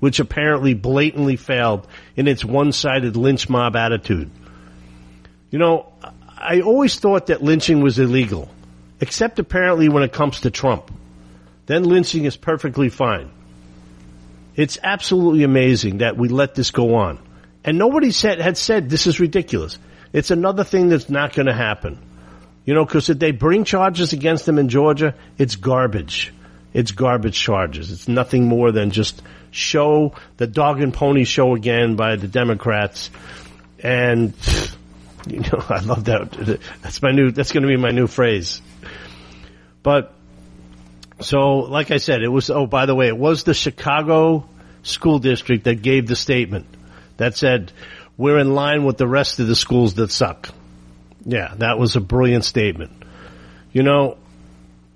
which 0.00 0.18
apparently 0.18 0.74
blatantly 0.74 1.36
failed 1.36 1.86
in 2.16 2.26
its 2.26 2.44
one-sided 2.44 3.16
lynch 3.16 3.48
mob 3.48 3.76
attitude. 3.76 4.30
You 5.50 5.58
know, 5.58 5.92
I 6.36 6.60
always 6.60 6.98
thought 6.98 7.26
that 7.26 7.42
lynching 7.42 7.80
was 7.80 7.98
illegal, 7.98 8.50
except 9.00 9.38
apparently 9.38 9.88
when 9.88 10.02
it 10.02 10.12
comes 10.12 10.40
to 10.40 10.50
Trump 10.50 10.90
then 11.66 11.84
lynching 11.84 12.24
is 12.24 12.36
perfectly 12.36 12.88
fine. 12.88 13.30
It's 14.56 14.78
absolutely 14.82 15.44
amazing 15.44 15.98
that 15.98 16.16
we 16.16 16.28
let 16.28 16.54
this 16.54 16.70
go 16.70 16.96
on. 16.96 17.18
And 17.64 17.78
nobody 17.78 18.10
said, 18.10 18.40
had 18.40 18.58
said 18.58 18.90
this 18.90 19.06
is 19.06 19.20
ridiculous. 19.20 19.78
It's 20.12 20.30
another 20.30 20.64
thing 20.64 20.88
that's 20.88 21.08
not 21.08 21.32
going 21.32 21.46
to 21.46 21.54
happen. 21.54 21.98
You 22.64 22.74
know, 22.74 22.84
because 22.84 23.10
if 23.10 23.18
they 23.18 23.32
bring 23.32 23.64
charges 23.64 24.12
against 24.12 24.46
them 24.46 24.58
in 24.58 24.68
Georgia, 24.68 25.14
it's 25.36 25.56
garbage. 25.56 26.32
It's 26.72 26.92
garbage 26.92 27.38
charges. 27.38 27.90
It's 27.90 28.08
nothing 28.08 28.46
more 28.46 28.72
than 28.72 28.90
just 28.90 29.20
show 29.50 30.14
the 30.36 30.46
dog 30.46 30.80
and 30.80 30.94
pony 30.94 31.24
show 31.24 31.54
again 31.54 31.96
by 31.96 32.16
the 32.16 32.28
Democrats. 32.28 33.10
And, 33.80 34.32
you 35.26 35.40
know, 35.40 35.64
I 35.68 35.80
love 35.80 36.04
that. 36.04 36.60
That's 36.82 37.02
my 37.02 37.10
new, 37.10 37.30
that's 37.30 37.52
going 37.52 37.62
to 37.62 37.68
be 37.68 37.76
my 37.76 37.90
new 37.90 38.06
phrase. 38.06 38.62
But 39.82 40.14
so, 41.20 41.58
like 41.58 41.90
I 41.90 41.98
said, 41.98 42.22
it 42.22 42.28
was, 42.28 42.48
oh, 42.50 42.66
by 42.66 42.86
the 42.86 42.94
way, 42.94 43.08
it 43.08 43.16
was 43.16 43.44
the 43.44 43.54
Chicago 43.54 44.48
school 44.82 45.18
district 45.18 45.64
that 45.64 45.82
gave 45.82 46.06
the 46.06 46.16
statement 46.16 46.66
that 47.16 47.36
said, 47.36 47.72
we're 48.16 48.38
in 48.38 48.54
line 48.54 48.84
with 48.84 48.98
the 48.98 49.06
rest 49.06 49.40
of 49.40 49.46
the 49.46 49.56
schools 49.56 49.94
that 49.94 50.10
suck. 50.10 50.48
Yeah, 51.24 51.54
that 51.58 51.78
was 51.78 51.96
a 51.96 52.00
brilliant 52.00 52.44
statement. 52.44 52.92
You 53.72 53.82
know, 53.82 54.18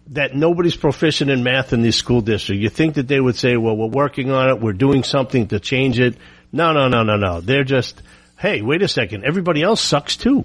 that 0.09 0.35
nobody's 0.35 0.77
proficient 0.77 1.31
in 1.31 1.43
math 1.43 1.72
in 1.72 1.83
this 1.83 1.97
school 1.97 2.20
district. 2.20 2.61
You 2.61 2.68
think 2.68 2.95
that 2.95 3.09
they 3.09 3.20
would 3.20 3.37
say, 3.37 3.57
well, 3.57 3.77
we're 3.77 3.87
working 3.87 4.31
on 4.31 4.51
it. 4.51 4.61
We're 4.61 4.72
doing 4.72 5.03
something 5.03 5.49
to 5.49 5.61
change 5.61 5.99
it. 5.99 6.16
No, 6.53 6.72
no, 6.72 6.89
no, 6.89 7.03
no, 7.03 7.16
no. 7.16 7.41
They're 7.41 7.64
just, 7.64 8.01
hey, 8.39 8.62
wait 8.62 8.83
a 8.83 8.89
second. 8.89 9.24
Everybody 9.24 9.62
else 9.62 9.81
sucks 9.81 10.16
too. 10.16 10.45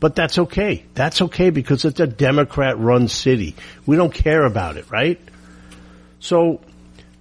But 0.00 0.16
that's 0.16 0.38
okay. 0.38 0.84
That's 0.94 1.22
okay 1.22 1.50
because 1.50 1.84
it's 1.84 2.00
a 2.00 2.06
Democrat 2.06 2.78
run 2.78 3.08
city. 3.08 3.54
We 3.86 3.96
don't 3.96 4.12
care 4.12 4.44
about 4.44 4.76
it, 4.76 4.90
right? 4.90 5.20
So 6.18 6.60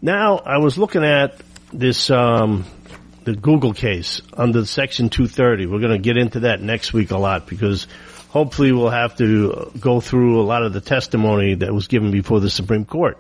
now 0.02 0.38
I 0.38 0.58
was 0.58 0.78
looking 0.78 1.04
at 1.04 1.36
this, 1.72 2.10
um, 2.10 2.66
the 3.24 3.36
Google 3.36 3.74
case 3.74 4.22
under 4.34 4.66
Section 4.66 5.10
230. 5.10 5.68
We're 5.68 5.80
going 5.80 5.92
to 5.92 5.98
get 5.98 6.18
into 6.18 6.42
that 6.42 6.62
next 6.62 6.94
week 6.94 7.12
a 7.12 7.18
lot 7.18 7.48
because 7.48 7.88
hopefully 8.30 8.72
we'll 8.72 8.90
have 8.90 9.18
to 9.18 9.72
go 9.80 10.02
through 10.02 10.42
a 10.42 10.44
lot 10.44 10.64
of 10.64 10.74
the 10.74 10.82
testimony 10.82 11.56
that 11.56 11.74
was 11.74 11.88
given 11.88 12.12
before 12.12 12.40
the 12.40 12.50
Supreme 12.50 12.86
Court. 12.86 13.18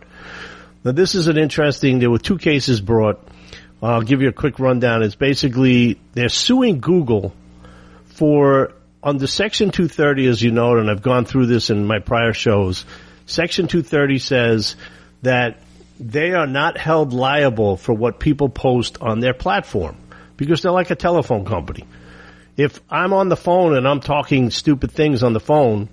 Now 0.83 0.91
this 0.91 1.15
is 1.15 1.27
an 1.27 1.37
interesting, 1.37 1.99
there 1.99 2.09
were 2.09 2.19
two 2.19 2.37
cases 2.37 2.81
brought. 2.81 3.21
I'll 3.83 4.01
give 4.01 4.21
you 4.21 4.29
a 4.29 4.33
quick 4.33 4.59
rundown. 4.59 5.03
It's 5.03 5.15
basically, 5.15 5.99
they're 6.13 6.29
suing 6.29 6.81
Google 6.81 7.33
for 8.05 8.73
under 9.03 9.25
Section 9.25 9.71
230, 9.71 10.27
as 10.27 10.41
you 10.41 10.51
know, 10.51 10.77
and 10.77 10.89
I've 10.89 11.01
gone 11.01 11.25
through 11.25 11.47
this 11.47 11.69
in 11.69 11.85
my 11.85 11.99
prior 11.99 12.33
shows, 12.33 12.85
Section 13.25 13.67
230 13.67 14.19
says 14.19 14.75
that 15.21 15.59
they 16.01 16.33
are 16.33 16.47
not 16.47 16.77
held 16.77 17.13
liable 17.13 17.77
for 17.77 17.93
what 17.93 18.19
people 18.19 18.49
post 18.49 18.97
on 19.01 19.19
their 19.19 19.33
platform 19.33 19.95
because 20.35 20.61
they're 20.61 20.71
like 20.71 20.89
a 20.89 20.95
telephone 20.95 21.45
company. 21.45 21.85
If 22.57 22.79
I'm 22.89 23.13
on 23.13 23.29
the 23.29 23.37
phone 23.37 23.77
and 23.77 23.87
I'm 23.87 24.01
talking 24.01 24.49
stupid 24.49 24.91
things 24.91 25.21
on 25.23 25.33
the 25.33 25.39
phone 25.39 25.89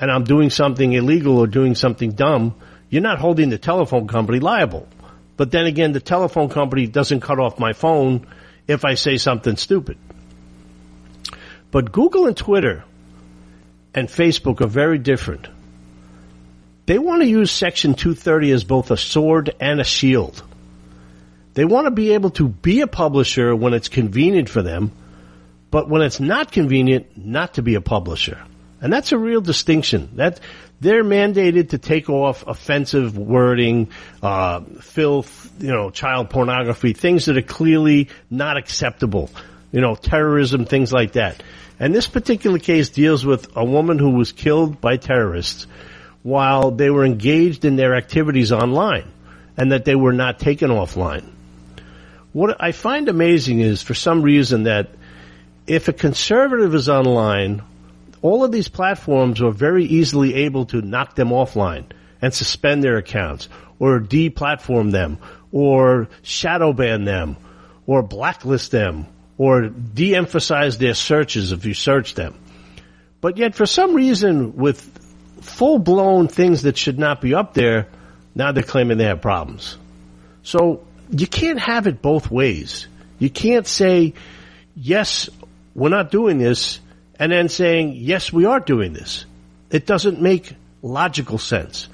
and 0.00 0.10
I'm 0.10 0.24
doing 0.24 0.50
something 0.50 0.92
illegal 0.92 1.38
or 1.38 1.46
doing 1.46 1.74
something 1.74 2.12
dumb, 2.12 2.56
you're 2.90 3.02
not 3.02 3.18
holding 3.18 3.48
the 3.48 3.58
telephone 3.58 4.08
company 4.08 4.40
liable. 4.40 4.88
But 5.36 5.52
then 5.52 5.66
again, 5.66 5.92
the 5.92 6.00
telephone 6.00 6.48
company 6.48 6.86
doesn't 6.86 7.20
cut 7.20 7.38
off 7.38 7.58
my 7.58 7.72
phone 7.72 8.26
if 8.66 8.84
I 8.84 8.94
say 8.94 9.16
something 9.16 9.56
stupid. 9.56 9.96
But 11.70 11.92
Google 11.92 12.26
and 12.26 12.36
Twitter 12.36 12.84
and 13.94 14.08
Facebook 14.08 14.60
are 14.60 14.66
very 14.68 14.98
different. 14.98 15.48
They 16.86 16.98
want 16.98 17.22
to 17.22 17.28
use 17.28 17.50
Section 17.50 17.94
230 17.94 18.52
as 18.52 18.64
both 18.64 18.90
a 18.90 18.96
sword 18.96 19.54
and 19.60 19.80
a 19.80 19.84
shield. 19.84 20.42
They 21.54 21.64
want 21.64 21.86
to 21.86 21.90
be 21.90 22.12
able 22.12 22.30
to 22.30 22.48
be 22.48 22.80
a 22.80 22.86
publisher 22.86 23.54
when 23.54 23.74
it's 23.74 23.88
convenient 23.88 24.48
for 24.48 24.62
them, 24.62 24.92
but 25.70 25.88
when 25.88 26.02
it's 26.02 26.20
not 26.20 26.52
convenient, 26.52 27.16
not 27.16 27.54
to 27.54 27.62
be 27.62 27.74
a 27.74 27.80
publisher. 27.80 28.40
And 28.80 28.92
that's 28.92 29.12
a 29.12 29.18
real 29.18 29.40
distinction. 29.40 30.10
That 30.16 30.38
they're 30.80 31.02
mandated 31.02 31.70
to 31.70 31.78
take 31.78 32.08
off 32.08 32.46
offensive 32.46 33.16
wording, 33.16 33.88
uh, 34.22 34.60
filth, 34.80 35.50
you 35.58 35.72
know, 35.72 35.90
child 35.90 36.30
pornography, 36.30 36.92
things 36.92 37.24
that 37.24 37.36
are 37.36 37.42
clearly 37.42 38.10
not 38.30 38.58
acceptable. 38.58 39.30
You 39.72 39.80
know, 39.80 39.96
terrorism, 39.96 40.66
things 40.66 40.92
like 40.92 41.12
that. 41.12 41.42
And 41.80 41.94
this 41.94 42.06
particular 42.06 42.58
case 42.58 42.90
deals 42.90 43.26
with 43.26 43.56
a 43.56 43.64
woman 43.64 43.98
who 43.98 44.10
was 44.10 44.32
killed 44.32 44.80
by 44.80 44.98
terrorists 44.98 45.66
while 46.26 46.72
they 46.72 46.90
were 46.90 47.04
engaged 47.04 47.64
in 47.64 47.76
their 47.76 47.94
activities 47.94 48.50
online 48.50 49.08
and 49.56 49.70
that 49.70 49.84
they 49.84 49.94
were 49.94 50.12
not 50.12 50.40
taken 50.40 50.70
offline. 50.70 51.24
What 52.32 52.56
I 52.58 52.72
find 52.72 53.08
amazing 53.08 53.60
is 53.60 53.80
for 53.80 53.94
some 53.94 54.22
reason 54.22 54.64
that 54.64 54.88
if 55.68 55.86
a 55.86 55.92
conservative 55.92 56.74
is 56.74 56.88
online, 56.88 57.62
all 58.22 58.42
of 58.42 58.50
these 58.50 58.66
platforms 58.66 59.40
are 59.40 59.52
very 59.52 59.84
easily 59.84 60.34
able 60.34 60.66
to 60.66 60.82
knock 60.82 61.14
them 61.14 61.28
offline 61.28 61.84
and 62.20 62.34
suspend 62.34 62.82
their 62.82 62.96
accounts 62.96 63.48
or 63.78 64.00
deplatform 64.00 64.90
them 64.90 65.18
or 65.52 66.08
shadow 66.22 66.72
ban 66.72 67.04
them 67.04 67.36
or 67.86 68.02
blacklist 68.02 68.72
them 68.72 69.06
or 69.38 69.68
de-emphasize 69.68 70.76
their 70.78 70.94
searches 70.94 71.52
if 71.52 71.64
you 71.64 71.72
search 71.72 72.14
them. 72.14 72.34
But 73.20 73.36
yet 73.36 73.54
for 73.54 73.64
some 73.64 73.94
reason 73.94 74.56
with 74.56 74.95
full 75.40 75.78
blown 75.78 76.28
things 76.28 76.62
that 76.62 76.76
should 76.76 76.98
not 76.98 77.20
be 77.20 77.34
up 77.34 77.54
there, 77.54 77.88
now 78.34 78.52
they're 78.52 78.62
claiming 78.62 78.98
they 78.98 79.04
have 79.04 79.20
problems. 79.20 79.76
So 80.42 80.84
you 81.10 81.26
can't 81.26 81.58
have 81.58 81.86
it 81.86 82.02
both 82.02 82.30
ways. 82.30 82.86
You 83.18 83.30
can't 83.30 83.66
say, 83.66 84.14
yes, 84.74 85.28
we're 85.74 85.88
not 85.88 86.10
doing 86.10 86.38
this, 86.38 86.80
and 87.18 87.32
then 87.32 87.48
saying, 87.48 87.94
yes, 87.94 88.32
we 88.32 88.44
are 88.44 88.60
doing 88.60 88.92
this. 88.92 89.24
It 89.70 89.86
doesn't 89.86 90.20
make 90.20 90.54
logical 90.82 91.38
sense. 91.38 91.88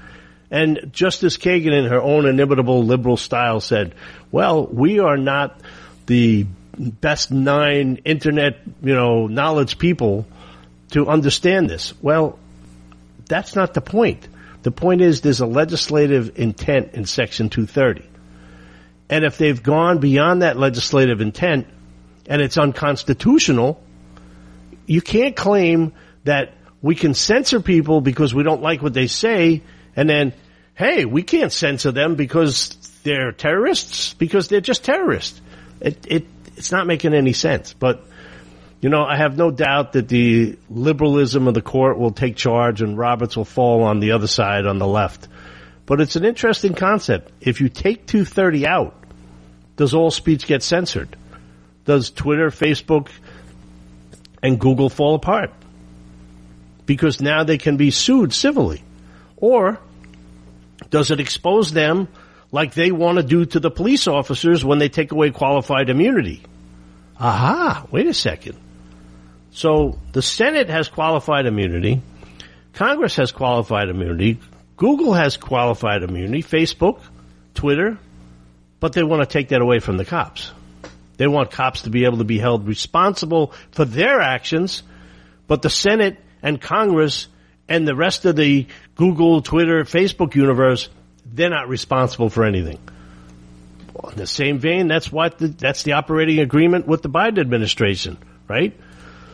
And 0.51 0.91
Justice 0.91 1.37
Kagan 1.37 1.73
in 1.73 1.85
her 1.85 2.01
own 2.01 2.25
inimitable 2.27 2.83
liberal 2.83 3.17
style 3.17 3.59
said, 3.59 3.95
well, 4.31 4.67
we 4.67 4.99
are 4.99 5.17
not 5.17 5.59
the 6.05 6.45
best 6.77 7.31
nine 7.31 8.01
internet, 8.05 8.57
you 8.83 8.93
know, 8.93 9.27
knowledge 9.27 9.77
people 9.77 10.27
to 10.91 11.07
understand 11.07 11.69
this. 11.69 11.93
Well, 12.01 12.37
that's 13.33 13.55
not 13.55 13.73
the 13.73 13.81
point. 13.81 14.27
The 14.61 14.69
point 14.69 15.01
is 15.01 15.21
there's 15.21 15.41
a 15.41 15.47
legislative 15.47 16.37
intent 16.37 16.93
in 16.93 17.05
Section 17.05 17.49
230. 17.49 18.07
And 19.09 19.25
if 19.25 19.39
they've 19.39 19.61
gone 19.61 19.97
beyond 19.97 20.43
that 20.43 20.55
legislative 20.55 21.19
intent 21.19 21.65
and 22.27 22.43
it's 22.43 22.59
unconstitutional, 22.59 23.81
you 24.85 25.01
can't 25.01 25.35
claim 25.35 25.93
that 26.25 26.53
we 26.83 26.93
can 26.93 27.15
censor 27.15 27.59
people 27.59 28.01
because 28.01 28.35
we 28.35 28.43
don't 28.43 28.61
like 28.61 28.83
what 28.83 28.93
they 28.93 29.07
say 29.07 29.63
and 29.95 30.07
then, 30.07 30.33
hey, 30.75 31.05
we 31.05 31.23
can't 31.23 31.51
censor 31.51 31.91
them 31.91 32.13
because 32.13 32.69
they're 33.01 33.31
terrorists 33.31 34.13
because 34.13 34.47
they're 34.47 34.61
just 34.61 34.83
terrorists. 34.83 35.41
It, 35.81 36.05
it, 36.07 36.25
it's 36.55 36.71
not 36.71 36.85
making 36.85 37.15
any 37.15 37.33
sense. 37.33 37.73
But, 37.73 38.05
you 38.83 38.89
know, 38.89 39.05
I 39.05 39.15
have 39.15 39.37
no 39.37 39.49
doubt 39.49 39.93
that 39.93 40.09
the 40.09 40.57
liberalism 40.69 41.47
of 41.47 41.53
the 41.53 41.61
court 41.61 41.97
will 41.97 42.11
take 42.11 42.35
charge 42.35 42.81
and 42.81 42.97
Roberts 42.97 43.37
will 43.37 43.45
fall 43.45 43.83
on 43.83 44.01
the 44.01 44.11
other 44.11 44.27
side, 44.27 44.65
on 44.65 44.77
the 44.77 44.85
left. 44.85 45.29
But 45.85 46.01
it's 46.01 46.17
an 46.17 46.25
interesting 46.25 46.73
concept. 46.73 47.31
If 47.39 47.61
you 47.61 47.69
take 47.69 48.07
230 48.07 48.67
out, 48.67 48.93
does 49.77 49.93
all 49.93 50.11
speech 50.11 50.47
get 50.47 50.63
censored? 50.63 51.15
Does 51.85 52.11
Twitter, 52.11 52.49
Facebook, 52.49 53.07
and 54.41 54.59
Google 54.59 54.89
fall 54.89 55.15
apart? 55.15 55.51
Because 56.85 57.21
now 57.21 57.45
they 57.45 57.57
can 57.57 57.77
be 57.77 57.89
sued 57.89 58.33
civilly. 58.33 58.83
Or 59.37 59.79
does 60.89 61.09
it 61.09 61.21
expose 61.21 61.71
them 61.71 62.09
like 62.51 62.73
they 62.73 62.91
want 62.91 63.17
to 63.17 63.23
do 63.23 63.45
to 63.45 63.61
the 63.61 63.71
police 63.71 64.09
officers 64.09 64.65
when 64.65 64.79
they 64.79 64.89
take 64.89 65.13
away 65.13 65.31
qualified 65.31 65.89
immunity? 65.89 66.43
Aha, 67.17 67.87
wait 67.89 68.07
a 68.07 68.13
second. 68.13 68.59
So 69.53 69.99
the 70.11 70.21
Senate 70.21 70.69
has 70.69 70.89
qualified 70.89 71.45
immunity. 71.45 72.01
Congress 72.73 73.15
has 73.17 73.31
qualified 73.31 73.87
immunity. 73.89 74.39
Google 74.77 75.13
has 75.13 75.37
qualified 75.37 76.01
immunity. 76.01 76.41
Facebook, 76.41 76.99
Twitter, 77.53 77.97
but 78.79 78.93
they 78.93 79.03
want 79.03 79.21
to 79.21 79.31
take 79.31 79.49
that 79.49 79.61
away 79.61 79.79
from 79.79 79.97
the 79.97 80.05
cops. 80.05 80.51
They 81.17 81.27
want 81.27 81.51
cops 81.51 81.83
to 81.83 81.91
be 81.91 82.05
able 82.05 82.17
to 82.17 82.23
be 82.23 82.39
held 82.39 82.67
responsible 82.67 83.53
for 83.71 83.85
their 83.85 84.19
actions, 84.19 84.81
but 85.47 85.61
the 85.61 85.69
Senate 85.69 86.17
and 86.41 86.59
Congress 86.59 87.27
and 87.69 87.87
the 87.87 87.95
rest 87.95 88.25
of 88.25 88.35
the 88.35 88.65
Google, 88.95 89.41
Twitter, 89.43 89.83
Facebook 89.83 90.33
universe, 90.33 90.89
they're 91.25 91.51
not 91.51 91.69
responsible 91.69 92.29
for 92.29 92.43
anything. 92.43 92.79
In 94.11 94.17
the 94.17 94.27
same 94.27 94.57
vein, 94.57 94.87
that's 94.87 95.11
what 95.11 95.37
the, 95.37 95.47
that's 95.47 95.83
the 95.83 95.93
operating 95.93 96.39
agreement 96.39 96.87
with 96.87 97.03
the 97.03 97.09
Biden 97.09 97.39
administration, 97.39 98.17
right? 98.47 98.75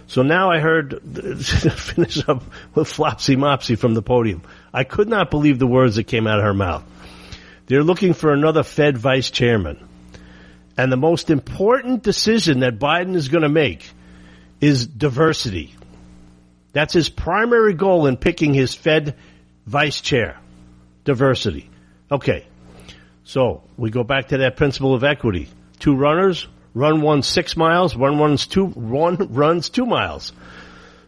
So 0.09 0.23
now 0.23 0.49
I 0.49 0.57
heard, 0.57 1.01
finish 1.45 2.27
up 2.27 2.41
with 2.73 2.87
Flopsy 2.87 3.35
Mopsy 3.35 3.77
from 3.77 3.93
the 3.93 4.01
podium. 4.01 4.41
I 4.73 4.83
could 4.83 5.07
not 5.07 5.29
believe 5.29 5.59
the 5.59 5.67
words 5.67 5.97
that 5.97 6.05
came 6.05 6.25
out 6.25 6.39
of 6.39 6.45
her 6.45 6.53
mouth. 6.55 6.83
They're 7.67 7.83
looking 7.83 8.15
for 8.15 8.33
another 8.33 8.63
Fed 8.63 8.97
vice 8.97 9.29
chairman. 9.29 9.87
And 10.75 10.91
the 10.91 10.97
most 10.97 11.29
important 11.29 12.01
decision 12.01 12.61
that 12.61 12.79
Biden 12.79 13.13
is 13.13 13.27
going 13.27 13.43
to 13.43 13.49
make 13.49 13.87
is 14.59 14.87
diversity. 14.87 15.75
That's 16.73 16.93
his 16.93 17.09
primary 17.09 17.75
goal 17.75 18.07
in 18.07 18.17
picking 18.17 18.55
his 18.55 18.73
Fed 18.73 19.15
vice 19.67 20.01
chair. 20.01 20.39
Diversity. 21.03 21.69
Okay. 22.11 22.47
So 23.25 23.61
we 23.77 23.91
go 23.91 24.03
back 24.03 24.29
to 24.29 24.39
that 24.39 24.57
principle 24.57 24.95
of 24.95 25.03
equity. 25.03 25.49
Two 25.77 25.95
runners, 25.95 26.47
run 26.79 27.01
one 27.01 27.21
six 27.21 27.57
miles, 27.57 27.95
run 27.95 28.17
runs 28.17 28.47
two, 28.47 28.67
one 28.67 29.17
runs 29.33 29.69
two 29.69 29.85
miles. 29.85 30.31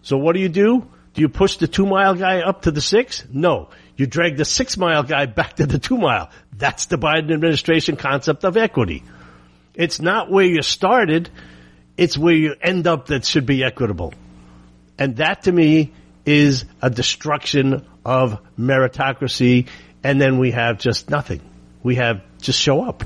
So 0.01 0.17
what 0.17 0.33
do 0.33 0.41
you 0.41 0.49
do? 0.49 0.85
Do 1.13 1.21
you 1.21 1.29
push 1.29 1.57
the 1.57 1.67
two 1.67 1.85
mile 1.85 2.13
guy 2.15 2.41
up 2.41 2.63
to 2.63 2.71
the 2.71 2.81
six? 2.81 3.23
No. 3.31 3.69
You 3.95 4.05
drag 4.05 4.35
the 4.35 4.45
six 4.45 4.77
mile 4.77 5.03
guy 5.03 5.27
back 5.27 5.55
to 5.55 5.65
the 5.65 5.79
two 5.79 5.97
mile. 5.97 6.29
That's 6.57 6.87
the 6.87 6.97
Biden 6.97 7.33
administration 7.33 7.95
concept 7.95 8.43
of 8.43 8.57
equity. 8.57 9.03
It's 9.73 10.01
not 10.01 10.29
where 10.29 10.45
you 10.45 10.61
started. 10.61 11.29
It's 11.95 12.17
where 12.17 12.35
you 12.35 12.55
end 12.61 12.87
up 12.87 13.07
that 13.07 13.25
should 13.25 13.45
be 13.45 13.63
equitable. 13.63 14.13
And 14.97 15.17
that 15.17 15.43
to 15.43 15.51
me 15.51 15.93
is 16.25 16.65
a 16.81 16.89
destruction 16.89 17.85
of 18.03 18.39
meritocracy. 18.59 19.67
And 20.03 20.19
then 20.19 20.37
we 20.37 20.51
have 20.51 20.79
just 20.79 21.09
nothing. 21.09 21.41
We 21.81 21.95
have 21.95 22.21
just 22.41 22.59
show 22.59 22.83
up, 22.83 23.03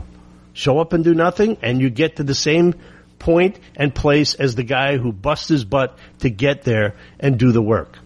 show 0.56 0.80
up 0.80 0.93
and 0.93 1.03
do 1.03 1.14
nothing. 1.14 1.58
And 1.62 1.80
you 1.80 1.91
get 1.91 2.16
to 2.16 2.24
the 2.24 2.34
same 2.34 2.74
point 3.20 3.60
and 3.76 3.93
place 3.93 4.34
as 4.34 4.56
the 4.56 4.64
guy 4.64 4.97
who 4.97 5.12
busts 5.12 5.49
his 5.49 5.64
butt 5.64 5.97
to 6.20 6.32
get 6.32 6.64
there 6.64 6.95
and 7.20 7.38
do 7.38 7.51
the 7.51 7.62
work. 7.62 7.99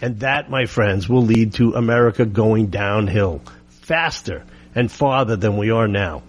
And 0.00 0.20
that, 0.20 0.50
my 0.50 0.66
friends, 0.66 1.08
will 1.08 1.22
lead 1.22 1.54
to 1.54 1.72
America 1.74 2.26
going 2.26 2.66
downhill 2.66 3.40
faster 3.68 4.44
and 4.74 4.92
farther 4.92 5.36
than 5.36 5.56
we 5.56 5.70
are 5.70 5.88
now. 5.88 6.22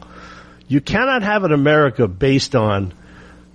You 0.68 0.82
cannot 0.82 1.24
have 1.24 1.43
an 1.43 1.52
America 1.52 2.08
based 2.08 2.56
on 2.56 2.93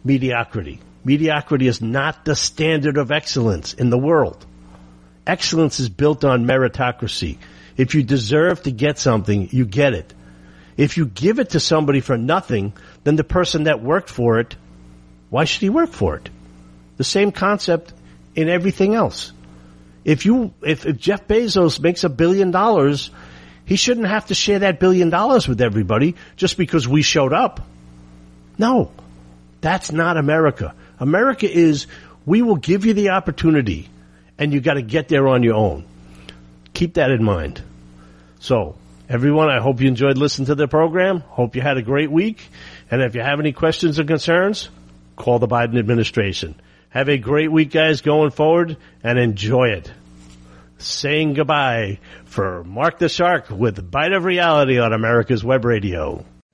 mediocrity. 0.04 0.80
Mediocrity 1.04 1.66
is 1.66 1.80
not 1.80 2.24
the 2.24 2.36
standard 2.36 2.96
of 2.96 3.10
excellence 3.10 3.74
in 3.74 3.90
the 3.90 3.98
world. 3.98 4.44
Excellence 5.26 5.80
is 5.80 5.88
built 5.88 6.24
on 6.24 6.44
meritocracy. 6.44 7.38
If 7.76 7.94
you 7.94 8.02
deserve 8.02 8.62
to 8.64 8.70
get 8.70 8.98
something, 8.98 9.48
you 9.50 9.64
get 9.64 9.94
it. 9.94 10.12
If 10.76 10.96
you 10.96 11.06
give 11.06 11.38
it 11.38 11.50
to 11.50 11.60
somebody 11.60 12.00
for 12.00 12.16
nothing, 12.16 12.72
then 13.04 13.16
the 13.16 13.24
person 13.24 13.64
that 13.64 13.82
worked 13.82 14.10
for 14.10 14.38
it, 14.40 14.56
why 15.30 15.44
should 15.44 15.62
he 15.62 15.70
work 15.70 15.90
for 15.90 16.16
it? 16.16 16.28
The 16.96 17.04
same 17.04 17.32
concept 17.32 17.92
in 18.34 18.48
everything 18.48 18.94
else. 18.94 19.32
If 20.04 20.26
you, 20.26 20.52
if, 20.62 20.84
if 20.84 20.98
Jeff 20.98 21.26
Bezos 21.26 21.80
makes 21.80 22.04
a 22.04 22.08
billion 22.08 22.50
dollars, 22.50 23.10
he 23.64 23.76
shouldn't 23.76 24.06
have 24.06 24.26
to 24.26 24.34
share 24.34 24.60
that 24.60 24.80
billion 24.80 25.10
dollars 25.10 25.48
with 25.48 25.60
everybody 25.60 26.16
just 26.36 26.56
because 26.56 26.86
we 26.86 27.02
showed 27.02 27.32
up. 27.32 27.60
No, 28.58 28.90
that's 29.60 29.92
not 29.92 30.16
America. 30.16 30.74
America 31.00 31.50
is 31.50 31.86
we 32.26 32.42
will 32.42 32.56
give 32.56 32.84
you 32.84 32.94
the 32.94 33.10
opportunity 33.10 33.88
and 34.38 34.52
you 34.52 34.60
got 34.60 34.74
to 34.74 34.82
get 34.82 35.08
there 35.08 35.28
on 35.28 35.42
your 35.42 35.54
own. 35.54 35.84
Keep 36.74 36.94
that 36.94 37.10
in 37.10 37.22
mind. 37.22 37.62
So, 38.40 38.76
everyone, 39.08 39.48
I 39.48 39.60
hope 39.60 39.80
you 39.80 39.88
enjoyed 39.88 40.18
listening 40.18 40.46
to 40.46 40.54
the 40.54 40.68
program. 40.68 41.20
Hope 41.20 41.56
you 41.56 41.62
had 41.62 41.76
a 41.76 41.82
great 41.82 42.10
week. 42.10 42.48
And 42.90 43.02
if 43.02 43.14
you 43.14 43.20
have 43.20 43.40
any 43.40 43.52
questions 43.52 43.98
or 43.98 44.04
concerns, 44.04 44.68
call 45.16 45.38
the 45.38 45.48
Biden 45.48 45.78
administration. 45.78 46.54
Have 46.90 47.08
a 47.08 47.18
great 47.18 47.50
week, 47.50 47.70
guys, 47.70 48.02
going 48.02 48.30
forward 48.30 48.76
and 49.02 49.18
enjoy 49.18 49.70
it. 49.70 49.90
Saying 50.78 51.34
goodbye 51.34 51.98
for 52.24 52.62
Mark 52.64 52.98
the 52.98 53.08
Shark 53.08 53.50
with 53.50 53.90
Bite 53.90 54.12
of 54.12 54.24
Reality 54.24 54.78
on 54.78 54.92
America's 54.92 55.44
Web 55.44 55.64
Radio. 55.64 56.24